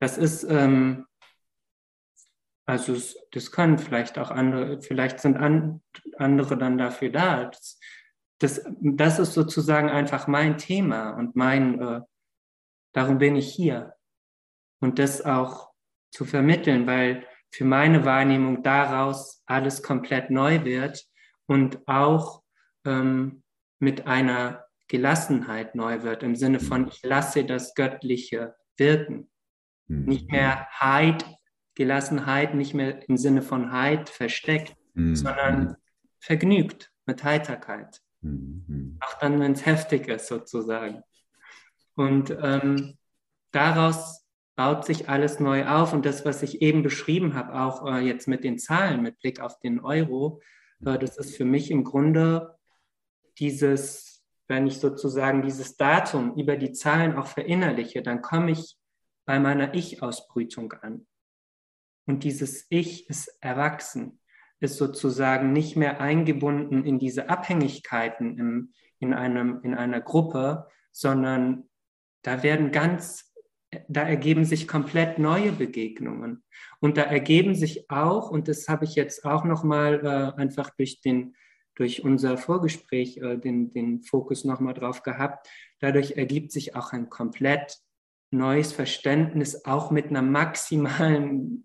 Das 0.00 0.18
ist, 0.18 0.44
ähm, 0.44 1.05
also 2.66 2.96
das 3.30 3.52
können 3.52 3.78
vielleicht 3.78 4.18
auch 4.18 4.30
andere, 4.30 4.82
vielleicht 4.82 5.20
sind 5.20 5.36
an, 5.36 5.82
andere 6.16 6.58
dann 6.58 6.76
dafür 6.76 7.10
da. 7.10 7.44
Das, 7.44 7.78
das, 8.38 8.66
das, 8.80 9.18
ist 9.20 9.34
sozusagen 9.34 9.88
einfach 9.88 10.26
mein 10.26 10.58
Thema 10.58 11.10
und 11.10 11.36
mein, 11.36 11.80
äh, 11.80 12.00
darum 12.92 13.18
bin 13.18 13.36
ich 13.36 13.52
hier. 13.54 13.94
Und 14.80 14.98
das 14.98 15.24
auch 15.24 15.70
zu 16.10 16.24
vermitteln, 16.24 16.86
weil 16.86 17.24
für 17.50 17.64
meine 17.64 18.04
Wahrnehmung 18.04 18.62
daraus 18.62 19.42
alles 19.46 19.82
komplett 19.82 20.30
neu 20.30 20.64
wird 20.64 21.06
und 21.46 21.86
auch 21.86 22.42
ähm, 22.84 23.44
mit 23.78 24.06
einer 24.06 24.66
Gelassenheit 24.88 25.74
neu 25.74 26.02
wird, 26.02 26.22
im 26.22 26.34
Sinne 26.34 26.60
von, 26.60 26.88
ich 26.88 27.02
lasse 27.02 27.44
das 27.44 27.74
Göttliche 27.74 28.56
wirken. 28.76 29.30
Mhm. 29.86 30.04
Nicht 30.04 30.30
mehr 30.30 30.68
Heid, 30.80 31.24
Gelassenheit, 31.76 32.54
nicht 32.54 32.74
mehr 32.74 33.08
im 33.08 33.16
Sinne 33.16 33.42
von 33.42 33.70
Heid 33.70 34.08
versteckt, 34.08 34.74
mhm. 34.94 35.14
sondern 35.14 35.76
vergnügt 36.18 36.90
mit 37.04 37.22
Heiterkeit. 37.22 38.00
Mhm. 38.22 38.98
Auch 39.00 39.18
dann, 39.20 39.38
wenn 39.38 39.52
es 39.52 39.64
heftig 39.64 40.08
ist, 40.08 40.26
sozusagen. 40.26 41.02
Und 41.94 42.36
ähm, 42.42 42.96
daraus 43.52 44.26
baut 44.56 44.84
sich 44.84 45.08
alles 45.08 45.38
neu 45.38 45.66
auf. 45.66 45.92
Und 45.92 46.04
das, 46.04 46.24
was 46.24 46.42
ich 46.42 46.62
eben 46.62 46.82
beschrieben 46.82 47.34
habe, 47.34 47.60
auch 47.60 47.86
äh, 47.86 48.00
jetzt 48.00 48.26
mit 48.26 48.42
den 48.42 48.58
Zahlen, 48.58 49.02
mit 49.02 49.18
Blick 49.20 49.40
auf 49.40 49.58
den 49.60 49.80
Euro, 49.80 50.40
äh, 50.84 50.98
das 50.98 51.16
ist 51.18 51.36
für 51.36 51.44
mich 51.44 51.70
im 51.70 51.84
Grunde 51.84 52.58
dieses, 53.38 54.24
wenn 54.48 54.66
ich 54.66 54.78
sozusagen 54.78 55.42
dieses 55.42 55.76
Datum 55.76 56.34
über 56.36 56.56
die 56.56 56.72
Zahlen 56.72 57.16
auch 57.16 57.26
verinnerliche, 57.26 58.02
dann 58.02 58.22
komme 58.22 58.52
ich 58.52 58.76
bei 59.26 59.38
meiner 59.38 59.74
Ich-Ausbrütung 59.74 60.72
an. 60.72 61.06
Und 62.06 62.24
dieses 62.24 62.66
Ich 62.70 63.08
ist 63.10 63.36
erwachsen, 63.40 64.20
ist 64.60 64.76
sozusagen 64.76 65.52
nicht 65.52 65.76
mehr 65.76 66.00
eingebunden 66.00 66.84
in 66.84 66.98
diese 66.98 67.28
Abhängigkeiten 67.28 68.38
im, 68.38 68.72
in, 68.98 69.12
einem, 69.12 69.60
in 69.62 69.74
einer 69.74 70.00
Gruppe, 70.00 70.68
sondern 70.92 71.68
da 72.22 72.42
werden 72.42 72.72
ganz 72.72 73.26
da 73.88 74.02
ergeben 74.02 74.44
sich 74.44 74.68
komplett 74.68 75.18
neue 75.18 75.52
Begegnungen. 75.52 76.44
Und 76.80 76.96
da 76.96 77.02
ergeben 77.02 77.54
sich 77.54 77.90
auch, 77.90 78.30
und 78.30 78.48
das 78.48 78.68
habe 78.68 78.84
ich 78.84 78.94
jetzt 78.94 79.24
auch 79.24 79.44
nochmal 79.44 80.00
äh, 80.04 80.40
einfach 80.40 80.70
durch, 80.70 81.00
den, 81.00 81.34
durch 81.74 82.04
unser 82.04 82.38
Vorgespräch 82.38 83.18
äh, 83.18 83.36
den, 83.36 83.70
den 83.70 84.02
Fokus 84.02 84.44
nochmal 84.44 84.74
drauf 84.74 85.02
gehabt, 85.02 85.48
dadurch 85.80 86.12
ergibt 86.12 86.52
sich 86.52 86.76
auch 86.76 86.92
ein 86.92 87.08
komplett 87.10 87.78
neues 88.30 88.72
Verständnis, 88.72 89.64
auch 89.64 89.90
mit 89.90 90.08
einer 90.08 90.22
maximalen 90.22 91.64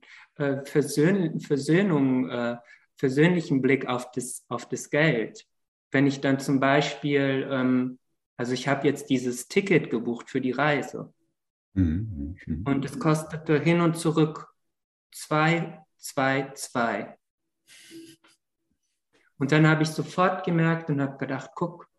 Versöhn, 0.66 1.39
Versöhnung, 1.39 2.30
äh, 2.30 2.58
versöhnlichen 2.98 3.62
Blick 3.62 3.88
auf 3.88 4.12
das, 4.12 4.46
auf 4.48 4.68
das 4.70 4.89
Geld. 4.89 5.46
Wenn 5.92 6.08
ich 6.08 6.22
dann 6.22 6.39
zum 6.39 6.60
Beispiel, 6.60 7.48
ähm, 7.50 8.00
also 8.38 8.54
ich 8.54 8.68
habe 8.68 8.88
jetzt 8.88 9.10
dieses 9.10 9.48
Ticket 9.48 9.89
gebucht 9.89 10.30
für 10.30 10.42
die 10.42 10.52
Reise. 10.52 11.14
Mhm, 11.74 12.38
mhm. 12.46 12.64
Und 12.66 12.86
es 12.86 13.00
kostete 13.00 13.60
hin 13.60 13.82
und 13.82 13.98
zurück 13.98 14.54
2, 15.14 15.84
2, 15.98 16.52
2. 16.54 17.18
Und 19.38 19.52
dann 19.52 19.68
habe 19.68 19.84
ich 19.84 19.89
sofort 19.89 20.46
gemerkt 20.46 20.89
und 20.89 21.02
habe 21.02 21.18
gedacht, 21.18 21.52
guck, 21.56 21.89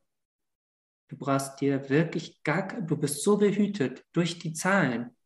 du 1.08 1.16
brauchst 1.16 1.60
dir 1.60 1.88
wirklich 1.90 2.42
gar, 2.44 2.80
du 2.80 2.96
bist 2.96 3.22
so 3.22 3.36
behütet 3.36 4.04
durch 4.12 4.38
die 4.38 4.52
Zahlen. 4.52 5.16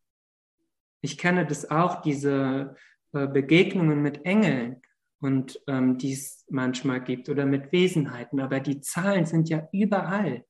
Ich 1.01 1.17
kenne 1.17 1.45
das 1.45 1.69
auch, 1.69 2.01
diese 2.01 2.75
äh, 3.13 3.27
Begegnungen 3.27 4.01
mit 4.01 4.25
Engeln 4.25 4.81
und 5.19 5.61
ähm, 5.67 5.97
die 5.97 6.13
es 6.13 6.45
manchmal 6.49 7.03
gibt 7.03 7.29
oder 7.29 7.45
mit 7.45 7.71
Wesenheiten, 7.71 8.39
aber 8.39 8.59
die 8.59 8.81
Zahlen 8.81 9.25
sind 9.25 9.49
ja 9.49 9.67
überall. 9.71 10.45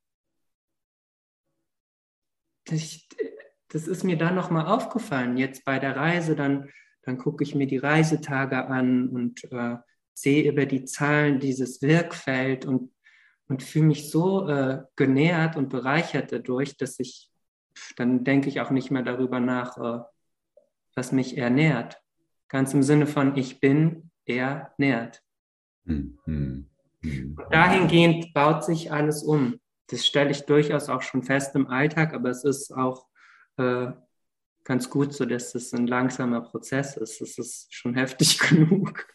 Ich, 2.70 3.08
das 3.70 3.88
ist 3.88 4.04
mir 4.04 4.18
dann 4.18 4.36
nochmal 4.36 4.66
aufgefallen, 4.66 5.38
jetzt 5.38 5.64
bei 5.64 5.80
der 5.80 5.96
Reise, 5.96 6.36
dann, 6.36 6.70
dann 7.04 7.18
gucke 7.18 7.44
ich 7.44 7.56
mir 7.56 7.68
die 7.68 7.78
Reisetage 7.78 8.66
an 8.68 9.08
und 9.10 9.44
äh, 9.52 9.78
sehe 10.14 10.50
über 10.50 10.66
die 10.66 10.84
Zahlen 10.84 11.40
dieses 11.40 11.82
Wirkfeld 11.82 12.66
und, 12.66 12.92
und 13.48 13.64
fühle 13.64 13.86
mich 13.86 14.10
so 14.10 14.50
äh, 14.50 14.84
genährt 14.96 15.56
und 15.56 15.70
bereichert 15.70 16.32
dadurch, 16.32 16.76
dass 16.76 17.00
ich, 17.00 17.32
dann 17.96 18.24
denke 18.24 18.50
ich 18.50 18.60
auch 18.60 18.72
nicht 18.72 18.92
mehr 18.92 19.04
darüber 19.04 19.40
nach, 19.40 19.78
äh, 19.78 20.04
was 20.96 21.12
mich 21.12 21.38
ernährt. 21.38 22.02
Ganz 22.50 22.74
im 22.74 22.84
Sinne 22.84 23.08
von, 23.08 23.36
ich 23.36 23.60
bin, 23.60 24.12
er 24.26 24.74
nährt. 24.78 25.22
Mhm. 25.86 26.70
Und 27.02 27.38
dahingehend 27.52 28.34
baut 28.34 28.64
sich 28.64 28.92
alles 28.92 29.24
um. 29.24 29.60
Das 29.88 30.06
stelle 30.06 30.32
ich 30.32 30.46
durchaus 30.46 30.90
auch 30.90 31.02
schon 31.02 31.24
fest 31.24 31.56
im 31.56 31.68
Alltag, 31.68 32.14
aber 32.14 32.30
es 32.30 32.44
ist 32.44 32.72
auch 32.74 33.08
äh, 33.58 33.88
ganz 34.64 34.90
gut 34.90 35.14
so, 35.14 35.26
dass 35.26 35.56
es 35.56 35.74
ein 35.74 35.88
langsamer 35.88 36.42
Prozess 36.42 36.98
ist. 36.98 37.22
Es 37.22 37.38
ist 37.38 37.74
schon 37.74 37.94
heftig 37.94 38.40
genug. 38.50 39.08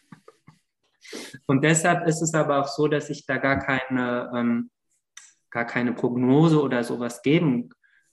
Und 1.45 1.63
deshalb 1.63 2.07
ist 2.07 2.21
es 2.21 2.33
aber 2.33 2.61
auch 2.61 2.67
so, 2.67 2.87
dass 2.87 3.09
ich 3.09 3.25
da 3.25 3.37
gar 3.37 3.59
keine, 3.59 4.31
ähm, 4.35 4.71
gar 5.51 5.65
keine 5.65 5.93
Prognose 5.93 6.59
oder 6.61 6.83
sowas 6.83 7.21
geben, 7.21 7.69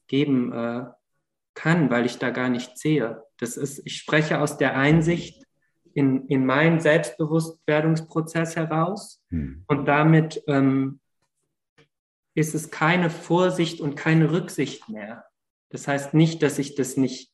geben 0.06 0.52
äh, 0.52 0.84
kann, 1.55 1.90
weil 1.90 2.07
ich 2.07 2.18
da 2.18 2.30
gar 2.30 2.48
nicht 2.48 2.78
sehe. 2.78 3.22
Das 3.38 3.57
ist, 3.57 3.82
ich 3.84 3.96
spreche 3.96 4.40
aus 4.40 4.57
der 4.57 4.76
Einsicht 4.76 5.44
in, 5.94 6.26
in 6.28 6.46
meinen 6.46 6.80
Selbstbewusstwerdungsprozess 6.80 8.57
heraus 8.57 9.22
hm. 9.28 9.64
und 9.66 9.86
damit 9.86 10.42
ähm, 10.46 11.01
ist 12.34 12.55
es 12.55 12.70
keine 12.70 13.11
Vorsicht 13.11 13.80
und 13.80 13.96
keine 13.96 14.30
Rücksicht 14.30 14.88
mehr. 14.88 15.24
Das 15.70 15.88
heißt 15.88 16.14
nicht, 16.14 16.42
dass 16.42 16.59
ich 16.59 16.74
das 16.76 16.96
nicht, 16.96 17.32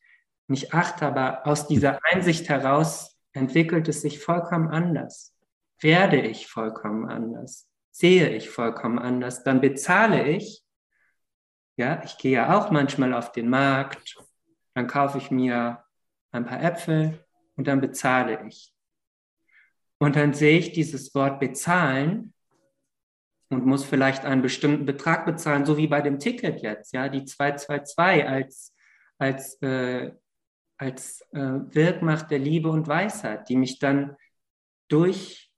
nicht 0.48 0.72
achte, 0.72 1.06
aber 1.06 1.46
aus 1.46 1.68
dieser 1.68 1.98
Einsicht 2.10 2.48
heraus 2.48 3.18
entwickelt 3.32 3.88
es 3.88 4.00
sich 4.00 4.20
vollkommen 4.20 4.68
anders 4.68 5.36
werde 5.80 6.20
ich 6.20 6.46
vollkommen 6.46 7.08
anders, 7.08 7.68
sehe 7.90 8.30
ich 8.30 8.50
vollkommen 8.50 8.98
anders, 8.98 9.44
dann 9.44 9.60
bezahle 9.60 10.28
ich. 10.28 10.62
Ja, 11.76 12.02
ich 12.04 12.16
gehe 12.16 12.32
ja 12.32 12.58
auch 12.58 12.70
manchmal 12.70 13.12
auf 13.12 13.32
den 13.32 13.48
Markt, 13.48 14.16
dann 14.74 14.86
kaufe 14.86 15.18
ich 15.18 15.30
mir 15.30 15.84
ein 16.32 16.46
paar 16.46 16.62
Äpfel 16.62 17.24
und 17.56 17.66
dann 17.66 17.80
bezahle 17.80 18.46
ich. 18.46 18.72
Und 19.98 20.16
dann 20.16 20.34
sehe 20.34 20.58
ich 20.58 20.72
dieses 20.72 21.14
Wort 21.14 21.40
bezahlen 21.40 22.34
und 23.48 23.64
muss 23.66 23.84
vielleicht 23.84 24.24
einen 24.24 24.42
bestimmten 24.42 24.86
Betrag 24.86 25.24
bezahlen, 25.24 25.64
so 25.64 25.76
wie 25.76 25.86
bei 25.86 26.02
dem 26.02 26.18
Ticket 26.18 26.60
jetzt, 26.62 26.92
ja, 26.92 27.08
die 27.08 27.24
222 27.24 28.28
als, 28.28 28.74
als, 29.18 29.62
äh, 29.62 30.12
als 30.78 31.22
äh, 31.32 31.60
Wirkmacht 31.74 32.30
der 32.30 32.38
Liebe 32.38 32.68
und 32.68 32.88
Weisheit, 32.88 33.48
die 33.48 33.56
mich 33.56 33.78
dann 33.78 34.16
durch 34.88 35.50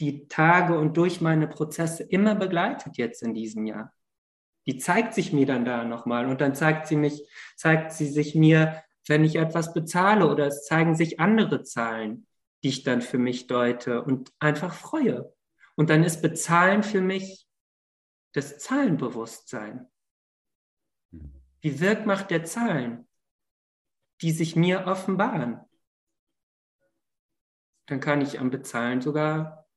die 0.00 0.26
Tage 0.26 0.78
und 0.78 0.96
durch 0.96 1.20
meine 1.20 1.46
Prozesse 1.46 2.02
immer 2.02 2.34
begleitet 2.34 2.96
jetzt 2.96 3.22
in 3.22 3.34
diesem 3.34 3.66
Jahr. 3.66 3.93
Die 4.66 4.78
zeigt 4.78 5.14
sich 5.14 5.32
mir 5.32 5.46
dann 5.46 5.64
da 5.64 5.84
nochmal 5.84 6.26
und 6.26 6.40
dann 6.40 6.54
zeigt 6.54 6.86
sie 6.86 6.96
mich, 6.96 7.28
zeigt 7.56 7.92
sie 7.92 8.06
sich 8.06 8.34
mir, 8.34 8.82
wenn 9.06 9.24
ich 9.24 9.36
etwas 9.36 9.74
bezahle 9.74 10.30
oder 10.30 10.46
es 10.46 10.64
zeigen 10.64 10.96
sich 10.96 11.20
andere 11.20 11.62
Zahlen, 11.62 12.26
die 12.62 12.68
ich 12.68 12.82
dann 12.82 13.02
für 13.02 13.18
mich 13.18 13.46
deute 13.46 14.02
und 14.02 14.32
einfach 14.38 14.74
freue. 14.74 15.34
Und 15.76 15.90
dann 15.90 16.04
ist 16.04 16.22
Bezahlen 16.22 16.82
für 16.82 17.00
mich 17.00 17.46
das 18.32 18.58
Zahlenbewusstsein. 18.58 19.90
Die 21.62 21.80
Wirkmacht 21.80 22.30
der 22.30 22.44
Zahlen, 22.44 23.08
die 24.20 24.32
sich 24.32 24.56
mir 24.56 24.86
offenbaren. 24.86 25.60
Dann 27.86 28.00
kann 28.00 28.22
ich 28.22 28.40
am 28.40 28.50
Bezahlen 28.50 29.02
sogar 29.02 29.68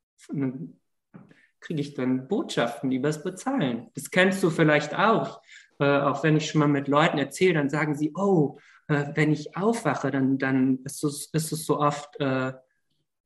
kriege 1.60 1.82
ich 1.82 1.94
dann 1.94 2.28
Botschaften 2.28 2.92
übers 2.92 3.24
Bezahlen. 3.24 3.90
Das 3.96 4.12
kennst 4.12 4.44
du 4.44 4.50
vielleicht 4.50 4.96
auch. 4.96 5.42
Äh, 5.80 6.00
auch 6.00 6.24
wenn 6.24 6.38
ich 6.38 6.50
schon 6.50 6.60
mal 6.60 6.68
mit 6.68 6.88
Leuten 6.88 7.18
erzähle, 7.18 7.56
dann 7.56 7.70
sagen 7.70 7.96
sie, 7.96 8.14
oh, 8.16 8.60
äh, 8.88 9.08
wenn 9.16 9.32
ich 9.32 9.56
aufwache, 9.56 10.12
dann, 10.12 10.38
dann 10.38 10.80
ist, 10.84 11.04
es, 11.04 11.30
ist 11.34 11.52
es 11.52 11.66
so 11.66 11.80
oft, 11.80 12.20
äh, 12.20 12.54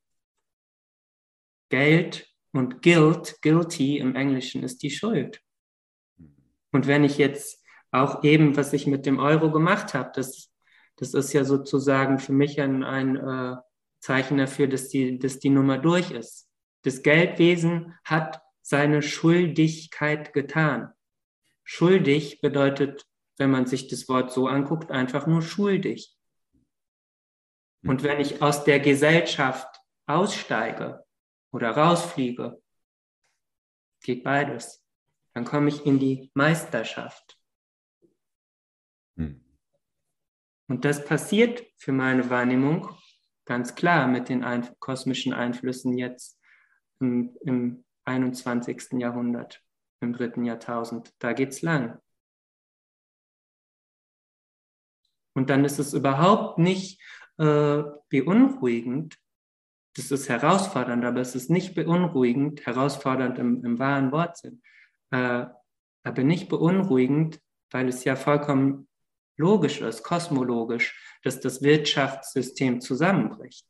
Geld 1.70 2.28
und 2.54 2.82
Guilt, 2.82 3.42
guilty 3.42 3.98
im 3.98 4.16
Englischen 4.16 4.64
ist 4.64 4.84
die 4.84 4.92
Schuld. 4.92 5.42
Und 6.72 6.88
wenn 6.88 7.04
ich 7.04 7.18
jetzt 7.18 7.64
auch 7.92 8.24
eben, 8.24 8.56
was 8.56 8.74
ich 8.74 8.88
mit 8.88 9.06
dem 9.06 9.20
Euro 9.20 9.52
gemacht 9.52 9.94
habe, 9.94 10.12
das, 10.16 10.52
das 10.98 11.14
ist 11.14 11.34
ja 11.34 11.44
sozusagen 11.44 12.20
für 12.20 12.34
mich 12.34 12.60
ein, 12.62 12.84
ein 12.84 13.16
äh, 13.16 13.56
Zeichen 14.00 14.38
dafür, 14.38 14.68
dass 14.68 14.90
die, 14.90 15.18
dass 15.20 15.40
die 15.40 15.50
Nummer 15.50 15.78
durch 15.78 16.12
ist. 16.12 16.50
Das 16.84 17.02
Geldwesen 17.02 17.96
hat 18.04 18.42
seine 18.62 19.02
Schuldigkeit 19.02 20.34
getan. 20.34 20.92
Schuldig 21.64 22.42
bedeutet, 22.42 23.06
wenn 23.38 23.52
man 23.52 23.66
sich 23.66 23.88
das 23.88 24.08
Wort 24.08 24.32
so 24.32 24.48
anguckt, 24.48 24.92
einfach 24.92 25.28
nur 25.28 25.42
schuldig. 25.42 26.16
Und 27.84 28.04
wenn 28.04 28.20
ich 28.20 28.42
aus 28.42 28.64
der 28.64 28.80
Gesellschaft 28.80 29.68
aussteige, 30.06 31.06
oder 31.58 31.72
rausfliege. 31.72 32.62
Geht 34.04 34.24
beides. 34.24 34.86
Dann 35.34 35.44
komme 35.44 35.70
ich 35.70 35.88
in 35.88 35.98
die 35.98 36.30
Meisterschaft. 36.36 37.40
Hm. 39.18 39.44
Und 40.68 40.86
das 40.86 41.04
passiert 41.04 41.66
für 41.78 41.94
meine 41.94 42.30
Wahrnehmung 42.30 42.96
ganz 43.46 43.74
klar 43.74 44.08
mit 44.08 44.30
den 44.30 44.44
ein 44.44 44.70
kosmischen 44.78 45.34
Einflüssen 45.34 45.98
jetzt 45.98 46.40
im, 47.00 47.36
im 47.42 47.86
21. 48.06 49.00
Jahrhundert, 49.00 49.64
im 50.00 50.14
dritten 50.14 50.46
Jahrtausend. 50.46 51.12
Da 51.18 51.34
geht's 51.34 51.64
lang. 51.64 52.00
Und 55.34 55.50
dann 55.50 55.66
ist 55.66 55.80
es 55.80 55.96
überhaupt 55.96 56.60
nicht 56.60 57.02
äh, 57.40 57.82
beunruhigend, 58.10 59.18
das 59.98 60.12
ist 60.12 60.30
herausfordernd, 60.30 61.04
aber 61.04 61.22
es 61.22 61.34
ist 61.34 61.50
nicht 61.50 61.74
beunruhigend, 61.74 62.66
herausfordernd 62.66 63.40
im, 63.40 63.66
im 63.66 63.80
wahren 63.80 64.12
Wortsinn, 64.12 64.62
äh, 65.10 65.48
aber 66.04 66.24
nicht 66.24 66.50
beunruhigend, 66.50 67.42
weil 67.72 67.90
es 67.90 68.04
ja 68.04 68.16
vollkommen 68.16 68.88
logisch 69.38 69.82
ist, 69.82 70.04
kosmologisch, 70.04 71.20
dass 71.24 71.40
das 71.40 71.64
Wirtschaftssystem 71.64 72.80
zusammenbricht. 72.80 73.68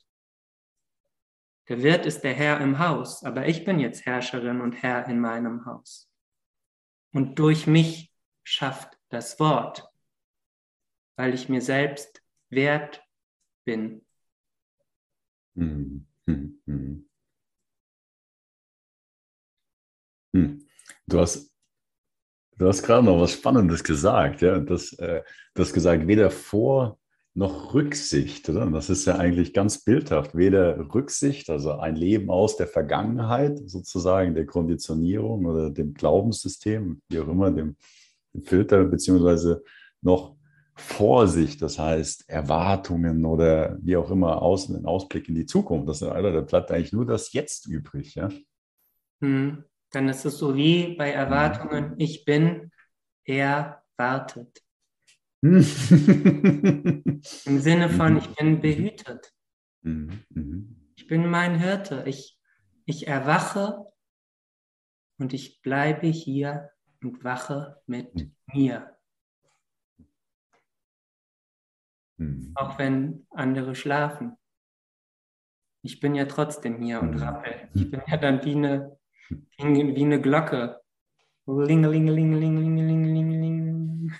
Der 1.69 1.81
Wirt 1.81 2.05
ist 2.05 2.21
der 2.21 2.33
Herr 2.33 2.59
im 2.59 2.79
Haus, 2.79 3.23
aber 3.23 3.47
ich 3.47 3.63
bin 3.63 3.79
jetzt 3.79 4.05
Herrscherin 4.05 4.59
und 4.61 4.73
Herr 4.73 5.07
in 5.07 5.19
meinem 5.19 5.65
Haus. 5.65 6.09
Und 7.13 7.39
durch 7.39 7.67
mich 7.67 8.13
schafft 8.43 8.97
das 9.09 9.39
Wort, 9.39 9.89
weil 11.15 11.33
ich 11.33 11.47
mir 11.47 11.61
selbst 11.61 12.21
wert 12.49 13.01
bin. 13.65 14.05
Mhm. 15.55 16.07
Hm, 16.27 16.59
hm. 16.67 17.07
Hm. 20.33 20.65
Du 21.07 21.19
hast, 21.19 21.51
du 22.57 22.67
hast 22.67 22.83
gerade 22.83 23.05
noch 23.05 23.19
was 23.19 23.33
Spannendes 23.33 23.83
gesagt, 23.83 24.41
ja. 24.41 24.59
Das, 24.59 24.93
äh, 24.93 25.21
du 25.53 25.61
hast 25.61 25.73
gesagt, 25.73 26.07
weder 26.07 26.31
Vor- 26.31 26.99
noch 27.33 27.75
Rücksicht, 27.75 28.49
oder? 28.49 28.65
das 28.71 28.89
ist 28.89 29.05
ja 29.05 29.17
eigentlich 29.17 29.53
ganz 29.53 29.83
bildhaft. 29.83 30.35
Weder 30.35 30.91
Rücksicht, 30.95 31.51
also 31.51 31.73
ein 31.73 31.95
Leben 31.95 32.31
aus 32.31 32.57
der 32.57 32.65
Vergangenheit, 32.65 33.59
sozusagen 33.69 34.33
der 34.33 34.47
Konditionierung 34.47 35.45
oder 35.45 35.69
dem 35.69 35.93
Glaubenssystem, 35.93 36.99
wie 37.09 37.19
auch 37.19 37.27
immer, 37.27 37.51
dem, 37.51 37.75
dem 38.33 38.41
Filter, 38.43 38.83
beziehungsweise 38.85 39.63
noch 40.01 40.35
Vorsicht, 40.77 41.61
das 41.61 41.79
heißt 41.79 42.29
Erwartungen 42.29 43.25
oder 43.25 43.77
wie 43.81 43.97
auch 43.97 44.11
immer 44.11 44.41
außen 44.41 44.75
ein 44.75 44.85
Ausblick 44.85 45.27
in 45.27 45.35
die 45.35 45.45
Zukunft. 45.47 45.89
Das, 45.89 46.03
Alter, 46.03 46.31
da 46.31 46.41
bleibt 46.41 46.71
eigentlich 46.71 46.93
nur 46.93 47.05
das 47.05 47.33
Jetzt 47.33 47.67
übrig, 47.67 48.15
ja. 48.15 48.29
Hm, 49.21 49.63
dann 49.91 50.07
ist 50.07 50.25
es 50.25 50.37
so 50.37 50.55
wie 50.55 50.95
bei 50.95 51.11
Erwartungen, 51.11 51.95
ich 51.97 52.25
bin, 52.25 52.71
er 53.23 53.83
wartet. 53.97 54.61
Im 55.41 55.61
Sinne 57.59 57.89
von, 57.89 58.13
mhm. 58.13 58.19
ich 58.19 58.35
bin 58.35 58.61
behütet. 58.61 59.33
Mhm. 59.81 60.23
Mhm. 60.29 60.75
Ich 60.95 61.07
bin 61.07 61.29
mein 61.29 61.59
Hirte. 61.59 62.03
Ich, 62.05 62.39
ich 62.85 63.07
erwache 63.07 63.85
und 65.17 65.33
ich 65.33 65.61
bleibe 65.61 66.07
hier 66.07 66.69
und 67.01 67.23
wache 67.23 67.81
mit 67.85 68.29
mir. 68.53 68.96
Auch 72.55 72.79
wenn 72.79 73.27
andere 73.29 73.75
schlafen. 73.75 74.35
Ich 75.83 75.99
bin 75.99 76.15
ja 76.15 76.25
trotzdem 76.25 76.81
hier 76.81 76.99
und 77.01 77.21
rappel. 77.21 77.69
Ich 77.73 77.91
bin 77.91 78.01
ja 78.07 78.17
dann 78.17 78.43
wie 78.43 78.55
eine, 78.55 78.97
wie 79.57 80.03
eine 80.03 80.19
Glocke. 80.19 80.81
Lingelingelingelingelingelingeling. 81.45 84.11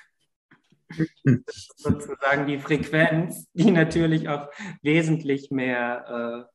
sozusagen 1.76 2.48
die 2.48 2.60
Frequenz, 2.60 3.50
die 3.54 3.72
natürlich 3.72 4.30
auch 4.30 4.50
wesentlich 4.82 5.52
mehr, 5.52 6.48
äh, 6.48 6.54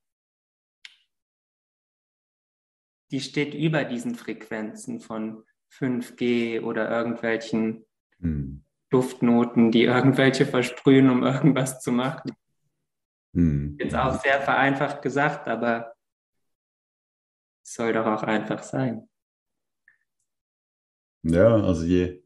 die 3.11 3.21
steht 3.21 3.53
über 3.53 3.85
diesen 3.85 4.15
Frequenzen 4.15 5.01
von 5.01 5.45
5G 5.71 6.63
oder 6.63 6.91
irgendwelchen 6.91 7.85
hm. 8.21 8.65
Duftnoten, 8.93 9.71
die 9.71 9.85
irgendwelche 9.85 10.47
versprühen, 10.47 11.11
um 11.11 11.23
irgendwas 11.23 11.81
zu 11.81 11.93
machen. 11.93 12.33
Hm. 13.35 13.77
Jetzt 13.81 13.95
auch 13.95 14.21
sehr 14.21 14.41
vereinfacht 14.41 15.03
gesagt, 15.03 15.49
aber 15.49 15.95
es 17.65 17.75
soll 17.75 17.93
doch 17.93 18.07
auch 18.07 18.23
einfach 18.23 18.63
sein. 18.63 19.09
Ja, 21.23 21.55
also 21.55 21.85
je, 21.85 22.23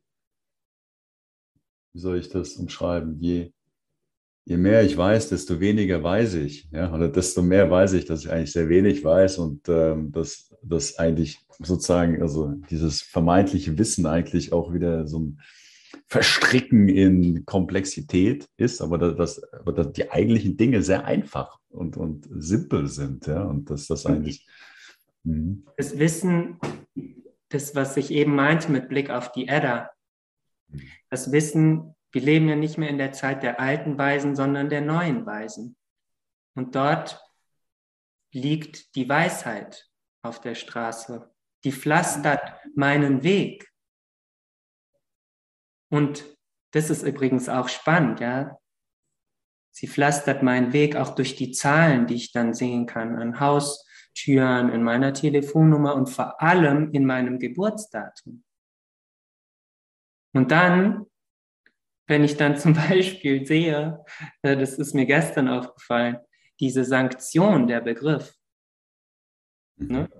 wie 1.93 2.01
soll 2.01 2.19
ich 2.19 2.29
das 2.29 2.57
umschreiben? 2.57 3.19
Je, 3.21 3.53
je 4.47 4.57
mehr 4.57 4.83
ich 4.83 4.97
weiß, 4.97 5.29
desto 5.29 5.61
weniger 5.61 6.03
weiß 6.03 6.35
ich. 6.35 6.69
Ja? 6.73 6.93
Oder 6.93 7.09
desto 7.09 7.43
mehr 7.43 7.71
weiß 7.71 7.93
ich, 7.93 8.07
dass 8.07 8.25
ich 8.25 8.31
eigentlich 8.31 8.53
sehr 8.53 8.69
wenig 8.69 9.05
weiß 9.05 9.39
und 9.39 9.69
ähm, 9.69 10.13
dass 10.13 10.55
das 10.63 10.99
eigentlich 10.99 11.41
sozusagen, 11.59 12.23
also 12.23 12.53
dieses 12.71 13.03
vermeintliche 13.03 13.79
Wissen 13.79 14.07
eigentlich 14.07 14.53
auch 14.53 14.73
wieder 14.73 15.07
so 15.07 15.21
ein 15.21 15.41
Verstricken 16.09 16.89
in 16.89 17.45
Komplexität 17.47 18.49
ist, 18.57 18.81
aber 18.81 18.99
dass, 18.99 19.43
aber 19.53 19.73
dass 19.73 19.93
die 19.93 20.11
eigentlichen 20.11 20.57
Dinge 20.57 20.83
sehr 20.83 21.05
einfach 21.05 21.59
und, 21.69 21.97
und 21.97 22.29
simpel 22.31 22.87
sind. 22.87 23.27
Ja? 23.27 23.43
Und 23.43 23.71
dass 23.71 23.89
das 23.89 24.07
eigentlich. 24.07 24.47
Mh. 25.25 25.73
Das 25.77 25.99
Wissen, 25.99 26.59
das, 27.49 27.75
was 27.75 27.97
ich 27.97 28.11
eben 28.13 28.35
meinte 28.35 28.71
mit 28.71 28.89
Blick 28.89 29.11
auf 29.11 29.33
die 29.33 29.49
Edda, 29.49 29.91
das 31.11 31.33
Wissen, 31.33 31.95
wir 32.13 32.23
leben 32.23 32.49
ja 32.49 32.57
nicht 32.57 32.79
mehr 32.79 32.89
in 32.89 32.99
der 32.99 33.13
Zeit 33.13 33.43
der 33.43 33.61
alten 33.61 33.99
Weisen, 33.99 34.37
sondern 34.37 34.69
der 34.69 34.81
neuen 34.81 35.27
Weisen. 35.27 35.77
Und 36.55 36.75
dort 36.75 37.21
liegt 38.33 38.95
die 38.95 39.09
Weisheit 39.09 39.89
auf 40.23 40.41
der 40.41 40.55
Straße. 40.55 41.31
Die 41.65 41.73
pflastert 41.73 42.55
meinen 42.75 43.23
Weg. 43.23 43.71
Und 45.97 46.27
das 46.75 46.91
ist 46.91 47.05
übrigens 47.05 47.49
auch 47.49 47.71
spannend, 47.71 48.21
ja. 48.21 48.59
Sie 49.71 49.89
pflastert 49.89 50.43
meinen 50.43 50.75
Weg 50.75 50.95
auch 50.95 51.15
durch 51.15 51.37
die 51.37 51.53
Zahlen, 51.53 52.07
die 52.07 52.17
ich 52.17 52.33
dann 52.33 52.53
sehen 52.53 52.85
kann 52.85 53.17
an 53.17 53.41
Haustüren, 53.41 54.69
in 54.69 54.83
meiner 54.83 55.15
Telefonnummer 55.15 55.95
und 55.95 56.11
vor 56.11 56.43
allem 56.43 56.93
in 56.93 57.07
meinem 57.07 57.39
Geburtsdatum. 57.39 58.45
Und 60.35 60.51
dann, 60.51 61.07
wenn 62.07 62.25
ich 62.25 62.37
dann 62.37 62.57
zum 62.59 62.75
Beispiel 62.75 63.47
sehe, 63.47 64.05
äh, 64.43 64.55
das 64.55 64.75
ist 64.75 64.95
mir 64.95 65.07
gestern 65.07 65.49
aufgefallen, 65.49 66.19
diese 66.61 66.85
Sanktion, 66.85 67.69
der 67.69 67.81
Begriff, 67.81 68.35
mhm. 69.77 69.93
ne, 69.93 70.11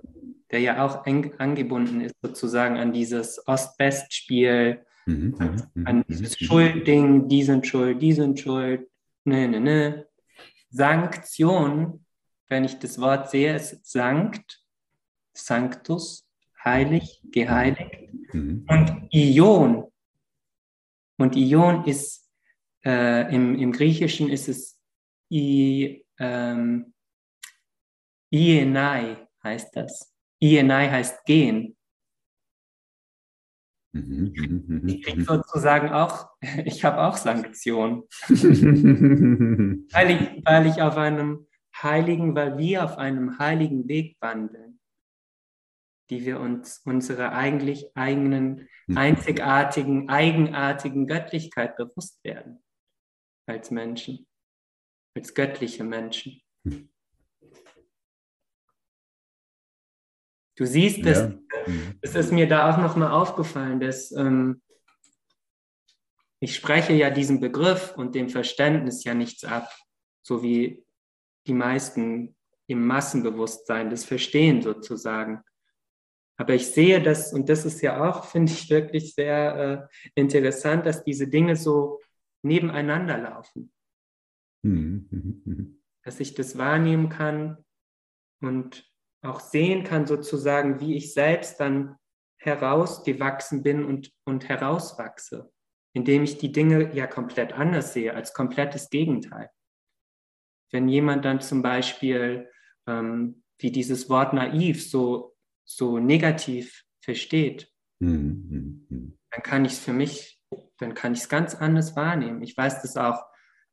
der 0.49 0.59
ja 0.59 0.83
auch 0.83 1.05
eng 1.05 1.35
angebunden 1.37 2.01
ist 2.01 2.15
sozusagen 2.19 2.77
an 2.77 2.93
dieses 2.93 3.47
Ost-West-Spiel, 3.47 4.83
mhm, 5.07 5.35
mhm, 5.39 5.61
mhm 5.73 5.87
an 5.87 6.05
dieses 6.07 6.37
Schuldding, 6.37 7.27
die 7.27 7.43
sind 7.43 7.65
schuld, 7.65 8.01
die 8.01 8.13
sind 8.13 8.39
schuld, 8.39 8.87
ne, 9.23 9.47
ne, 9.47 9.59
ne. 9.59 10.07
Sanktion, 10.69 12.05
wenn 12.49 12.65
ich 12.65 12.77
das 12.79 12.99
Wort 12.99 13.29
sehe, 13.31 13.55
ist 13.55 13.85
Sankt, 13.85 14.61
Sanctus, 15.33 16.27
heilig, 16.63 17.21
geheiligt. 17.31 17.95
Mhm. 18.33 18.65
Und 18.67 19.07
Ion, 19.11 19.91
und 21.17 21.35
Ion 21.35 21.85
ist 21.85 22.29
äh, 22.85 23.33
im, 23.33 23.55
im 23.55 23.71
Griechischen 23.71 24.29
ist 24.29 24.49
es 24.49 24.79
I, 25.31 26.05
ähm, 26.19 26.93
Ienai 28.31 29.27
heißt 29.43 29.75
das. 29.75 30.13
Ienai 30.41 30.89
heißt 30.89 31.25
gehen. 31.25 31.76
Mhm, 34.05 34.33
mhm, 34.35 34.63
mhm, 34.67 34.87
ich 34.87 35.03
kriege 35.03 35.23
sozusagen 35.23 35.89
auch, 35.89 36.29
ich 36.65 36.83
habe 36.83 37.01
auch 37.01 37.17
Sanktionen. 37.17 38.03
weil, 38.29 40.11
ich, 40.11 40.45
weil 40.45 40.67
ich 40.67 40.81
auf 40.81 40.97
einem 40.97 41.47
heiligen, 41.81 42.35
weil 42.35 42.57
wir 42.57 42.83
auf 42.83 42.97
einem 42.97 43.39
heiligen 43.39 43.87
Weg 43.87 44.17
wandeln 44.19 44.77
die 46.09 46.25
wir 46.25 46.39
uns 46.39 46.79
unserer 46.85 47.33
eigentlich 47.33 47.95
eigenen, 47.95 48.69
einzigartigen, 48.95 50.09
eigenartigen 50.09 51.07
Göttlichkeit 51.07 51.75
bewusst 51.75 52.23
werden. 52.23 52.63
Als 53.45 53.71
Menschen, 53.71 54.27
als 55.15 55.33
göttliche 55.33 55.83
Menschen. 55.83 56.41
Du 60.57 60.65
siehst, 60.65 61.05
das, 61.05 61.19
ja. 61.19 61.39
Hm. 61.65 61.99
es 62.01 62.15
ist 62.15 62.31
mir 62.31 62.47
da 62.47 62.73
auch 62.73 62.79
nochmal 62.79 63.11
aufgefallen, 63.11 63.79
dass 63.79 64.11
ähm, 64.11 64.61
ich 66.39 66.55
spreche 66.55 66.93
ja 66.93 67.11
diesem 67.11 67.39
Begriff 67.39 67.93
und 67.95 68.15
dem 68.15 68.29
Verständnis 68.29 69.03
ja 69.03 69.13
nichts 69.13 69.45
ab, 69.45 69.71
so 70.23 70.41
wie 70.41 70.83
die 71.45 71.53
meisten 71.53 72.35
im 72.65 72.85
Massenbewusstsein 72.85 73.91
das 73.91 74.03
verstehen 74.03 74.61
sozusagen. 74.63 75.43
Aber 76.37 76.55
ich 76.55 76.67
sehe 76.67 77.01
das, 77.01 77.33
und 77.33 77.49
das 77.49 77.63
ist 77.63 77.81
ja 77.81 78.09
auch, 78.09 78.25
finde 78.31 78.51
ich, 78.51 78.69
wirklich 78.69 79.13
sehr 79.13 79.89
äh, 79.93 80.19
interessant, 80.19 80.87
dass 80.87 81.03
diese 81.03 81.27
Dinge 81.27 81.55
so 81.55 81.99
nebeneinander 82.43 83.17
laufen. 83.19 83.71
Mhm, 84.63 85.07
mhm, 85.11 85.41
mhm. 85.45 85.81
Dass 86.03 86.19
ich 86.19 86.33
das 86.33 86.57
wahrnehmen 86.57 87.09
kann 87.09 87.63
und 88.41 88.89
auch 89.27 89.39
sehen 89.39 89.83
kann, 89.83 90.05
sozusagen, 90.05 90.79
wie 90.79 90.95
ich 90.95 91.13
selbst 91.13 91.59
dann 91.59 91.97
herausgewachsen 92.37 93.63
bin 93.63 93.83
und, 93.83 94.11
und 94.25 94.47
herauswachse, 94.47 95.51
indem 95.93 96.23
ich 96.23 96.37
die 96.37 96.51
Dinge 96.51 96.93
ja 96.95 97.07
komplett 97.07 97.53
anders 97.53 97.93
sehe, 97.93 98.13
als 98.13 98.33
komplettes 98.33 98.89
Gegenteil. 98.89 99.49
Wenn 100.71 100.87
jemand 100.87 101.25
dann 101.25 101.41
zum 101.41 101.61
Beispiel, 101.61 102.49
ähm, 102.87 103.43
wie 103.59 103.71
dieses 103.71 104.09
Wort 104.09 104.33
naiv 104.33 104.87
so 104.87 105.37
so 105.67 105.99
negativ 105.99 106.85
versteht, 107.01 107.71
mhm. 107.99 109.17
dann 109.29 109.43
kann 109.43 109.65
ich 109.65 109.73
es 109.73 109.79
für 109.79 109.93
mich, 109.93 110.41
dann 110.77 110.93
kann 110.93 111.13
ich 111.13 111.19
es 111.19 111.29
ganz 111.29 111.53
anders 111.53 111.95
wahrnehmen. 111.95 112.41
Ich 112.41 112.55
weiß 112.55 112.81
das 112.81 112.95
auch 112.95 113.23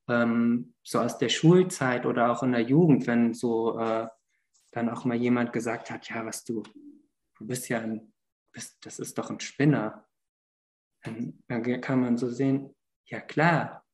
ähm, 0.08 0.74
so 0.82 0.98
aus 0.98 1.18
der 1.18 1.28
Schulzeit 1.28 2.04
oder 2.04 2.30
auch 2.32 2.42
in 2.42 2.52
der 2.52 2.62
Jugend, 2.62 3.06
wenn 3.06 3.32
so 3.32 3.78
äh, 3.78 4.08
dann 4.74 4.88
auch 4.88 5.04
mal 5.04 5.16
jemand 5.16 5.52
gesagt 5.52 5.90
hat, 5.90 6.08
ja, 6.08 6.24
was 6.26 6.44
du, 6.44 6.62
du 7.38 7.46
bist 7.46 7.68
ja 7.68 7.80
ein, 7.80 8.12
bist, 8.52 8.76
das 8.84 8.98
ist 8.98 9.16
doch 9.18 9.30
ein 9.30 9.40
Spinner. 9.40 10.06
Dann, 11.02 11.42
dann 11.48 11.80
kann 11.80 12.00
man 12.00 12.18
so 12.18 12.28
sehen, 12.28 12.74
ja 13.06 13.20
klar, 13.20 13.84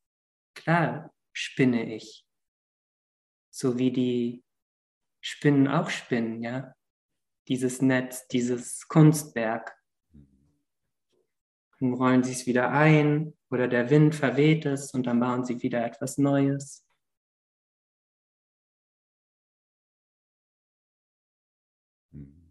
klar 0.54 1.12
spinne 1.32 1.94
ich. 1.94 2.26
So 3.50 3.78
wie 3.78 3.90
die 3.90 4.44
Spinnen 5.20 5.68
auch 5.68 5.90
spinnen, 5.90 6.42
ja 6.42 6.74
dieses 7.50 7.82
Netz, 7.82 8.28
dieses 8.28 8.86
Kunstwerk. 8.86 9.76
Dann 11.80 11.94
rollen 11.94 12.22
sie 12.22 12.32
es 12.32 12.46
wieder 12.46 12.70
ein 12.70 13.36
oder 13.50 13.66
der 13.66 13.90
Wind 13.90 14.14
verweht 14.14 14.66
es 14.66 14.94
und 14.94 15.06
dann 15.06 15.18
bauen 15.18 15.44
sie 15.44 15.60
wieder 15.60 15.84
etwas 15.84 16.16
Neues. 16.16 16.86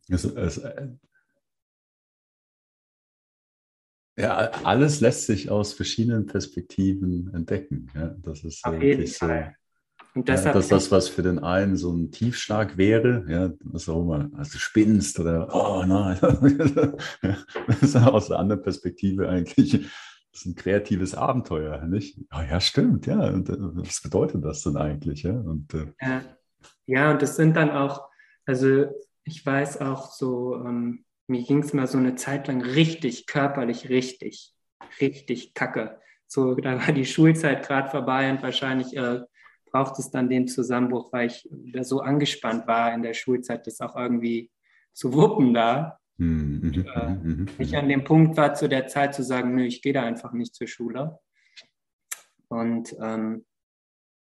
Es, 0.10 0.26
es, 0.26 0.62
ja, 4.18 4.52
alles 4.64 5.00
lässt 5.00 5.28
sich 5.28 5.50
aus 5.50 5.74
verschiedenen 5.74 6.26
Perspektiven 6.26 7.34
entdecken. 7.34 7.90
Ja, 7.96 8.16
das 8.22 8.44
ist 8.44 8.66
Auf 8.66 8.80
wirklich 8.80 9.18
so. 9.18 9.28
Fall. 9.28 9.56
Und 10.16 10.28
deshalb 10.28 10.56
ja, 10.56 10.60
dass 10.60 10.68
das, 10.68 10.92
was 10.92 11.08
für 11.08 11.22
den 11.22 11.40
einen 11.40 11.78
so 11.78 11.94
ein 11.94 12.12
Tiefschlag 12.12 12.78
wäre, 12.78 13.26
ja, 13.30 13.52
was 13.64 13.88
auch 13.88 14.02
immer, 14.02 14.30
also 14.36 14.54
du 14.54 14.58
spinnst 14.58 15.20
oder 15.20 15.48
oh 15.54 15.86
nein, 15.86 16.18
das 17.68 17.82
ist 17.82 17.96
aus 17.96 18.32
einer 18.32 18.40
anderen 18.40 18.62
Perspektive 18.64 19.30
eigentlich 19.30 19.88
das 20.32 20.42
ist 20.42 20.46
ein 20.46 20.56
kreatives 20.56 21.16
Abenteuer, 21.16 21.86
nicht? 21.86 22.20
Oh, 22.32 22.42
ja, 22.42 22.60
stimmt, 22.60 23.08
ja. 23.08 23.30
Und, 23.30 23.50
äh, 23.50 23.56
was 23.58 24.02
bedeutet 24.02 24.44
das 24.46 24.62
denn 24.64 24.78
eigentlich? 24.78 25.24
Ja, 25.24 25.34
und, 25.34 25.74
äh, 25.74 25.88
ja. 26.02 26.22
ja, 26.86 27.12
und 27.12 27.22
das 27.22 27.36
sind 27.36 27.56
dann 27.56 27.72
auch, 27.72 28.08
also 28.46 28.86
ich 29.30 29.46
weiß 29.46 29.82
auch 29.82 30.12
so, 30.12 30.56
ähm, 30.56 31.06
mir 31.28 31.44
ging 31.44 31.60
es 31.60 31.74
mal 31.74 31.88
so 31.88 31.98
eine 31.98 32.16
Zeit 32.16 32.48
lang 32.48 32.62
richtig, 32.62 33.28
körperlich 33.28 33.90
richtig, 33.90 34.54
richtig 35.00 35.54
kacke. 35.54 36.00
So, 36.28 36.56
da 36.56 36.80
war 36.86 36.94
die 36.94 37.06
Schulzeit 37.06 37.66
gerade 37.66 37.90
vorbei 37.90 38.30
und 38.32 38.42
wahrscheinlich 38.42 38.96
äh, 38.96 39.22
braucht 39.72 40.00
es 40.00 40.10
dann 40.10 40.30
den 40.30 40.48
Zusammenbruch, 40.48 41.14
weil 41.14 41.28
ich 41.28 41.48
so 41.82 42.02
angespannt 42.02 42.68
war 42.68 42.94
in 42.94 43.04
der 43.04 43.14
Schulzeit, 43.14 43.68
das 43.68 43.82
auch 43.82 43.96
irgendwie 43.96 44.52
zu 44.94 45.14
wuppen 45.14 45.54
da. 45.54 46.00
Mhm, 46.18 46.60
mhm, 46.62 46.86
äh, 46.94 47.10
mhm, 47.10 47.48
ich 47.60 47.78
an 47.78 47.88
dem 47.88 48.04
Punkt 48.04 48.36
war 48.36 48.54
zu 48.54 48.68
der 48.68 48.88
Zeit 48.88 49.14
zu 49.14 49.24
sagen, 49.24 49.56
nö, 49.56 49.64
ich 49.64 49.82
gehe 49.82 49.94
da 49.94 50.04
einfach 50.04 50.34
nicht 50.34 50.56
zur 50.56 50.68
Schule. 50.68 51.20
Und 52.48 52.96
ähm, 53.00 53.46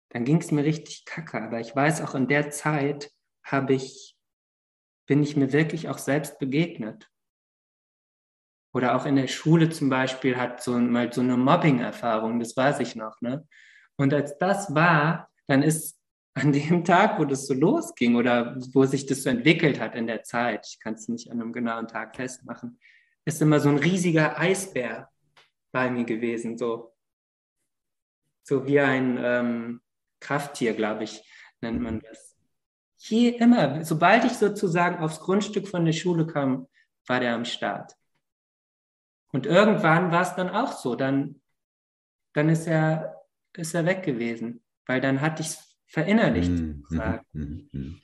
dann 0.10 0.24
ging 0.24 0.38
es 0.38 0.52
mir 0.52 0.64
richtig 0.64 1.06
kacke. 1.06 1.42
Aber 1.42 1.60
ich 1.60 1.76
weiß 1.76 2.02
auch 2.02 2.16
in 2.16 2.28
der 2.28 2.50
Zeit 2.50 3.12
habe 3.44 3.74
ich, 3.74 4.13
bin 5.06 5.24
ich 5.24 5.36
mir 5.36 5.52
wirklich 5.52 5.90
auch 5.90 5.98
selbst 5.98 6.40
begegnet. 6.40 7.10
Oder 8.74 8.96
auch 8.96 9.06
in 9.06 9.16
der 9.16 9.28
Schule 9.28 9.70
zum 9.70 9.90
Beispiel 9.90 10.38
hat 10.38 10.64
so 10.64 10.78
mal 10.78 11.12
so 11.14 11.22
eine 11.22 11.38
Mobbing-Erfahrung, 11.38 12.40
das 12.40 12.58
weiß 12.58 12.80
ich 12.80 12.96
noch. 12.96 13.22
Ne? 13.22 13.48
Und 13.98 14.14
als 14.14 14.38
das 14.38 14.74
war, 14.74 15.30
dann 15.48 15.62
ist 15.62 16.00
an 16.34 16.52
dem 16.52 16.84
Tag, 16.86 17.20
wo 17.20 17.26
das 17.26 17.46
so 17.46 17.54
losging 17.54 18.16
oder 18.16 18.58
wo 18.74 18.86
sich 18.86 19.06
das 19.06 19.24
so 19.24 19.30
entwickelt 19.30 19.80
hat 19.80 19.96
in 19.96 20.08
der 20.08 20.24
Zeit, 20.24 20.68
ich 20.68 20.80
kann 20.80 20.96
es 20.96 21.08
nicht 21.08 21.30
an 21.32 21.40
einem 21.40 21.54
genauen 21.54 21.88
Tag 21.88 22.16
festmachen, 22.16 22.80
ist 23.26 23.42
immer 23.42 23.60
so 23.60 23.70
ein 23.70 23.78
riesiger 23.78 24.40
Eisbär 24.40 25.10
bei 25.72 25.90
mir 25.90 26.04
gewesen, 26.04 26.58
so, 26.58 26.94
so 28.44 28.66
wie 28.66 28.80
ein 28.80 29.18
ähm, 29.22 29.82
Krafttier, 30.20 30.74
glaube 30.74 31.04
ich, 31.04 31.24
nennt 31.62 31.82
man 31.82 32.00
das. 32.00 32.33
Hier 33.06 33.42
immer, 33.42 33.84
sobald 33.84 34.24
ich 34.24 34.32
sozusagen 34.32 35.04
aufs 35.04 35.20
Grundstück 35.20 35.68
von 35.68 35.84
der 35.84 35.92
Schule 35.92 36.26
kam, 36.26 36.70
war 37.06 37.20
der 37.20 37.36
am 37.36 37.44
Start. 37.44 37.98
Und 39.34 39.46
irgendwann 39.46 40.10
war 40.14 40.22
es 40.22 40.36
dann 40.36 40.50
auch 40.50 40.72
so, 40.72 40.96
dann, 40.96 41.42
dann 42.32 42.48
ist 42.48 42.66
er, 42.66 43.26
ist 43.52 43.74
er 43.74 43.86
weg 43.86 44.04
gewesen, 44.04 44.64
weil 44.86 45.02
dann 45.02 45.20
hatte 45.20 45.42
ich 45.42 45.50
es 45.50 45.78
verinnerlicht. 45.86 46.52
Mhm. 46.52 46.86
Mhm. 47.34 47.70
mhm. 47.74 48.02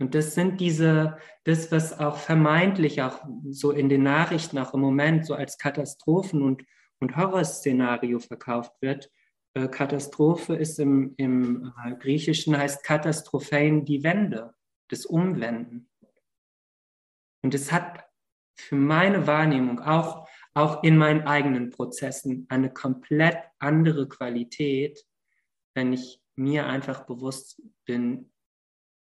Und 0.00 0.16
das 0.16 0.34
sind 0.34 0.60
diese, 0.60 1.16
das, 1.44 1.70
was 1.70 1.96
auch 1.96 2.16
vermeintlich 2.16 3.02
auch 3.02 3.24
so 3.50 3.70
in 3.70 3.88
den 3.88 4.02
Nachrichten 4.02 4.58
auch 4.58 4.74
im 4.74 4.80
Moment 4.80 5.26
so 5.26 5.34
als 5.34 5.58
Katastrophen 5.58 6.42
und, 6.42 6.64
und 6.98 7.16
Horrorszenario 7.16 8.18
verkauft 8.18 8.72
wird. 8.80 9.12
Äh, 9.54 9.68
Katastrophe 9.68 10.56
ist 10.56 10.78
im, 10.78 11.14
im 11.16 11.72
äh, 11.84 11.94
Griechischen 11.96 12.56
heißt 12.56 12.84
Katastrophen 12.84 13.84
die 13.84 14.02
Wende, 14.02 14.54
das 14.88 15.06
Umwenden. 15.06 15.90
Und 17.42 17.54
es 17.54 17.72
hat 17.72 18.04
für 18.56 18.76
meine 18.76 19.26
Wahrnehmung 19.26 19.80
auch 19.80 20.24
auch 20.54 20.84
in 20.84 20.96
meinen 20.96 21.26
eigenen 21.26 21.70
Prozessen 21.70 22.46
eine 22.48 22.72
komplett 22.72 23.38
andere 23.58 24.08
Qualität, 24.08 25.04
wenn 25.74 25.92
ich 25.92 26.20
mir 26.36 26.66
einfach 26.66 27.04
bewusst 27.06 27.60
bin, 27.84 28.32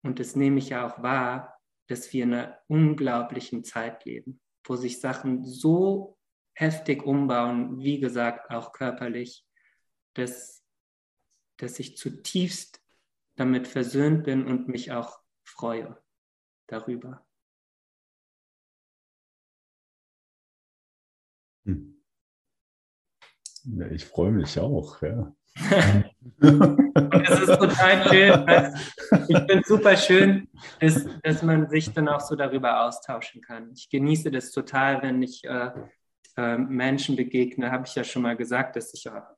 und 0.05 0.19
das 0.19 0.37
nehme 0.37 0.59
ich 0.59 0.71
ja 0.71 0.87
auch 0.87 1.03
wahr, 1.03 1.61
dass 1.89 2.13
wir 2.13 2.25
in 2.25 2.35
einer 2.35 2.59
unglaublichen 2.67 3.65
Zeit 3.65 4.05
leben, 4.05 4.41
wo 4.67 4.77
sich 4.77 5.01
Sachen 5.01 5.45
so 5.45 6.19
heftig 6.55 7.05
umbauen, 7.05 7.81
wie 7.81 8.01
gesagt, 8.01 8.51
auch 8.51 8.73
körperlich, 8.73 9.45
dass, 10.19 10.65
dass 11.57 11.79
ich 11.79 11.97
zutiefst 11.97 12.83
damit 13.37 13.69
versöhnt 13.69 14.25
bin 14.25 14.47
und 14.47 14.69
mich 14.69 14.93
auch 14.93 15.21
freue 15.45 15.97
darüber. 16.67 17.25
Hm. 21.65 22.03
Ich 23.91 24.07
freue 24.07 24.33
mich 24.33 24.59
auch, 24.59 25.01
ja. 25.03 25.35
es 26.41 27.41
ist 27.41 27.59
total 27.59 28.09
schön. 28.09 28.47
Ich 29.29 29.37
finde 29.37 29.61
es 29.61 29.69
super 29.69 29.97
schön, 29.97 30.49
dass, 30.81 31.07
dass 31.23 31.43
man 31.43 31.69
sich 31.69 31.93
dann 31.93 32.09
auch 32.09 32.21
so 32.21 32.37
darüber 32.37 32.85
austauschen 32.85 33.43
kann. 33.43 33.73
Ich 33.73 33.89
genieße 33.91 34.31
das 34.31 34.53
total, 34.53 35.03
wenn 35.03 35.23
ich 35.23 35.45
äh, 35.45 35.71
äh, 36.37 36.57
Menschen 36.57 37.17
begegne. 37.17 37.71
Habe 37.71 37.87
ich 37.87 37.95
ja 37.95 38.05
schon 38.05 38.23
mal 38.23 38.37
gesagt, 38.37 38.77
dass 38.77 38.95
ich 38.95 39.05
ja 39.05 39.37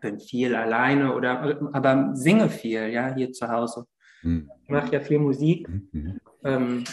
bin 0.00 0.20
viel 0.20 0.54
alleine 0.54 1.14
oder 1.14 1.60
aber 1.72 2.10
singe 2.14 2.48
viel, 2.48 2.88
ja, 2.88 3.14
hier 3.14 3.32
zu 3.32 3.48
Hause. 3.48 3.86
Mhm. 4.22 4.50
Ich 4.62 4.70
mache 4.70 4.92
ja 4.92 5.00
viel 5.00 5.18
Musik. 5.18 5.68
Mhm. 5.68 6.20
Ähm, 6.44 6.84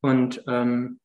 und 0.00 0.42
ähm, 0.46 1.00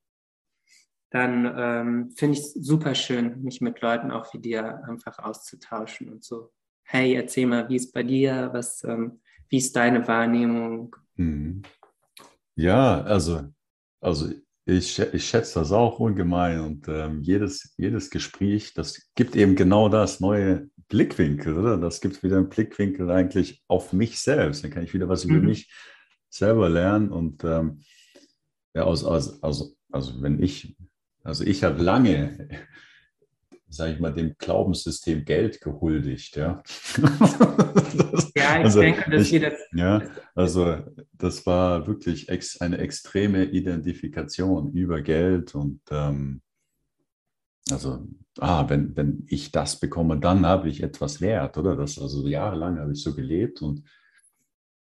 dann 1.10 1.54
ähm, 1.58 2.12
finde 2.12 2.38
ich 2.38 2.44
es 2.44 2.54
super 2.54 2.96
schön, 2.96 3.44
mich 3.44 3.62
mit 3.62 3.82
Leuten 3.82 4.12
auch 4.12 4.34
wie 4.34 4.40
dir 4.40 4.84
einfach 4.88 5.20
auszutauschen 5.20 6.10
und 6.10 6.24
so. 6.24 6.52
Hey, 6.84 7.14
erzähl 7.14 7.46
mal, 7.46 7.70
wie 7.70 7.76
ist 7.76 7.94
bei 7.94 8.04
dir? 8.04 8.50
Was, 8.52 8.84
ähm, 8.84 9.22
wie 9.50 9.58
ist 9.58 9.76
deine 9.76 10.08
Wahrnehmung? 10.08 10.96
Mhm. 11.16 11.62
Ja, 12.56 13.02
also, 13.02 13.44
also 14.02 14.32
ich, 14.66 15.00
ich 15.00 15.26
schätze 15.26 15.60
das 15.60 15.72
auch 15.72 16.00
ungemein 16.00 16.62
und 16.62 16.88
ähm, 16.88 17.22
jedes, 17.22 17.74
jedes 17.78 18.10
Gespräch, 18.10 18.74
das 18.74 19.10
gibt 19.16 19.36
eben 19.36 19.56
genau 19.56 19.90
das, 19.90 20.20
neue 20.20 20.70
Blickwinkel, 20.90 21.58
oder? 21.58 21.78
Das 21.78 22.02
gibt 22.02 22.24
wieder 22.24 22.38
einen 22.38 22.50
Blickwinkel 22.50 23.10
eigentlich 23.12 23.64
auf 23.68 23.94
mich 23.94 24.20
selbst. 24.20 24.64
Dann 24.64 24.72
kann 24.72 24.84
ich 24.84 24.94
wieder 24.94 25.10
was 25.10 25.26
mhm. 25.26 25.36
über 25.36 25.48
mich 25.48 25.74
selber 26.30 26.70
lernen 26.70 27.12
und 27.12 27.44
ähm, 27.44 27.82
ja, 28.74 28.84
aus, 28.84 29.04
aus, 29.04 29.42
aus, 29.44 29.76
also 29.92 30.22
wenn 30.22 30.42
ich 30.42 30.76
also 31.24 31.46
ich 31.46 31.64
habe 31.64 31.82
lange, 31.82 32.50
sage 33.74 33.94
ich 33.94 34.00
mal, 34.00 34.14
dem 34.14 34.36
Glaubenssystem 34.38 35.26
Geld 35.26 35.62
gehuldigt. 35.62 36.36
Ja, 36.36 36.64
ja 38.36 38.60
ich 38.60 38.66
also 38.66 38.82
denke, 38.82 39.10
dass 39.10 39.32
ich, 39.32 39.42
das. 39.42 39.54
Ja, 39.74 40.02
also 40.36 40.78
das 41.14 41.46
war 41.46 41.88
wirklich 41.88 42.30
ex, 42.30 42.62
eine 42.62 42.78
extreme 42.78 43.46
Identifikation 43.46 44.72
über 44.74 45.02
Geld 45.02 45.56
und 45.56 45.82
ähm, 45.92 46.42
also, 47.72 48.06
ah, 48.40 48.68
wenn, 48.68 48.96
wenn 48.98 49.26
ich 49.30 49.52
das 49.52 49.80
bekomme, 49.80 50.20
dann 50.20 50.46
habe 50.46 50.70
ich 50.70 50.84
etwas 50.84 51.22
wert, 51.22 51.58
oder? 51.58 51.76
Das 51.76 51.98
also 51.98 52.28
jahrelang 52.28 52.78
habe 52.80 52.92
ich 52.92 53.02
so 53.02 53.16
gelebt 53.16 53.62
und 53.62 53.84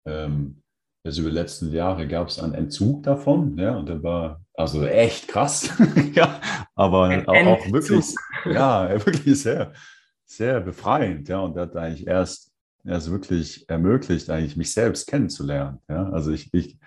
ähm, 0.04 0.62
also 1.04 1.22
über 1.22 1.30
die 1.30 1.36
letzten 1.36 1.72
Jahre 1.72 2.06
gab 2.06 2.28
es 2.28 2.38
einen 2.38 2.54
Entzug 2.54 3.02
davon, 3.02 3.56
ja, 3.58 3.76
und 3.76 3.88
der 3.88 4.02
war 4.02 4.40
also 4.54 4.84
echt 4.84 5.28
krass, 5.28 5.70
ja, 6.14 6.40
aber 6.74 7.24
auch, 7.26 7.46
auch, 7.46 7.72
wirklich, 7.72 8.14
ja, 8.52 8.90
wirklich 9.06 9.40
sehr, 9.40 9.72
sehr 10.24 10.60
befreiend, 10.60 11.28
ja, 11.28 11.40
und 11.40 11.56
hat 11.58 11.76
eigentlich 11.76 12.06
erst, 12.06 12.52
erst 12.84 13.10
wirklich 13.10 13.68
ermöglicht, 13.68 14.30
eigentlich 14.30 14.56
mich 14.56 14.72
selbst 14.72 15.06
kennenzulernen, 15.06 15.78
ja, 15.88 16.08
also 16.10 16.32
ich, 16.32 16.52
ich, 16.54 16.78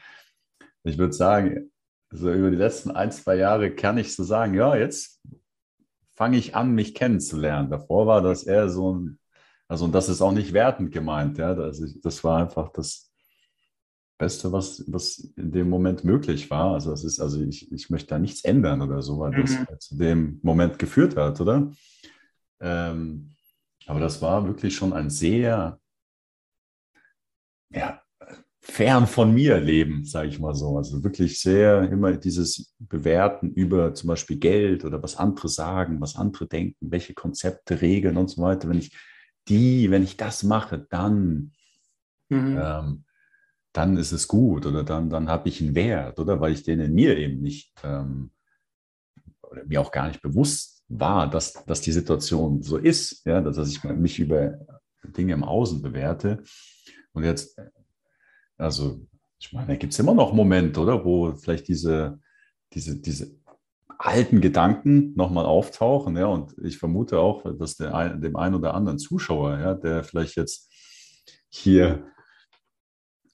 ich 0.83 0.97
würde 0.97 1.13
sagen, 1.13 1.71
so 2.11 2.31
über 2.31 2.49
die 2.49 2.57
letzten 2.57 2.91
ein, 2.91 3.11
zwei 3.11 3.35
Jahre 3.35 3.71
kann 3.71 3.97
ich 3.97 4.15
so 4.15 4.23
sagen, 4.23 4.53
ja, 4.53 4.75
jetzt 4.75 5.21
fange 6.15 6.37
ich 6.37 6.55
an, 6.55 6.73
mich 6.73 6.95
kennenzulernen. 6.95 7.69
Davor 7.69 8.07
war 8.07 8.21
das 8.21 8.43
eher 8.43 8.69
so 8.69 8.93
ein, 8.93 9.19
also 9.67 9.85
und 9.85 9.93
das 9.93 10.09
ist 10.09 10.21
auch 10.21 10.31
nicht 10.31 10.53
wertend 10.53 10.91
gemeint, 10.91 11.37
ja, 11.37 11.53
das, 11.53 11.81
das 12.01 12.23
war 12.23 12.39
einfach 12.41 12.71
das, 12.71 13.11
Beste, 14.17 14.51
was, 14.51 14.83
was 14.87 15.19
in 15.35 15.51
dem 15.51 15.69
Moment 15.69 16.03
möglich 16.03 16.49
war. 16.49 16.73
Also 16.73 16.93
es 16.93 17.03
ist, 17.03 17.19
also 17.19 17.41
ich, 17.41 17.71
ich 17.71 17.89
möchte 17.89 18.09
da 18.09 18.19
nichts 18.19 18.43
ändern 18.43 18.81
oder 18.81 19.01
so, 19.01 19.19
weil 19.19 19.31
mhm. 19.31 19.65
das 19.69 19.79
zu 19.79 19.97
dem 19.97 20.39
Moment 20.41 20.79
geführt 20.79 21.17
hat, 21.17 21.41
oder? 21.41 21.71
Ähm, 22.61 23.35
aber 23.85 23.99
das 23.99 24.21
war 24.21 24.47
wirklich 24.47 24.75
schon 24.75 24.93
ein 24.93 25.09
sehr, 25.09 25.79
ja, 27.69 28.01
fern 28.61 29.05
von 29.05 29.33
mir 29.33 29.59
Leben, 29.59 30.05
sage 30.05 30.29
ich 30.29 30.39
mal 30.39 30.55
so. 30.55 30.77
Also 30.77 31.03
wirklich 31.03 31.39
sehr 31.39 31.83
immer 31.91 32.13
dieses 32.13 32.73
Bewerten 32.79 33.51
über 33.51 33.93
zum 33.93 34.07
Beispiel 34.07 34.37
Geld 34.37 34.85
oder 34.85 35.03
was 35.03 35.17
andere 35.17 35.49
sagen, 35.49 36.01
was 36.01 36.15
andere 36.15 36.47
denken, 36.47 36.91
welche 36.91 37.13
Konzepte, 37.13 37.81
Regeln 37.81 38.17
und 38.17 38.29
so 38.29 38.41
weiter. 38.41 38.67
Wenn 38.67 38.79
ich 38.79 38.95
die, 39.47 39.91
wenn 39.91 40.03
ich 40.03 40.17
das 40.17 40.41
mache, 40.41 40.87
dann 40.89 41.51
mhm. 42.29 42.59
ähm, 42.59 43.04
dann 43.75 43.97
ist 43.97 44.13
es 44.13 44.27
gut 44.27 44.65
oder 44.65 44.83
dann, 44.83 45.09
dann 45.09 45.29
habe 45.29 45.49
ich 45.49 45.61
einen 45.61 45.75
Wert, 45.75 46.17
oder? 46.17 46.39
Weil 46.39 46.53
ich 46.53 46.63
den 46.63 46.79
in 46.79 46.93
mir 46.93 47.17
eben 47.17 47.41
nicht 47.41 47.73
ähm, 47.83 48.31
oder 49.41 49.65
mir 49.65 49.81
auch 49.81 49.91
gar 49.91 50.07
nicht 50.07 50.21
bewusst 50.21 50.83
war, 50.87 51.29
dass, 51.29 51.53
dass 51.65 51.81
die 51.81 51.91
Situation 51.91 52.61
so 52.61 52.77
ist, 52.77 53.25
ja, 53.25 53.41
dass 53.41 53.57
ich 53.67 53.83
mich 53.83 54.19
über 54.19 54.57
Dinge 55.03 55.33
im 55.33 55.43
Außen 55.43 55.81
bewerte. 55.81 56.43
Und 57.11 57.23
jetzt, 57.23 57.59
also, 58.57 59.05
ich 59.39 59.51
meine, 59.51 59.67
da 59.67 59.75
gibt 59.75 59.91
es 59.91 59.99
immer 59.99 60.13
noch 60.13 60.33
Momente, 60.33 60.79
oder, 60.79 61.03
wo 61.03 61.33
vielleicht 61.33 61.67
diese, 61.67 62.19
diese, 62.73 63.01
diese 63.01 63.35
alten 63.97 64.39
Gedanken 64.39 65.13
nochmal 65.15 65.45
auftauchen. 65.45 66.15
Ja, 66.15 66.27
und 66.27 66.55
ich 66.63 66.77
vermute 66.77 67.19
auch, 67.19 67.43
dass 67.57 67.75
der, 67.75 68.15
dem 68.15 68.37
einen 68.37 68.55
oder 68.55 68.73
anderen 68.73 68.99
Zuschauer, 68.99 69.59
ja, 69.59 69.73
der 69.73 70.03
vielleicht 70.03 70.37
jetzt 70.37 70.71
hier 71.49 72.05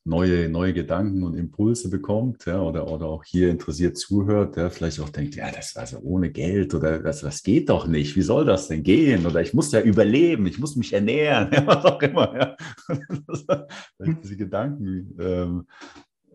neue, 0.04 0.50
neue 0.50 0.74
Gedanken 0.74 1.24
und 1.24 1.36
Impulse 1.36 1.90
bekommt, 1.90 2.46
ja, 2.46 2.60
oder, 2.60 2.92
oder 2.92 3.06
auch 3.06 3.24
hier 3.24 3.50
interessiert 3.50 3.98
zuhört, 3.98 4.56
der 4.56 4.72
vielleicht 4.72 5.00
auch 5.00 5.10
denkt, 5.10 5.36
ja, 5.36 5.52
das 5.52 5.76
also 5.76 6.00
ohne 6.00 6.32
Geld 6.32 6.74
oder 6.74 7.00
das, 7.00 7.22
das 7.22 7.44
geht 7.44 7.70
doch 7.70 7.86
nicht, 7.86 8.16
wie 8.16 8.22
soll 8.22 8.46
das 8.46 8.68
denn 8.68 8.84
gehen? 8.84 9.26
Oder 9.26 9.42
ich 9.42 9.54
muss 9.54 9.72
ja 9.72 9.82
überleben, 9.82 10.48
ich 10.48 10.58
muss 10.58 10.76
mich 10.76 10.94
ernähren, 10.94 11.50
ja, 11.54 11.66
was 11.68 11.86
auch 11.86 12.02
immer. 12.02 12.36
Ja. 12.36 13.68
diese 14.24 14.38
Gedanken 14.38 15.16
ähm, 15.20 15.68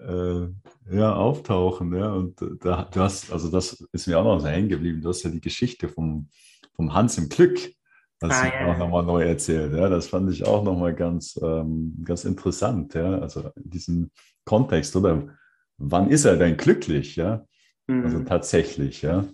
äh, 0.01 0.97
ja, 0.97 1.15
auftauchen. 1.15 1.93
Ja. 1.95 2.13
Und 2.13 2.41
da, 2.61 2.89
du 2.93 3.01
hast, 3.01 3.33
also 3.33 3.51
das 3.51 3.85
ist 3.93 4.07
mir 4.07 4.19
auch 4.19 4.25
noch 4.25 4.39
so 4.39 4.47
hängen 4.47 4.69
geblieben, 4.69 5.01
du 5.01 5.09
hast 5.09 5.25
ja 5.25 5.31
die 5.31 5.41
Geschichte 5.41 5.89
vom, 5.89 6.29
vom 6.75 6.95
Hans 6.95 7.19
im 7.19 7.29
Glück 7.29 7.59
das 8.19 8.33
ah, 8.33 8.47
ja. 8.47 8.73
auch 8.73 8.79
nochmal 8.79 9.05
neu 9.05 9.25
erzählt. 9.25 9.75
Ja, 9.75 9.89
das 9.89 10.09
fand 10.09 10.31
ich 10.31 10.45
auch 10.47 10.65
nochmal 10.65 10.95
ganz, 10.95 11.39
ähm, 11.43 12.03
ganz 12.03 12.25
interessant. 12.25 12.95
Ja, 12.95 13.19
also 13.19 13.51
in 13.57 13.71
diesem 13.71 14.11
Kontext, 14.45 14.97
oder? 14.97 15.37
Wann 15.79 16.09
ist 16.09 16.25
er 16.25 16.37
denn 16.37 16.57
glücklich? 16.57 17.17
Ja, 17.17 17.47
also 17.87 17.93
mhm. 17.93 18.05
also 18.05 18.21
tatsächlich. 18.21 19.03
Ja, 19.03 19.27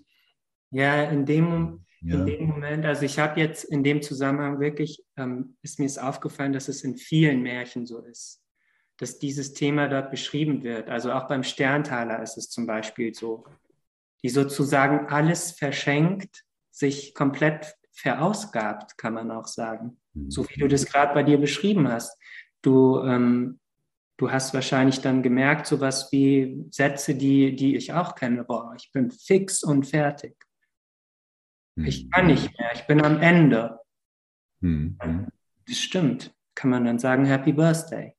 ja 0.71 1.05
in 1.05 1.25
dem, 1.25 1.85
ja. 2.01 2.17
in 2.17 2.27
dem 2.27 2.47
Moment, 2.49 2.85
also 2.85 3.05
ich 3.05 3.19
habe 3.21 3.39
jetzt 3.39 3.65
in 3.65 3.85
dem 3.85 4.03
Zusammenhang 4.03 4.59
wirklich, 4.59 5.05
ähm, 5.17 5.57
ist 5.63 5.79
mir 5.79 5.87
ist 5.87 5.99
aufgefallen, 5.99 6.53
dass 6.53 6.67
es 6.67 6.83
in 6.83 6.97
vielen 6.97 7.43
Märchen 7.43 7.87
so 7.87 8.01
ist, 8.01 8.43
dass 8.99 9.21
dieses 9.21 9.53
Thema 9.53 9.89
dort 9.89 10.11
beschrieben 10.11 10.65
wird. 10.65 10.91
Also 10.91 11.13
auch 11.13 11.29
beim 11.29 11.45
Sterntaler 11.45 12.21
ist 12.21 12.37
es 12.37 12.51
zum 12.51 12.67
Beispiel 12.67 13.15
so, 13.15 13.45
die 14.25 14.29
sozusagen 14.29 15.07
alles 15.07 15.53
verschenkt, 15.53 16.45
sich 16.73 17.15
komplett 17.15 17.77
verausgabt, 17.93 18.97
kann 18.99 19.15
man 19.15 19.31
auch 19.31 19.47
sagen. 19.47 19.99
So 20.29 20.49
wie 20.49 20.61
du 20.61 20.69
das 20.69 20.87
gerade 20.87 21.15
bei 21.15 21.23
dir 21.23 21.39
beschrieben 21.39 21.89
hast. 21.89 22.19
Du, 22.61 23.01
ähm, 23.01 23.61
du 24.19 24.31
hast 24.31 24.55
wahrscheinlich 24.55 25.01
dann 25.01 25.23
gemerkt, 25.23 25.67
sowas 25.67 26.11
wie 26.13 26.67
Sätze, 26.71 27.15
die, 27.15 27.57
die 27.57 27.77
ich 27.77 27.93
auch 27.93 28.15
kenne. 28.15 28.45
Boah, 28.45 28.75
ich 28.77 28.91
bin 28.93 29.11
fix 29.11 29.63
und 29.63 29.87
fertig. 29.87 30.37
Ich 31.77 32.11
kann 32.11 32.27
nicht 32.27 32.59
mehr, 32.59 32.71
ich 32.75 32.87
bin 32.87 33.03
am 33.03 33.21
Ende. 33.21 33.81
Mhm. 34.61 34.99
Das 35.67 35.79
stimmt. 35.79 36.35
Kann 36.55 36.71
man 36.71 36.85
dann 36.85 36.99
sagen, 36.99 37.25
Happy 37.25 37.53
Birthday. 37.53 38.15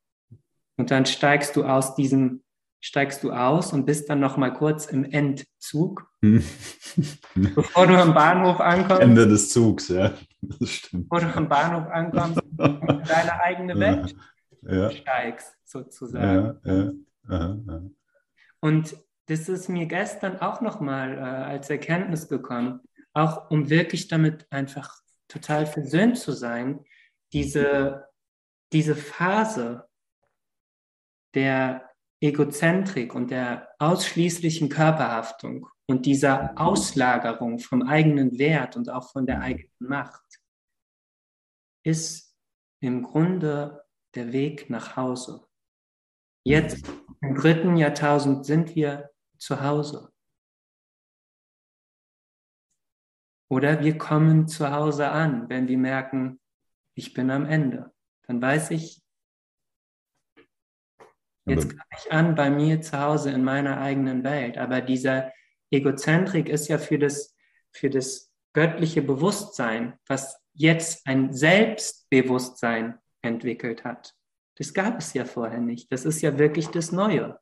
Und 0.77 0.89
dann 0.89 1.05
steigst 1.05 1.55
du 1.55 1.65
aus 1.65 1.93
diesem 1.95 2.42
steigst 2.83 3.23
du 3.23 3.31
aus 3.31 3.71
und 3.71 3.85
bist 3.85 4.09
dann 4.09 4.19
noch 4.19 4.35
mal 4.35 4.51
kurz 4.51 4.87
im 4.87 5.05
Endzug, 5.05 6.05
bevor 6.21 7.87
du 7.87 7.97
am 7.97 8.13
Bahnhof 8.13 8.59
ankommst. 8.59 9.01
Ende 9.01 9.25
des 9.25 9.49
Zugs, 9.49 9.87
ja, 9.87 10.13
das 10.41 10.69
stimmt. 10.69 11.07
Bevor 11.07 11.21
du 11.21 11.33
am 11.33 11.47
Bahnhof 11.47 11.87
ankommst 11.89 12.41
in 12.59 13.03
deine 13.07 13.41
eigene 13.41 13.79
Welt 13.79 14.13
ja. 14.63 14.91
steigst, 14.91 15.55
sozusagen. 15.63 16.59
Ja, 16.65 16.93
ja. 17.29 17.81
Und 18.59 18.97
das 19.27 19.47
ist 19.47 19.69
mir 19.69 19.85
gestern 19.85 20.41
auch 20.41 20.59
noch 20.59 20.81
mal 20.81 21.17
äh, 21.17 21.21
als 21.21 21.69
Erkenntnis 21.69 22.27
gekommen, 22.27 22.81
auch 23.13 23.49
um 23.49 23.69
wirklich 23.69 24.09
damit 24.09 24.45
einfach 24.51 24.99
total 25.29 25.67
versöhnt 25.67 26.17
zu 26.17 26.33
sein, 26.33 26.83
diese, 27.31 28.09
diese 28.73 28.97
Phase 28.97 29.87
der 31.33 31.92
Egozentrik 32.23 33.13
und 33.15 33.31
der 33.31 33.69
ausschließlichen 33.79 34.69
Körperhaftung 34.69 35.67
und 35.87 36.05
dieser 36.05 36.57
Auslagerung 36.57 37.59
vom 37.59 37.81
eigenen 37.81 38.39
Wert 38.39 38.77
und 38.77 38.89
auch 38.89 39.11
von 39.11 39.25
der 39.25 39.41
eigenen 39.41 39.69
Macht 39.79 40.39
ist 41.85 42.33
im 42.79 43.03
Grunde 43.03 43.85
der 44.15 44.31
Weg 44.31 44.69
nach 44.69 44.95
Hause. 44.95 45.45
Jetzt 46.45 46.89
im 47.19 47.35
dritten 47.35 47.75
Jahrtausend 47.75 48.45
sind 48.45 48.73
wir 48.73 49.11
zu 49.37 49.61
Hause. 49.61 50.09
Oder 53.49 53.81
wir 53.81 53.97
kommen 53.97 54.47
zu 54.47 54.71
Hause 54.71 55.09
an, 55.09 55.49
wenn 55.49 55.67
wir 55.67 55.77
merken, 55.77 56.39
ich 56.95 57.13
bin 57.13 57.29
am 57.29 57.45
Ende. 57.45 57.93
Dann 58.27 58.41
weiß 58.41 58.71
ich, 58.71 59.02
Jetzt 61.45 61.69
komme 61.69 61.83
ich 61.97 62.11
an 62.11 62.35
bei 62.35 62.49
mir 62.49 62.81
zu 62.81 62.99
Hause 62.99 63.31
in 63.31 63.43
meiner 63.43 63.79
eigenen 63.79 64.23
Welt. 64.23 64.57
Aber 64.57 64.81
dieser 64.81 65.31
Egozentrik 65.71 66.47
ist 66.47 66.67
ja 66.69 66.77
für 66.77 66.97
das, 66.97 67.35
für 67.71 67.89
das 67.89 68.31
göttliche 68.53 69.01
Bewusstsein, 69.01 69.93
was 70.07 70.39
jetzt 70.53 71.05
ein 71.07 71.33
Selbstbewusstsein 71.33 72.99
entwickelt 73.21 73.83
hat. 73.83 74.13
Das 74.55 74.73
gab 74.73 74.99
es 74.99 75.13
ja 75.13 75.25
vorher 75.25 75.59
nicht. 75.59 75.91
Das 75.91 76.05
ist 76.05 76.21
ja 76.21 76.37
wirklich 76.37 76.67
das 76.67 76.91
Neue. 76.91 77.39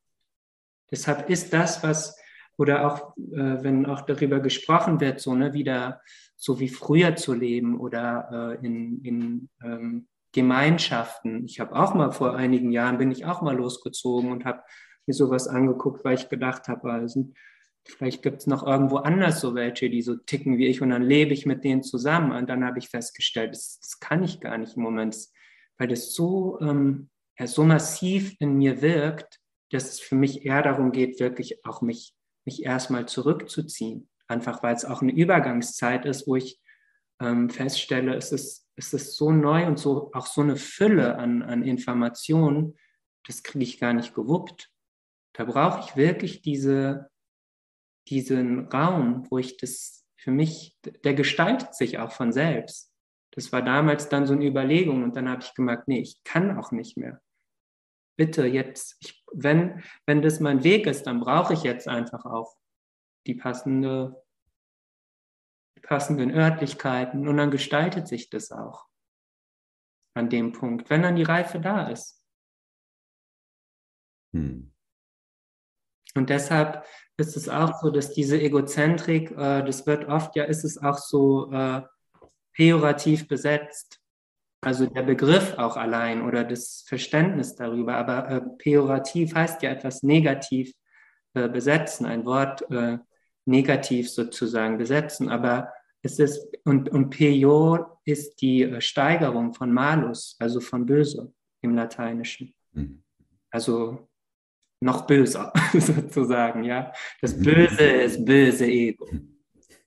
Deshalb 0.89 1.29
ist 1.29 1.53
das, 1.53 1.83
was, 1.83 2.17
oder 2.57 2.87
auch, 2.87 3.17
äh, 3.17 3.63
wenn 3.63 3.85
auch 3.85 4.01
darüber 4.01 4.39
gesprochen 4.39 4.99
wird, 4.99 5.19
so 5.19 5.35
ne, 5.35 5.53
wieder 5.53 6.01
so 6.35 6.59
wie 6.59 6.69
früher 6.69 7.15
zu 7.15 7.33
leben 7.33 7.79
oder 7.79 8.57
äh, 8.61 8.65
in, 8.65 9.03
in 9.03 9.49
ähm, 9.63 10.07
Gemeinschaften. 10.31 11.45
Ich 11.45 11.59
habe 11.59 11.75
auch 11.75 11.93
mal 11.93 12.11
vor 12.11 12.35
einigen 12.35 12.71
Jahren 12.71 12.97
bin 12.97 13.11
ich 13.11 13.25
auch 13.25 13.41
mal 13.41 13.55
losgezogen 13.55 14.31
und 14.31 14.45
habe 14.45 14.61
mir 15.05 15.13
sowas 15.13 15.47
angeguckt, 15.47 16.05
weil 16.05 16.15
ich 16.15 16.29
gedacht 16.29 16.67
habe, 16.67 16.91
also, 16.91 17.31
vielleicht 17.85 18.21
gibt 18.21 18.41
es 18.41 18.47
noch 18.47 18.65
irgendwo 18.65 18.97
anders 18.97 19.41
so 19.41 19.55
welche, 19.55 19.89
die 19.89 20.01
so 20.01 20.15
ticken 20.15 20.57
wie 20.57 20.67
ich 20.67 20.81
und 20.81 20.91
dann 20.91 21.01
lebe 21.01 21.33
ich 21.33 21.45
mit 21.45 21.63
denen 21.63 21.83
zusammen. 21.83 22.31
Und 22.31 22.49
dann 22.49 22.63
habe 22.63 22.79
ich 22.79 22.89
festgestellt, 22.89 23.53
das, 23.53 23.79
das, 23.79 23.99
kann 23.99 24.23
ich 24.23 24.39
gar 24.39 24.57
nicht 24.57 24.77
im 24.77 24.83
Moment, 24.83 25.17
weil 25.77 25.87
das 25.87 26.13
so, 26.13 26.59
ähm, 26.61 27.09
ja, 27.37 27.47
so 27.47 27.63
massiv 27.63 28.35
in 28.39 28.57
mir 28.57 28.81
wirkt, 28.81 29.39
dass 29.71 29.93
es 29.93 29.99
für 29.99 30.15
mich 30.15 30.45
eher 30.45 30.61
darum 30.61 30.91
geht, 30.91 31.19
wirklich 31.19 31.65
auch 31.65 31.81
mich, 31.81 32.13
mich 32.45 32.63
erstmal 32.63 33.07
zurückzuziehen. 33.07 34.09
Einfach 34.27 34.63
weil 34.63 34.75
es 34.75 34.85
auch 34.85 35.01
eine 35.01 35.11
Übergangszeit 35.11 36.05
ist, 36.05 36.27
wo 36.27 36.35
ich 36.35 36.59
ähm, 37.21 37.49
feststelle, 37.49 38.15
es 38.15 38.31
ist 38.31 38.61
es 38.93 39.15
so 39.15 39.31
neu 39.31 39.67
und 39.67 39.77
so 39.77 40.11
auch 40.13 40.25
so 40.25 40.41
eine 40.41 40.55
Fülle 40.55 41.17
an, 41.17 41.43
an 41.43 41.63
Informationen, 41.63 42.77
das 43.25 43.43
kriege 43.43 43.63
ich 43.63 43.79
gar 43.79 43.93
nicht 43.93 44.15
gewuppt. 44.15 44.71
Da 45.33 45.45
brauche 45.45 45.81
ich 45.81 45.95
wirklich 45.95 46.41
diese, 46.41 47.09
diesen 48.07 48.67
Raum, 48.67 49.27
wo 49.29 49.37
ich 49.37 49.57
das 49.57 50.05
für 50.17 50.31
mich, 50.31 50.77
der 51.03 51.13
gestaltet 51.13 51.75
sich 51.75 51.99
auch 51.99 52.11
von 52.11 52.31
selbst. 52.31 52.91
Das 53.31 53.51
war 53.51 53.61
damals 53.61 54.09
dann 54.09 54.25
so 54.25 54.33
eine 54.33 54.45
Überlegung 54.45 55.03
und 55.03 55.15
dann 55.15 55.29
habe 55.29 55.41
ich 55.41 55.53
gemerkt, 55.53 55.87
nee, 55.87 55.99
ich 55.99 56.23
kann 56.23 56.57
auch 56.57 56.71
nicht 56.71 56.97
mehr. 56.97 57.21
Bitte 58.17 58.45
jetzt, 58.45 58.97
ich, 58.99 59.23
wenn, 59.31 59.83
wenn 60.05 60.21
das 60.21 60.39
mein 60.39 60.63
Weg 60.63 60.85
ist, 60.85 61.03
dann 61.03 61.21
brauche 61.21 61.53
ich 61.53 61.63
jetzt 61.63 61.87
einfach 61.87 62.25
auch 62.25 62.55
die 63.25 63.35
passende 63.35 64.21
passenden 65.81 66.31
Örtlichkeiten 66.31 67.27
und 67.27 67.37
dann 67.37 67.51
gestaltet 67.51 68.07
sich 68.07 68.29
das 68.29 68.51
auch 68.51 68.87
an 70.13 70.29
dem 70.29 70.51
Punkt, 70.51 70.89
wenn 70.89 71.03
dann 71.03 71.15
die 71.15 71.23
Reife 71.23 71.59
da 71.59 71.87
ist. 71.87 72.21
Hm. 74.33 74.71
Und 76.15 76.29
deshalb 76.29 76.85
ist 77.17 77.37
es 77.37 77.47
auch 77.47 77.79
so, 77.81 77.89
dass 77.89 78.11
diese 78.11 78.39
Egozentrik, 78.39 79.31
äh, 79.31 79.63
das 79.63 79.85
wird 79.87 80.07
oft, 80.09 80.35
ja, 80.35 80.43
ist 80.43 80.63
es 80.63 80.77
auch 80.77 80.97
so 80.97 81.51
äh, 81.51 81.81
pejorativ 82.53 83.27
besetzt. 83.27 83.99
Also 84.63 84.85
der 84.85 85.03
Begriff 85.03 85.57
auch 85.57 85.77
allein 85.77 86.21
oder 86.21 86.43
das 86.43 86.83
Verständnis 86.85 87.55
darüber. 87.55 87.95
Aber 87.95 88.29
äh, 88.29 88.41
pejorativ 88.57 89.33
heißt 89.33 89.61
ja 89.63 89.71
etwas 89.71 90.03
negativ 90.03 90.73
äh, 91.33 91.47
besetzen, 91.47 92.05
ein 92.05 92.25
Wort 92.25 92.69
äh, 92.69 92.99
negativ 93.51 94.09
sozusagen 94.09 94.77
besetzen. 94.79 95.29
Aber 95.29 95.71
es 96.01 96.17
ist, 96.17 96.57
und, 96.65 96.89
und 96.89 97.11
Pejor 97.11 98.01
ist 98.05 98.41
die 98.41 98.63
äh, 98.63 98.81
Steigerung 98.81 99.53
von 99.53 99.71
Malus, 99.71 100.35
also 100.39 100.59
von 100.59 100.85
böse 100.85 101.31
im 101.61 101.75
Lateinischen. 101.75 102.55
Mhm. 102.71 103.03
Also 103.51 104.09
noch 104.83 105.05
böser 105.05 105.53
sozusagen, 105.73 106.63
ja. 106.63 106.91
Das 107.21 107.39
Böse 107.39 107.83
ist 107.83 108.25
böse 108.25 108.65
Ego. 108.65 109.07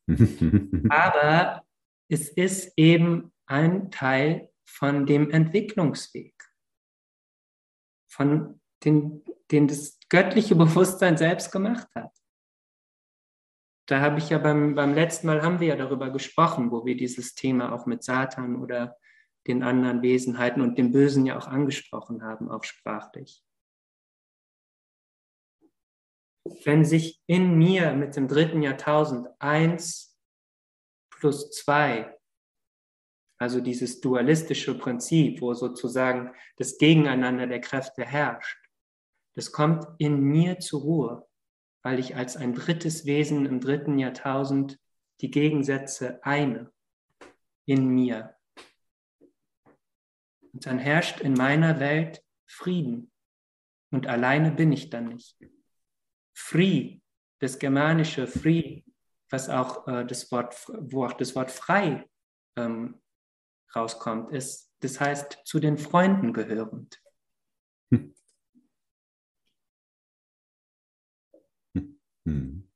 Aber 0.89 1.65
es 2.09 2.29
ist 2.29 2.73
eben 2.77 3.33
ein 3.47 3.91
Teil 3.91 4.51
von 4.65 5.07
dem 5.07 5.31
Entwicklungsweg, 5.31 6.35
von 8.09 8.61
den, 8.85 9.25
den 9.51 9.67
das 9.67 9.99
göttliche 10.09 10.55
Bewusstsein 10.55 11.17
selbst 11.17 11.51
gemacht 11.51 11.89
hat 11.97 12.13
da 13.87 14.01
habe 14.01 14.19
ich 14.19 14.31
ja 14.31 14.39
beim, 14.39 14.75
beim 14.75 14.95
letzten 14.95 15.27
Mal 15.27 15.43
haben 15.43 15.61
wir 15.61 15.69
ja 15.69 15.77
darüber 15.77 16.11
gesprochen, 16.11 16.71
wo 16.71 16.85
wir 16.85 16.97
dieses 16.97 17.35
Thema 17.35 17.73
auch 17.73 17.87
mit 17.87 18.03
Satan 18.03 18.57
oder 18.63 18.97
den 19.47 19.63
anderen 19.63 20.03
Wesenheiten 20.03 20.63
und 20.63 20.79
dem 20.79 20.91
Bösen 20.91 21.27
ja 21.27 21.37
auch 21.37 21.47
angesprochen 21.47 22.23
haben, 22.23 22.51
auch 22.51 22.65
sprachlich. 22.65 23.45
wenn 26.65 26.85
sich 26.85 27.23
in 27.27 27.57
mir 27.57 27.93
mit 27.95 28.17
dem 28.17 28.29
dritten 28.29 28.63
Jahrtausend 28.63 29.29
eins 29.39 30.19
plus 31.11 31.51
zwei, 31.51 32.19
also 33.39 33.61
dieses 33.61 34.01
dualistische 34.01 34.77
Prinzip, 34.77 35.41
wo 35.41 35.55
sozusagen 35.55 36.33
das 36.57 36.79
Gegeneinander 36.79 37.47
der 37.47 37.61
Kräfte 37.61 38.05
herrscht, 38.05 38.59
das 39.35 39.53
kommt 39.53 39.87
in 39.99 40.21
mir 40.21 40.59
zur 40.59 40.83
Ruhe, 40.83 41.29
weil 41.85 41.99
ich 41.99 42.17
als 42.17 42.37
ein 42.37 42.55
drittes 42.55 43.05
Wesen 43.05 43.45
im 43.45 43.61
dritten 43.61 43.99
Jahrtausend 43.99 44.81
die 45.21 45.31
Gegensätze 45.31 46.19
eine 46.25 46.73
in 47.67 47.89
mir. 47.89 48.35
Und 50.53 50.67
dann 50.67 50.79
herrscht 50.79 51.21
in 51.21 51.35
meiner 51.35 51.81
Welt 51.81 52.25
Frieden. 52.47 53.13
Und 53.91 54.07
alleine 54.07 54.51
bin 54.51 54.73
ich 54.73 54.89
dann 54.91 55.09
nicht. 55.09 55.37
Free, 56.33 57.01
das 57.39 57.59
germanische 57.59 58.27
Free, 58.27 58.83
was 59.29 59.49
auch 59.49 59.87
äh, 59.87 60.07
das 60.07 60.33
Wort, 60.33 60.57
wo 60.69 61.05
auch 61.05 61.13
das 61.13 61.35
Wort 61.35 61.51
frei 61.51 62.09
ähm, 62.57 63.01
rauskommt, 63.75 64.33
ist, 64.33 64.73
das 64.81 65.01
heißt 65.01 65.41
zu 65.45 65.61
den 65.61 65.77
Freunden 65.77 66.33
gehörend. 66.33 67.01
Hm. 67.91 68.15
Hm. 72.27 72.69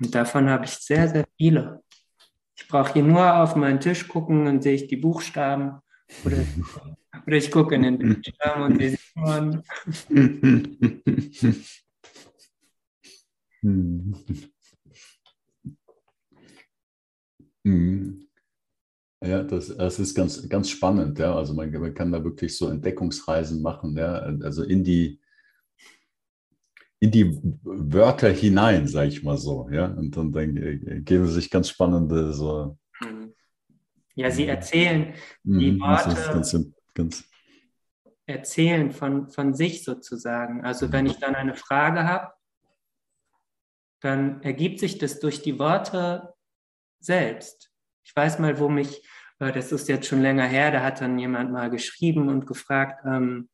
Und 0.00 0.14
davon 0.14 0.48
habe 0.48 0.64
ich 0.64 0.70
sehr, 0.70 1.08
sehr 1.08 1.26
viele. 1.36 1.82
Ich 2.56 2.68
brauche 2.68 2.92
hier 2.92 3.02
nur 3.02 3.34
auf 3.36 3.56
meinen 3.56 3.80
Tisch 3.80 4.06
gucken 4.08 4.46
und 4.46 4.62
sehe 4.62 4.74
ich 4.74 4.86
die 4.86 4.96
Buchstaben 4.96 5.80
oder, 6.24 6.38
oder 7.26 7.36
ich 7.36 7.50
gucke 7.50 7.74
in 7.74 7.82
den 7.82 7.98
Bildschirm 7.98 8.62
und 8.62 8.78
sehe 8.78 8.90
sie 8.90 8.98
an. 9.20 9.62
Ja, 19.20 19.42
das, 19.42 19.76
das 19.76 19.98
ist 19.98 20.14
ganz, 20.14 20.48
ganz 20.48 20.70
spannend. 20.70 21.18
Ja. 21.18 21.34
Also 21.34 21.54
man, 21.54 21.70
man 21.72 21.94
kann 21.94 22.12
da 22.12 22.22
wirklich 22.22 22.56
so 22.56 22.68
Entdeckungsreisen 22.68 23.60
machen, 23.62 23.96
ja. 23.96 24.14
also 24.14 24.62
in 24.62 24.84
die, 24.84 25.20
in 27.00 27.10
die 27.10 27.38
Wörter 27.62 28.30
hinein, 28.30 28.88
sage 28.88 29.08
ich 29.08 29.22
mal 29.22 29.38
so. 29.38 29.68
Ja. 29.70 29.86
Und 29.86 30.16
dann, 30.16 30.32
dann 30.32 31.04
geben 31.04 31.26
sich 31.26 31.50
ganz 31.50 31.68
spannende 31.68 32.32
so. 32.32 32.76
Ja, 34.14 34.30
sie 34.32 34.48
erzählen 34.48 35.14
die 35.44 35.72
mhm, 35.72 35.80
Worte. 35.80 36.14
Ganz, 36.32 36.56
ganz, 36.94 37.24
erzählen 38.26 38.90
von, 38.90 39.28
von 39.28 39.54
sich 39.54 39.84
sozusagen. 39.84 40.64
Also 40.64 40.92
wenn 40.92 41.06
ich 41.06 41.18
dann 41.18 41.34
eine 41.34 41.54
Frage 41.54 42.04
habe, 42.04 42.32
dann 44.00 44.42
ergibt 44.42 44.80
sich 44.80 44.98
das 44.98 45.18
durch 45.18 45.42
die 45.42 45.58
Worte 45.58 46.34
selbst. 47.00 47.72
Ich 48.04 48.14
weiß 48.14 48.38
mal, 48.38 48.58
wo 48.58 48.68
mich, 48.68 49.02
äh, 49.38 49.50
das 49.50 49.72
ist 49.72 49.88
jetzt 49.88 50.06
schon 50.06 50.20
länger 50.20 50.46
her, 50.46 50.70
da 50.70 50.82
hat 50.82 51.00
dann 51.00 51.18
jemand 51.18 51.52
mal 51.52 51.70
geschrieben 51.70 52.28
und 52.28 52.46
gefragt, 52.46 53.02
ähm, 53.06 53.48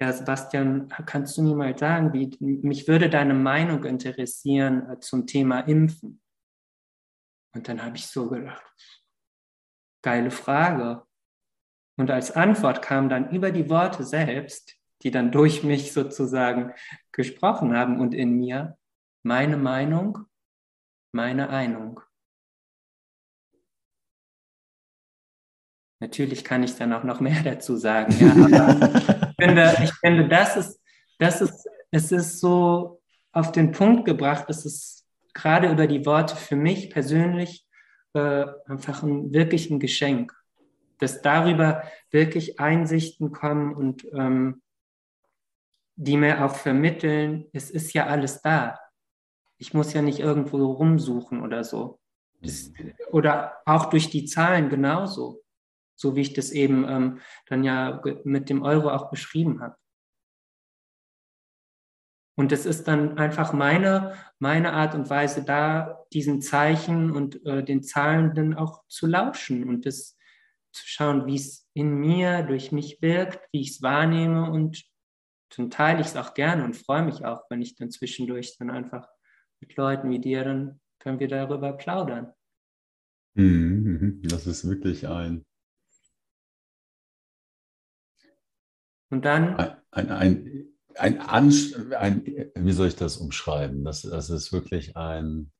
ja, 0.00 0.12
Sebastian, 0.12 0.88
kannst 1.06 1.36
du 1.36 1.42
mir 1.42 1.54
mal 1.54 1.78
sagen, 1.78 2.12
wie, 2.12 2.36
mich 2.40 2.88
würde 2.88 3.08
deine 3.08 3.34
Meinung 3.34 3.84
interessieren 3.84 4.90
äh, 4.90 4.98
zum 5.00 5.26
Thema 5.26 5.60
Impfen? 5.60 6.20
Und 7.54 7.68
dann 7.68 7.82
habe 7.82 7.96
ich 7.96 8.08
so 8.08 8.28
gedacht, 8.28 8.64
geile 10.02 10.32
Frage. 10.32 11.06
Und 11.96 12.10
als 12.10 12.32
Antwort 12.32 12.82
kam 12.82 13.08
dann 13.08 13.30
über 13.30 13.52
die 13.52 13.70
Worte 13.70 14.02
selbst, 14.02 14.76
die 15.02 15.12
dann 15.12 15.30
durch 15.30 15.62
mich 15.62 15.92
sozusagen 15.92 16.72
gesprochen 17.12 17.76
haben 17.76 18.00
und 18.00 18.14
in 18.14 18.36
mir, 18.36 18.76
meine 19.22 19.56
Meinung, 19.56 20.26
meine 21.12 21.50
Einung. 21.50 22.00
Natürlich 26.00 26.44
kann 26.44 26.64
ich 26.64 26.76
dann 26.76 26.92
auch 26.92 27.04
noch 27.04 27.20
mehr 27.20 27.42
dazu 27.44 27.76
sagen. 27.76 28.12
Ja, 28.18 28.32
aber 28.32 29.20
finde, 29.44 29.76
ich 29.82 29.92
finde, 29.94 30.28
das 30.28 30.56
ist, 30.56 30.80
das 31.18 31.40
ist, 31.40 31.66
es 31.90 32.12
ist 32.12 32.40
so 32.40 33.00
auf 33.32 33.52
den 33.52 33.72
Punkt 33.72 34.04
gebracht, 34.04 34.46
es 34.48 34.64
ist 34.64 35.06
gerade 35.32 35.70
über 35.70 35.86
die 35.86 36.06
Worte 36.06 36.36
für 36.36 36.56
mich 36.56 36.90
persönlich 36.90 37.66
äh, 38.14 38.46
einfach 38.66 39.02
ein, 39.02 39.32
wirklich 39.32 39.70
ein 39.70 39.80
Geschenk, 39.80 40.32
dass 40.98 41.22
darüber 41.22 41.82
wirklich 42.10 42.60
Einsichten 42.60 43.32
kommen 43.32 43.74
und 43.74 44.06
ähm, 44.12 44.62
die 45.96 46.16
mir 46.16 46.44
auch 46.44 46.54
vermitteln, 46.54 47.46
es 47.52 47.70
ist 47.70 47.92
ja 47.92 48.06
alles 48.06 48.42
da. 48.42 48.78
Ich 49.58 49.74
muss 49.74 49.92
ja 49.92 50.02
nicht 50.02 50.18
irgendwo 50.18 50.72
rumsuchen 50.72 51.42
oder 51.42 51.62
so. 51.64 52.00
Das, 52.40 52.72
oder 53.10 53.58
auch 53.64 53.86
durch 53.86 54.10
die 54.10 54.26
Zahlen 54.26 54.68
genauso, 54.68 55.43
so 55.96 56.16
wie 56.16 56.22
ich 56.22 56.32
das 56.32 56.50
eben 56.50 56.88
ähm, 56.88 57.20
dann 57.46 57.64
ja 57.64 58.02
mit 58.24 58.50
dem 58.50 58.62
Euro 58.62 58.90
auch 58.90 59.10
beschrieben 59.10 59.60
habe. 59.60 59.76
Und 62.36 62.50
es 62.50 62.66
ist 62.66 62.88
dann 62.88 63.16
einfach 63.16 63.52
meine, 63.52 64.14
meine 64.40 64.72
Art 64.72 64.94
und 64.94 65.08
Weise 65.08 65.44
da, 65.44 66.04
diesen 66.12 66.42
Zeichen 66.42 67.12
und 67.12 67.44
äh, 67.46 67.62
den 67.62 67.82
Zahlen 67.82 68.34
dann 68.34 68.54
auch 68.54 68.82
zu 68.88 69.06
lauschen 69.06 69.68
und 69.68 69.86
das 69.86 70.16
zu 70.72 70.82
schauen, 70.86 71.26
wie 71.26 71.36
es 71.36 71.68
in 71.74 71.94
mir 71.94 72.42
durch 72.42 72.72
mich 72.72 73.00
wirkt, 73.00 73.48
wie 73.52 73.60
ich 73.60 73.70
es 73.70 73.82
wahrnehme 73.82 74.50
und 74.50 74.84
dann 75.56 75.70
teile 75.70 76.00
ich 76.00 76.08
es 76.08 76.16
auch 76.16 76.34
gerne 76.34 76.64
und 76.64 76.76
freue 76.76 77.04
mich 77.04 77.24
auch, 77.24 77.42
wenn 77.48 77.62
ich 77.62 77.76
dann 77.76 77.92
zwischendurch 77.92 78.56
dann 78.58 78.70
einfach 78.70 79.08
mit 79.60 79.76
Leuten 79.76 80.10
wie 80.10 80.18
dir, 80.18 80.42
dann 80.42 80.80
können 80.98 81.20
wir 81.20 81.28
darüber 81.28 81.74
plaudern. 81.74 82.32
Mhm, 83.34 84.22
das 84.24 84.48
ist 84.48 84.68
wirklich 84.68 85.06
ein. 85.06 85.44
Und 89.14 89.24
dann. 89.24 89.54
Ein, 89.54 89.76
ein, 89.92 90.10
ein 90.10 90.64
ein, 90.96 91.20
ein, 91.96 92.24
wie 92.56 92.72
soll 92.72 92.88
ich 92.88 92.96
das 92.96 93.16
umschreiben? 93.16 93.84
Das, 93.84 94.02
das 94.02 94.30
ist 94.30 94.52
wirklich 94.52 94.96
ein, 94.96 95.52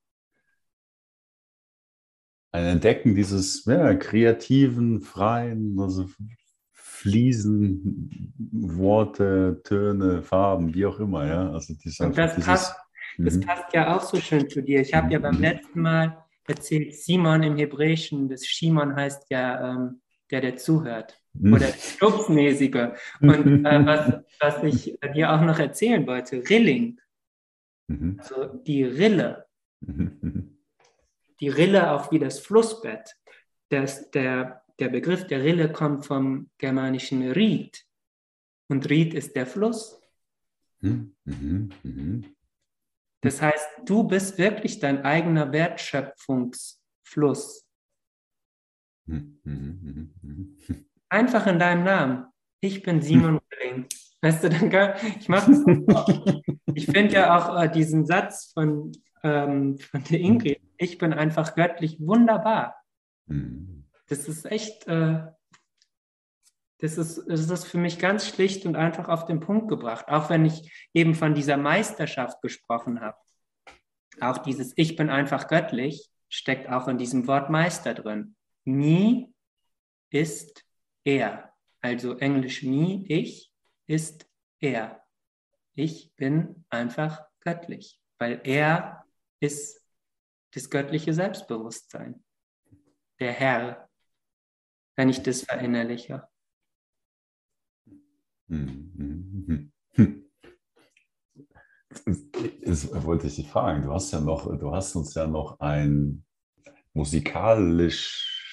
ein 2.53 2.65
Entdecken 2.65 3.15
dieses 3.15 3.65
ja, 3.65 3.95
kreativen, 3.95 5.01
freien, 5.01 5.79
also 5.79 6.09
Fliesen, 6.73 8.35
Worte, 8.53 9.61
Töne, 9.65 10.23
Farben, 10.23 10.75
wie 10.75 10.87
auch 10.87 10.99
immer. 10.99 11.27
Ja? 11.27 11.51
Also 11.53 11.75
dieses, 11.75 12.01
Und 12.01 12.17
das, 12.17 12.35
dieses, 12.35 12.47
passt, 12.47 12.77
das 13.19 13.37
mhm. 13.37 13.41
passt 13.41 13.73
ja 13.73 13.97
auch 13.97 14.03
so 14.03 14.19
schön 14.19 14.49
zu 14.49 14.63
dir. 14.63 14.81
Ich 14.81 14.95
habe 14.95 15.13
ja 15.13 15.19
beim 15.19 15.37
mhm. 15.37 15.43
letzten 15.43 15.81
Mal 15.81 16.25
erzählt, 16.47 16.95
Simon 16.95 17.43
im 17.43 17.57
Hebräischen, 17.57 18.29
das 18.29 18.47
Shimon 18.47 18.97
heißt 18.97 19.27
ja 19.31 19.75
ähm, 19.75 20.01
der, 20.31 20.41
der 20.41 20.57
zuhört 20.57 21.24
oder 21.41 21.69
Stutzmäßige. 21.69 22.91
Und 23.21 23.65
äh, 23.65 23.65
was, 23.87 24.21
was 24.41 24.63
ich 24.63 24.99
dir 25.15 25.33
auch 25.33 25.41
noch 25.41 25.59
erzählen 25.59 26.07
wollte, 26.07 26.43
Rilling, 26.49 27.01
mhm. 27.89 28.21
also 28.21 28.47
die 28.67 28.85
Rille, 28.85 29.47
die 31.41 31.49
Rille 31.49 31.91
auch 31.93 32.13
wie 32.13 32.19
das 32.19 32.41
Flussbett. 32.41 33.17
Das, 33.71 34.11
der, 34.11 34.63
der 34.79 34.89
Begriff 34.89 35.27
der 35.27 35.43
Rille 35.43 35.73
kommt 35.73 36.05
vom 36.07 36.51
germanischen 36.59 37.33
Ried. 37.33 37.87
Und 38.69 38.89
Ried 38.89 39.15
ist 39.15 39.35
der 39.37 39.47
Fluss. 39.47 40.01
Das 43.21 43.41
heißt, 43.41 43.69
du 43.87 44.03
bist 44.05 44.39
wirklich 44.39 44.81
dein 44.81 45.05
eigener 45.05 45.53
Wertschöpfungsfluss. 45.53 47.65
Einfach 51.15 51.47
in 51.47 51.61
deinem 51.61 51.85
Namen. 51.85 52.27
Ich 52.61 52.83
bin 52.83 53.01
Simon 53.01 53.39
Ring. 53.63 53.87
Weißt 54.21 54.43
du, 54.43 54.51
dann 54.51 54.97
ich 55.21 55.29
mache 55.29 55.53
es. 55.53 55.65
Ich 56.75 56.87
finde 56.87 57.15
ja 57.15 57.39
auch 57.39 57.63
äh, 57.63 57.71
diesen 57.71 58.05
Satz 58.05 58.51
von, 58.53 58.91
ähm, 59.23 59.79
von 59.79 60.03
der 60.03 60.19
Ingrid, 60.19 60.61
ich 60.77 60.99
bin 60.99 61.13
einfach 61.13 61.55
göttlich 61.55 62.01
wunderbar. 62.01 62.75
Mhm. 63.27 63.85
Das 64.09 64.27
ist 64.27 64.45
echt, 64.45 64.89
äh, 64.89 65.23
das, 66.79 66.99
ist, 66.99 67.23
das 67.29 67.49
ist 67.49 67.67
für 67.67 67.79
mich 67.79 68.01
ganz 68.01 68.27
schlicht 68.27 68.67
und 68.67 68.75
einfach 68.75 69.09
auf 69.09 69.25
den 69.25 69.39
Punkt 69.39 69.69
gebracht. 69.69 70.09
Auch 70.09 70.31
wenn 70.31 70.45
ich 70.45 70.89
eben 70.95 71.15
von 71.15 71.37
dieser 71.37 71.59
Meisterschaft 71.59 72.43
gesprochen 72.43 73.01
habe. 73.01 73.19
Auch 74.21 74.39
dieses 74.39 74.73
Ich 74.75 74.97
bin 74.97 75.11
einfach 75.11 75.47
göttlich 75.47 76.11
steckt 76.29 76.69
auch 76.69 76.89
in 76.89 76.99
diesem 76.99 77.29
Wort 77.29 77.51
Meister 77.51 77.95
drin. 77.95 78.35
Me 78.65 79.29
ist 80.11 80.65
er. 81.05 81.53
Also 81.81 82.17
Englisch 82.19 82.63
me, 82.63 83.05
ich, 83.09 83.53
ist 83.87 84.27
er. 84.59 85.05
Ich 85.75 86.15
bin 86.17 86.65
einfach 86.71 87.27
göttlich, 87.41 88.01
weil 88.19 88.41
er 88.45 89.05
ist 89.41 89.85
das 90.53 90.71
göttliche 90.71 91.13
Selbstbewusstsein, 91.13 92.25
der 93.21 93.33
Herr, 93.33 93.91
wenn 94.97 95.09
ich 95.09 95.23
das 95.23 95.43
verinnerliche. 95.43 96.29
Das 102.65 103.05
wollte 103.05 103.27
ich 103.27 103.37
dich 103.37 103.49
fragen. 103.49 103.83
Du 103.83 103.93
hast 103.93 104.13
ja 104.13 104.21
noch, 104.21 104.47
du 104.59 104.73
hast 104.73 104.95
uns 104.97 105.15
ja 105.15 105.27
noch 105.27 105.61
einen 105.61 106.25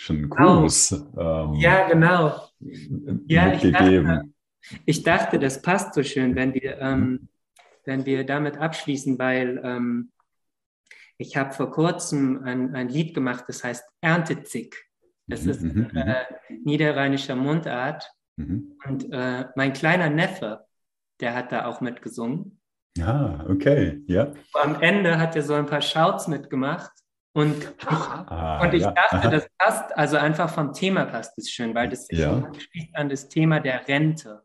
musikalischen 0.10 0.30
Kurs 0.30 0.92
ähm, 1.18 1.54
ja, 1.56 1.88
genau. 1.88 2.48
Ja. 3.28 3.54
Ich 3.54 3.72
dachte, 3.72 4.32
ich 4.86 5.04
dachte, 5.04 5.40
das 5.40 5.62
passt 5.62 5.94
so 5.94 6.04
schön, 6.04 6.36
wenn 6.36 6.54
wir, 6.54 6.80
ähm, 6.80 7.28
wenn 7.86 8.06
wir 8.06 8.26
damit 8.26 8.58
abschließen, 8.58 9.18
weil 9.18 9.60
ähm, 9.64 10.12
ich 11.18 11.38
habe 11.38 11.54
vor 11.54 11.72
kurzem 11.72 12.44
ein, 12.44 12.76
ein 12.76 12.90
Lied 12.90 13.14
gemacht, 13.14 13.46
das 13.48 13.64
heißt 13.64 13.84
Erntezick. 14.02 14.76
Das 15.28 15.46
ist 15.46 15.62
mhm, 15.62 15.90
mhm, 15.92 15.98
äh, 15.98 16.26
niederrheinischer 16.64 17.36
Mundart. 17.36 18.12
Mhm. 18.38 18.78
Und 18.88 19.12
äh, 19.12 19.46
mein 19.56 19.74
kleiner 19.74 20.10
Neffe, 20.10 20.66
der 21.20 21.36
hat 21.36 21.52
da 21.52 21.66
auch 21.66 21.80
mitgesungen. 21.80 22.60
Ah, 23.00 23.46
okay, 23.48 24.02
ja. 24.08 24.34
Am 24.54 24.82
Ende 24.82 25.18
hat 25.18 25.36
er 25.36 25.44
so 25.44 25.54
ein 25.54 25.66
paar 25.66 25.82
Shouts 25.82 26.28
mitgemacht. 26.28 26.92
Und 27.34 27.64
ich, 27.64 27.88
ah, 27.88 28.62
und 28.62 28.74
ich 28.74 28.82
ja. 28.82 28.92
dachte, 28.92 29.30
das 29.30 29.48
passt, 29.58 29.98
also 29.98 30.18
einfach 30.18 30.50
vom 30.50 30.74
Thema 30.74 31.06
passt 31.06 31.38
es 31.38 31.50
schön, 31.50 31.74
weil 31.74 31.88
das 31.88 32.08
ja. 32.12 32.52
schließt 32.54 32.96
an 32.96 33.08
das 33.08 33.30
Thema 33.30 33.62
der 33.62 33.88
Rente. 33.88 34.44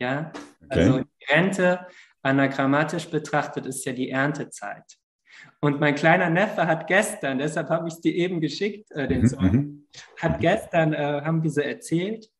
Ja, 0.00 0.32
okay. 0.64 0.80
also 0.80 0.98
die 0.98 1.32
Rente, 1.32 1.86
anagrammatisch 2.22 3.08
betrachtet, 3.08 3.66
ist 3.66 3.84
ja 3.84 3.92
die 3.92 4.10
Erntezeit. 4.10 4.98
Und 5.60 5.78
mein 5.78 5.94
kleiner 5.94 6.30
Neffe 6.30 6.66
hat 6.66 6.86
gestern, 6.86 7.38
deshalb 7.38 7.68
habe 7.68 7.86
ich 7.88 7.94
es 7.94 8.00
dir 8.00 8.14
eben 8.14 8.40
geschickt, 8.40 8.90
äh, 8.90 9.06
den 9.06 9.22
mhm, 9.22 9.26
Song, 9.28 9.44
mhm. 9.44 9.88
hat 10.18 10.40
gestern, 10.40 10.92
äh, 10.92 11.22
haben 11.24 11.42
wir 11.42 11.50
so 11.50 11.60
erzählt 11.60 12.30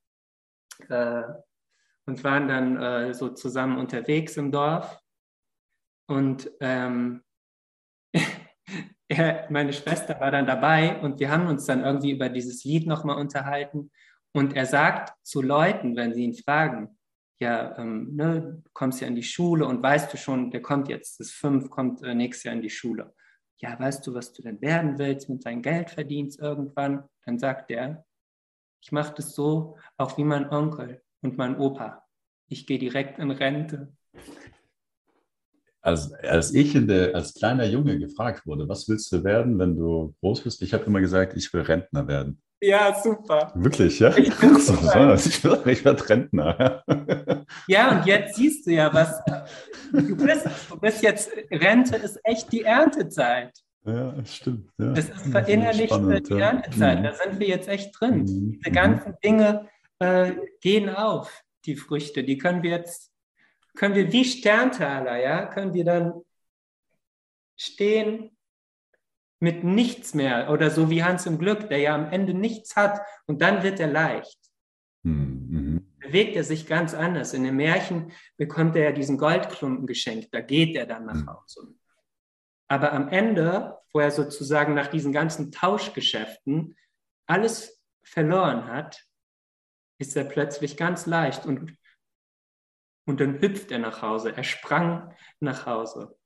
äh, 0.88 1.22
und 2.06 2.24
waren 2.24 2.48
dann 2.48 2.82
äh, 2.82 3.14
so 3.14 3.28
zusammen 3.28 3.78
unterwegs 3.78 4.36
im 4.36 4.50
Dorf. 4.50 5.00
Und 6.08 6.50
ähm, 6.60 7.22
er, 9.10 9.46
meine 9.50 9.72
Schwester 9.72 10.18
war 10.20 10.30
dann 10.30 10.46
dabei 10.46 11.00
und 11.00 11.18
wir 11.18 11.30
haben 11.30 11.48
uns 11.48 11.66
dann 11.66 11.82
irgendwie 11.82 12.12
über 12.12 12.28
dieses 12.28 12.62
Lied 12.64 12.86
nochmal 12.86 13.16
unterhalten. 13.16 13.90
Und 14.32 14.54
er 14.54 14.66
sagt 14.66 15.12
zu 15.26 15.42
Leuten, 15.42 15.96
wenn 15.96 16.14
sie 16.14 16.22
ihn 16.22 16.34
fragen, 16.34 16.96
ja, 17.40 17.76
ähm, 17.76 18.14
ne, 18.14 18.62
du 18.72 18.88
ja 19.00 19.08
in 19.08 19.16
die 19.16 19.24
Schule 19.24 19.66
und 19.66 19.82
weißt 19.82 20.12
du 20.12 20.16
schon, 20.16 20.52
der 20.52 20.62
kommt 20.62 20.88
jetzt, 20.88 21.18
das 21.18 21.32
fünf, 21.32 21.70
kommt 21.70 22.02
äh, 22.02 22.14
nächstes 22.14 22.44
Jahr 22.44 22.54
in 22.54 22.62
die 22.62 22.70
Schule. 22.70 23.12
Ja, 23.58 23.78
weißt 23.78 24.06
du, 24.06 24.14
was 24.14 24.32
du 24.32 24.42
denn 24.42 24.60
werden 24.60 24.98
willst 24.98 25.28
mit 25.28 25.44
deinem 25.44 25.62
Geldverdienst 25.62 26.38
irgendwann? 26.38 27.08
Dann 27.24 27.38
sagt 27.38 27.70
er, 27.72 28.04
ich 28.80 28.92
mache 28.92 29.14
das 29.16 29.34
so, 29.34 29.76
auch 29.96 30.16
wie 30.18 30.24
mein 30.24 30.48
Onkel 30.50 31.02
und 31.20 31.36
mein 31.36 31.58
Opa. 31.58 32.06
Ich 32.46 32.66
gehe 32.66 32.78
direkt 32.78 33.18
in 33.18 33.30
Rente. 33.30 33.92
Als, 35.82 36.12
als 36.12 36.52
ich 36.52 36.74
der, 36.86 37.14
als 37.14 37.34
kleiner 37.34 37.64
Junge 37.64 37.98
gefragt 37.98 38.46
wurde, 38.46 38.68
was 38.68 38.88
willst 38.88 39.10
du 39.12 39.24
werden, 39.24 39.58
wenn 39.58 39.76
du 39.76 40.14
groß 40.20 40.42
bist, 40.42 40.60
ich 40.62 40.74
habe 40.74 40.84
immer 40.84 41.00
gesagt, 41.00 41.36
ich 41.36 41.52
will 41.54 41.62
Rentner 41.62 42.06
werden. 42.06 42.42
Ja, 42.62 42.94
super. 43.02 43.52
Wirklich, 43.54 43.98
ja? 44.00 44.14
Ich, 44.18 44.34
so, 44.34 44.74
ich, 44.74 45.44
will, 45.44 45.60
ich 45.64 45.84
werde 45.84 46.08
Rentner. 46.08 46.82
Ja, 47.66 47.98
und 47.98 48.06
jetzt 48.06 48.36
siehst 48.36 48.66
du 48.66 48.72
ja, 48.72 48.92
was 48.92 49.22
du 49.92 50.16
bist. 50.16 50.46
Du 50.68 50.78
bist 50.78 51.02
jetzt, 51.02 51.30
Rente 51.50 51.96
ist 51.96 52.20
echt 52.22 52.52
die 52.52 52.62
Erntezeit. 52.62 53.52
Ja, 53.86 54.14
stimmt. 54.26 54.70
Ja. 54.78 54.92
Das 54.92 55.06
ist 55.08 55.26
verinnerlicht 55.26 55.94
die 56.28 56.34
ja. 56.34 56.50
Erntezeit. 56.50 56.98
Mhm. 56.98 57.04
Da 57.04 57.14
sind 57.14 57.40
wir 57.40 57.48
jetzt 57.48 57.68
echt 57.68 57.98
drin. 57.98 58.18
Mhm. 58.18 58.58
Diese 58.58 58.70
ganzen 58.70 59.14
Dinge 59.24 59.68
äh, 59.98 60.32
gehen 60.60 60.90
auf, 60.90 61.42
die 61.64 61.76
Früchte. 61.76 62.24
Die 62.24 62.36
können 62.36 62.62
wir 62.62 62.70
jetzt, 62.70 63.09
können 63.80 63.94
wir 63.94 64.12
wie 64.12 64.26
Sterntaler, 64.26 65.16
ja, 65.16 65.46
können 65.46 65.72
wir 65.72 65.86
dann 65.86 66.12
stehen 67.56 68.36
mit 69.38 69.64
nichts 69.64 70.12
mehr 70.12 70.50
oder 70.50 70.70
so 70.70 70.90
wie 70.90 71.02
Hans 71.02 71.24
im 71.24 71.38
Glück, 71.38 71.70
der 71.70 71.78
ja 71.78 71.94
am 71.94 72.12
Ende 72.12 72.34
nichts 72.34 72.76
hat 72.76 73.00
und 73.26 73.40
dann 73.40 73.62
wird 73.62 73.80
er 73.80 73.86
leicht. 73.86 74.38
Mhm. 75.02 75.46
mhm. 75.48 75.86
Bewegt 75.98 76.36
er 76.36 76.44
sich 76.44 76.66
ganz 76.66 76.92
anders. 76.92 77.32
In 77.32 77.44
dem 77.44 77.56
Märchen 77.56 78.12
bekommt 78.36 78.76
er 78.76 78.84
ja 78.84 78.92
diesen 78.92 79.16
Goldklumpen 79.16 79.86
geschenkt, 79.86 80.28
da 80.34 80.42
geht 80.42 80.76
er 80.76 80.84
dann 80.84 81.06
nach 81.06 81.14
mhm. 81.14 81.30
Hause. 81.30 81.74
Aber 82.68 82.92
am 82.92 83.08
Ende, 83.08 83.78
wo 83.94 84.00
er 84.00 84.10
sozusagen 84.10 84.74
nach 84.74 84.88
diesen 84.88 85.12
ganzen 85.12 85.52
Tauschgeschäften 85.52 86.76
alles 87.26 87.82
verloren 88.02 88.66
hat, 88.66 89.06
ist 89.96 90.14
er 90.18 90.24
plötzlich 90.24 90.76
ganz 90.76 91.06
leicht 91.06 91.46
und, 91.46 91.79
und 93.06 93.20
dann 93.20 93.40
hüpft 93.40 93.70
er 93.70 93.78
nach 93.78 94.02
Hause. 94.02 94.36
Er 94.36 94.44
sprang 94.44 95.14
nach 95.40 95.66
Hause 95.66 96.16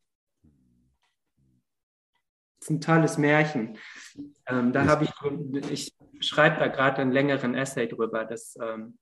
ist 2.64 2.70
ein 2.70 2.80
tolles 2.80 3.18
Märchen. 3.18 3.76
Ähm, 4.46 4.72
da 4.72 4.86
habe 4.86 5.04
ich, 5.04 5.70
ich 5.70 5.94
schreibe 6.20 6.58
da 6.58 6.68
gerade 6.68 7.02
einen 7.02 7.12
längeren 7.12 7.54
Essay 7.54 7.86
drüber. 7.86 8.24
Das, 8.24 8.56
ähm, 8.60 8.96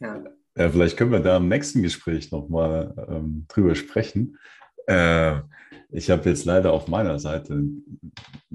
ja. 0.00 0.24
ja. 0.56 0.70
vielleicht 0.70 0.96
können 0.96 1.12
wir 1.12 1.20
da 1.20 1.36
im 1.36 1.48
nächsten 1.48 1.82
Gespräch 1.82 2.32
nochmal 2.32 2.94
ähm, 3.08 3.44
drüber 3.48 3.74
sprechen. 3.74 4.38
Äh, 4.86 5.40
ich 5.90 6.10
habe 6.10 6.28
jetzt 6.30 6.46
leider 6.46 6.72
auf 6.72 6.88
meiner 6.88 7.18
Seite 7.18 7.62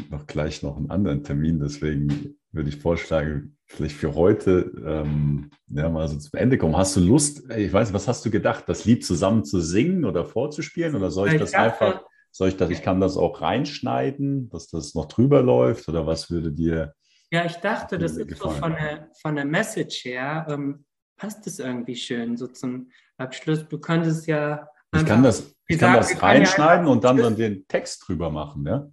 noch 0.10 0.26
gleich 0.26 0.64
noch 0.64 0.78
einen 0.78 0.90
anderen 0.90 1.24
Termin, 1.24 1.60
deswegen 1.60 2.38
würde 2.56 2.70
ich 2.70 2.78
vorschlagen, 2.78 3.58
vielleicht 3.66 3.96
für 3.96 4.16
heute 4.16 4.72
ähm, 4.86 5.52
ja, 5.68 5.90
mal 5.90 6.08
so 6.08 6.18
zum 6.18 6.40
Ende 6.40 6.58
kommen. 6.58 6.78
Hast 6.78 6.96
du 6.96 7.02
Lust, 7.02 7.50
ich 7.52 7.72
weiß, 7.72 7.94
was 7.94 8.08
hast 8.08 8.26
du 8.26 8.32
gedacht, 8.32 8.64
das 8.68 8.86
Lied 8.86 9.06
zusammen 9.06 9.44
zu 9.44 9.60
singen 9.60 10.06
oder 10.06 10.26
vorzuspielen 10.26 10.96
oder 10.96 11.12
soll 11.12 11.28
ich, 11.28 11.34
ich 11.36 11.42
das 11.42 11.52
dachte, 11.52 11.86
einfach 11.86 12.06
soll 12.32 12.50
ich 12.50 12.58
das, 12.58 12.70
ich 12.70 12.82
kann 12.82 13.00
das 13.00 13.16
auch 13.16 13.42
reinschneiden, 13.42 14.50
dass 14.50 14.68
das 14.68 14.94
noch 14.94 15.06
drüber 15.06 15.42
läuft 15.42 15.88
oder 15.88 16.06
was 16.06 16.30
würde 16.30 16.52
dir? 16.52 16.94
Ja, 17.32 17.46
ich 17.46 17.56
dachte, 17.56 17.98
das 17.98 18.18
ist 18.18 18.38
so 18.38 18.50
von 18.50 18.74
der, 18.74 19.10
von 19.22 19.36
der 19.36 19.46
Message 19.46 20.04
her, 20.06 20.46
ähm, 20.50 20.86
passt 21.18 21.48
es 21.48 21.60
irgendwie 21.60 21.96
schön, 21.96 22.38
so 22.38 22.48
zum 22.48 22.90
Abschluss. 23.18 23.68
Du 23.68 23.80
könntest 23.80 24.28
ja. 24.28 24.68
Ich 24.94 25.06
kann 25.06 25.24
das, 25.24 25.56
ich 25.68 25.80
kann 25.80 25.94
das 25.94 26.22
reinschneiden 26.22 26.86
ja 26.86 26.92
und 26.92 27.04
dann, 27.04 27.18
dann 27.18 27.36
den 27.36 27.68
Text 27.68 28.08
drüber 28.08 28.30
machen, 28.30 28.66
ja? 28.66 28.88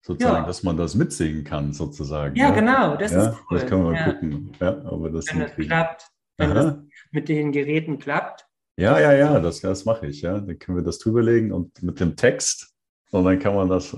Sozusagen, 0.00 0.42
ja. 0.42 0.46
dass 0.46 0.62
man 0.62 0.76
das 0.76 0.94
mitsingen 0.94 1.44
kann, 1.44 1.72
sozusagen. 1.72 2.34
Ja, 2.36 2.48
ja? 2.48 2.54
genau, 2.54 2.96
das 2.96 3.12
ja, 3.12 3.28
ist 3.28 3.38
cool. 3.50 3.58
Das 3.58 3.68
können 3.68 3.84
wir 3.84 3.90
mal 3.92 4.04
gucken, 4.12 4.52
ja, 4.60 4.68
aber 4.84 5.10
das 5.10 5.26
Wenn 5.28 5.40
das 5.40 5.54
klappt, 5.54 6.08
wenn 6.36 6.52
Aha. 6.52 6.62
das 6.62 6.78
mit 7.10 7.28
den 7.28 7.52
Geräten 7.52 7.98
klappt. 7.98 8.46
Ja, 8.76 8.98
ja, 9.00 9.12
ja, 9.12 9.40
das, 9.40 9.60
das 9.60 9.84
mache 9.84 10.06
ich, 10.06 10.22
ja. 10.22 10.38
Dann 10.38 10.58
können 10.58 10.78
wir 10.78 10.84
das 10.84 10.98
drüberlegen 10.98 11.52
und 11.52 11.82
mit 11.82 11.98
dem 12.00 12.16
Text 12.16 12.72
und 13.10 13.24
dann 13.24 13.38
kann 13.38 13.54
man 13.54 13.68
das, 13.68 13.96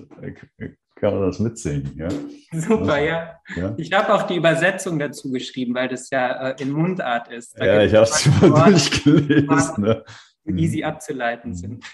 kann 0.96 1.14
man 1.14 1.22
das 1.22 1.38
mitsingen. 1.38 1.96
Ja? 1.96 2.08
Super, 2.52 2.98
ja. 2.98 3.34
ja. 3.56 3.74
Ich 3.76 3.92
habe 3.92 4.14
auch 4.14 4.22
die 4.22 4.36
Übersetzung 4.36 4.98
dazu 4.98 5.30
geschrieben, 5.30 5.74
weil 5.74 5.88
das 5.88 6.08
ja 6.10 6.50
äh, 6.50 6.62
in 6.62 6.70
Mundart 6.70 7.28
ist. 7.28 7.58
Da 7.58 7.66
ja, 7.66 7.82
ich 7.82 7.94
habe 7.94 8.04
es 8.04 8.26
mal 8.40 8.70
durchgelesen. 8.70 9.84
Ne? 9.84 10.04
Easy 10.46 10.78
mhm. 10.78 10.84
abzuleiten 10.84 11.54
sind. 11.54 11.84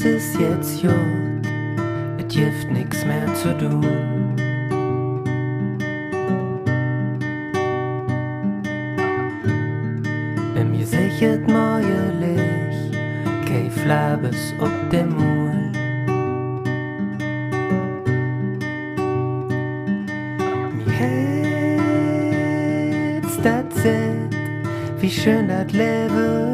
Ist 0.00 0.38
jetzt 0.40 0.82
jut, 0.82 1.46
es 2.18 2.34
gibt 2.34 2.70
nix 2.72 3.04
mehr 3.04 3.32
zu 3.34 3.56
tun. 3.58 4.36
Im 10.56 10.78
gesichert 10.78 11.46
neue 11.46 12.12
Licht, 12.20 12.96
kein 13.46 13.70
Flabes 13.70 14.54
ob 14.58 14.90
dem 14.90 15.10
Mund. 15.14 15.42
Wie 25.02 25.10
schön 25.10 25.48
das 25.48 25.72
Leben 25.72 26.51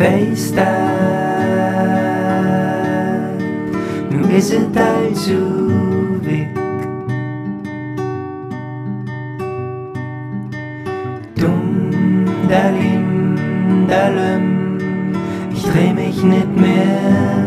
Ich 0.00 0.06
weiß 0.06 0.54
das, 0.54 0.64
nun 4.10 4.30
ist 4.30 4.50
es 4.50 4.64
also 4.74 5.40
weg. 6.22 6.48
Dumm, 11.34 12.24
dalim, 12.48 13.36
dalem, 13.86 14.78
ich 15.52 15.64
dreh 15.64 15.92
mich 15.92 16.24
nicht 16.24 16.56
mehr 16.56 17.39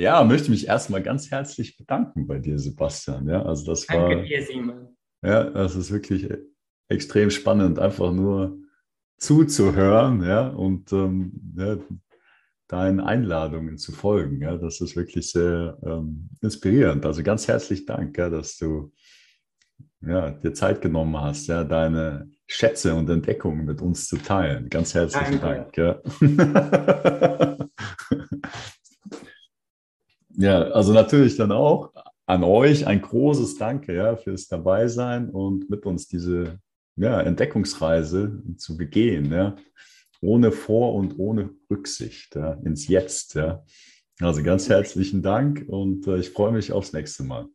Ja, 0.00 0.24
möchte 0.24 0.50
mich 0.50 0.66
erstmal 0.66 1.02
ganz 1.02 1.30
herzlich 1.30 1.76
bedanken 1.76 2.26
bei 2.26 2.38
dir, 2.38 2.58
Sebastian. 2.58 3.28
Ja, 3.28 3.42
also 3.42 3.66
das 3.66 3.86
war, 3.90 4.08
Danke 4.08 4.26
dir, 4.26 4.42
Simon. 4.42 4.96
ja, 5.22 5.44
das 5.44 5.76
ist 5.76 5.92
wirklich 5.92 6.26
extrem 6.88 7.28
spannend, 7.28 7.78
einfach 7.78 8.10
nur 8.10 8.56
zuzuhören, 9.18 10.22
ja, 10.22 10.48
und 10.48 10.90
ähm, 10.94 11.54
ja, 11.54 11.76
deinen 12.66 13.00
Einladungen 13.00 13.76
zu 13.76 13.92
folgen. 13.92 14.40
Ja, 14.40 14.56
das 14.56 14.80
ist 14.80 14.96
wirklich 14.96 15.30
sehr 15.30 15.76
ähm, 15.84 16.30
inspirierend. 16.40 17.04
Also 17.04 17.22
ganz 17.22 17.46
herzlichen 17.46 17.84
Dank, 17.84 18.16
ja, 18.16 18.30
dass 18.30 18.56
du 18.56 18.94
ja, 20.00 20.30
dir 20.30 20.54
Zeit 20.54 20.80
genommen 20.80 21.20
hast, 21.20 21.46
ja, 21.48 21.62
deine 21.62 22.30
Schätze 22.46 22.94
und 22.94 23.10
Entdeckungen 23.10 23.66
mit 23.66 23.82
uns 23.82 24.08
zu 24.08 24.16
teilen. 24.16 24.70
Ganz 24.70 24.94
herzlichen 24.94 25.42
Danke. 25.42 26.00
Dank. 26.02 26.10
Ja. 27.50 27.66
ja, 30.40 30.62
also 30.62 30.92
natürlich 30.92 31.36
dann 31.36 31.52
auch 31.52 31.92
an 32.26 32.44
euch 32.44 32.86
ein 32.86 33.02
großes 33.02 33.58
Danke 33.58 33.94
ja, 33.94 34.16
fürs 34.16 34.48
Dabeisein 34.48 35.30
und 35.30 35.68
mit 35.68 35.84
uns 35.84 36.06
diese 36.06 36.58
ja, 36.96 37.20
Entdeckungsreise 37.20 38.42
zu 38.56 38.76
begehen, 38.76 39.32
ja, 39.32 39.56
ohne 40.20 40.52
Vor- 40.52 40.94
und 40.94 41.18
ohne 41.18 41.50
Rücksicht 41.70 42.36
ja, 42.36 42.52
ins 42.64 42.88
Jetzt. 42.88 43.34
Ja. 43.34 43.64
Also 44.20 44.42
ganz 44.42 44.68
herzlichen 44.68 45.22
Dank 45.22 45.64
und 45.66 46.06
äh, 46.06 46.18
ich 46.18 46.30
freue 46.30 46.52
mich 46.52 46.72
aufs 46.72 46.92
nächste 46.92 47.24
Mal. 47.24 47.46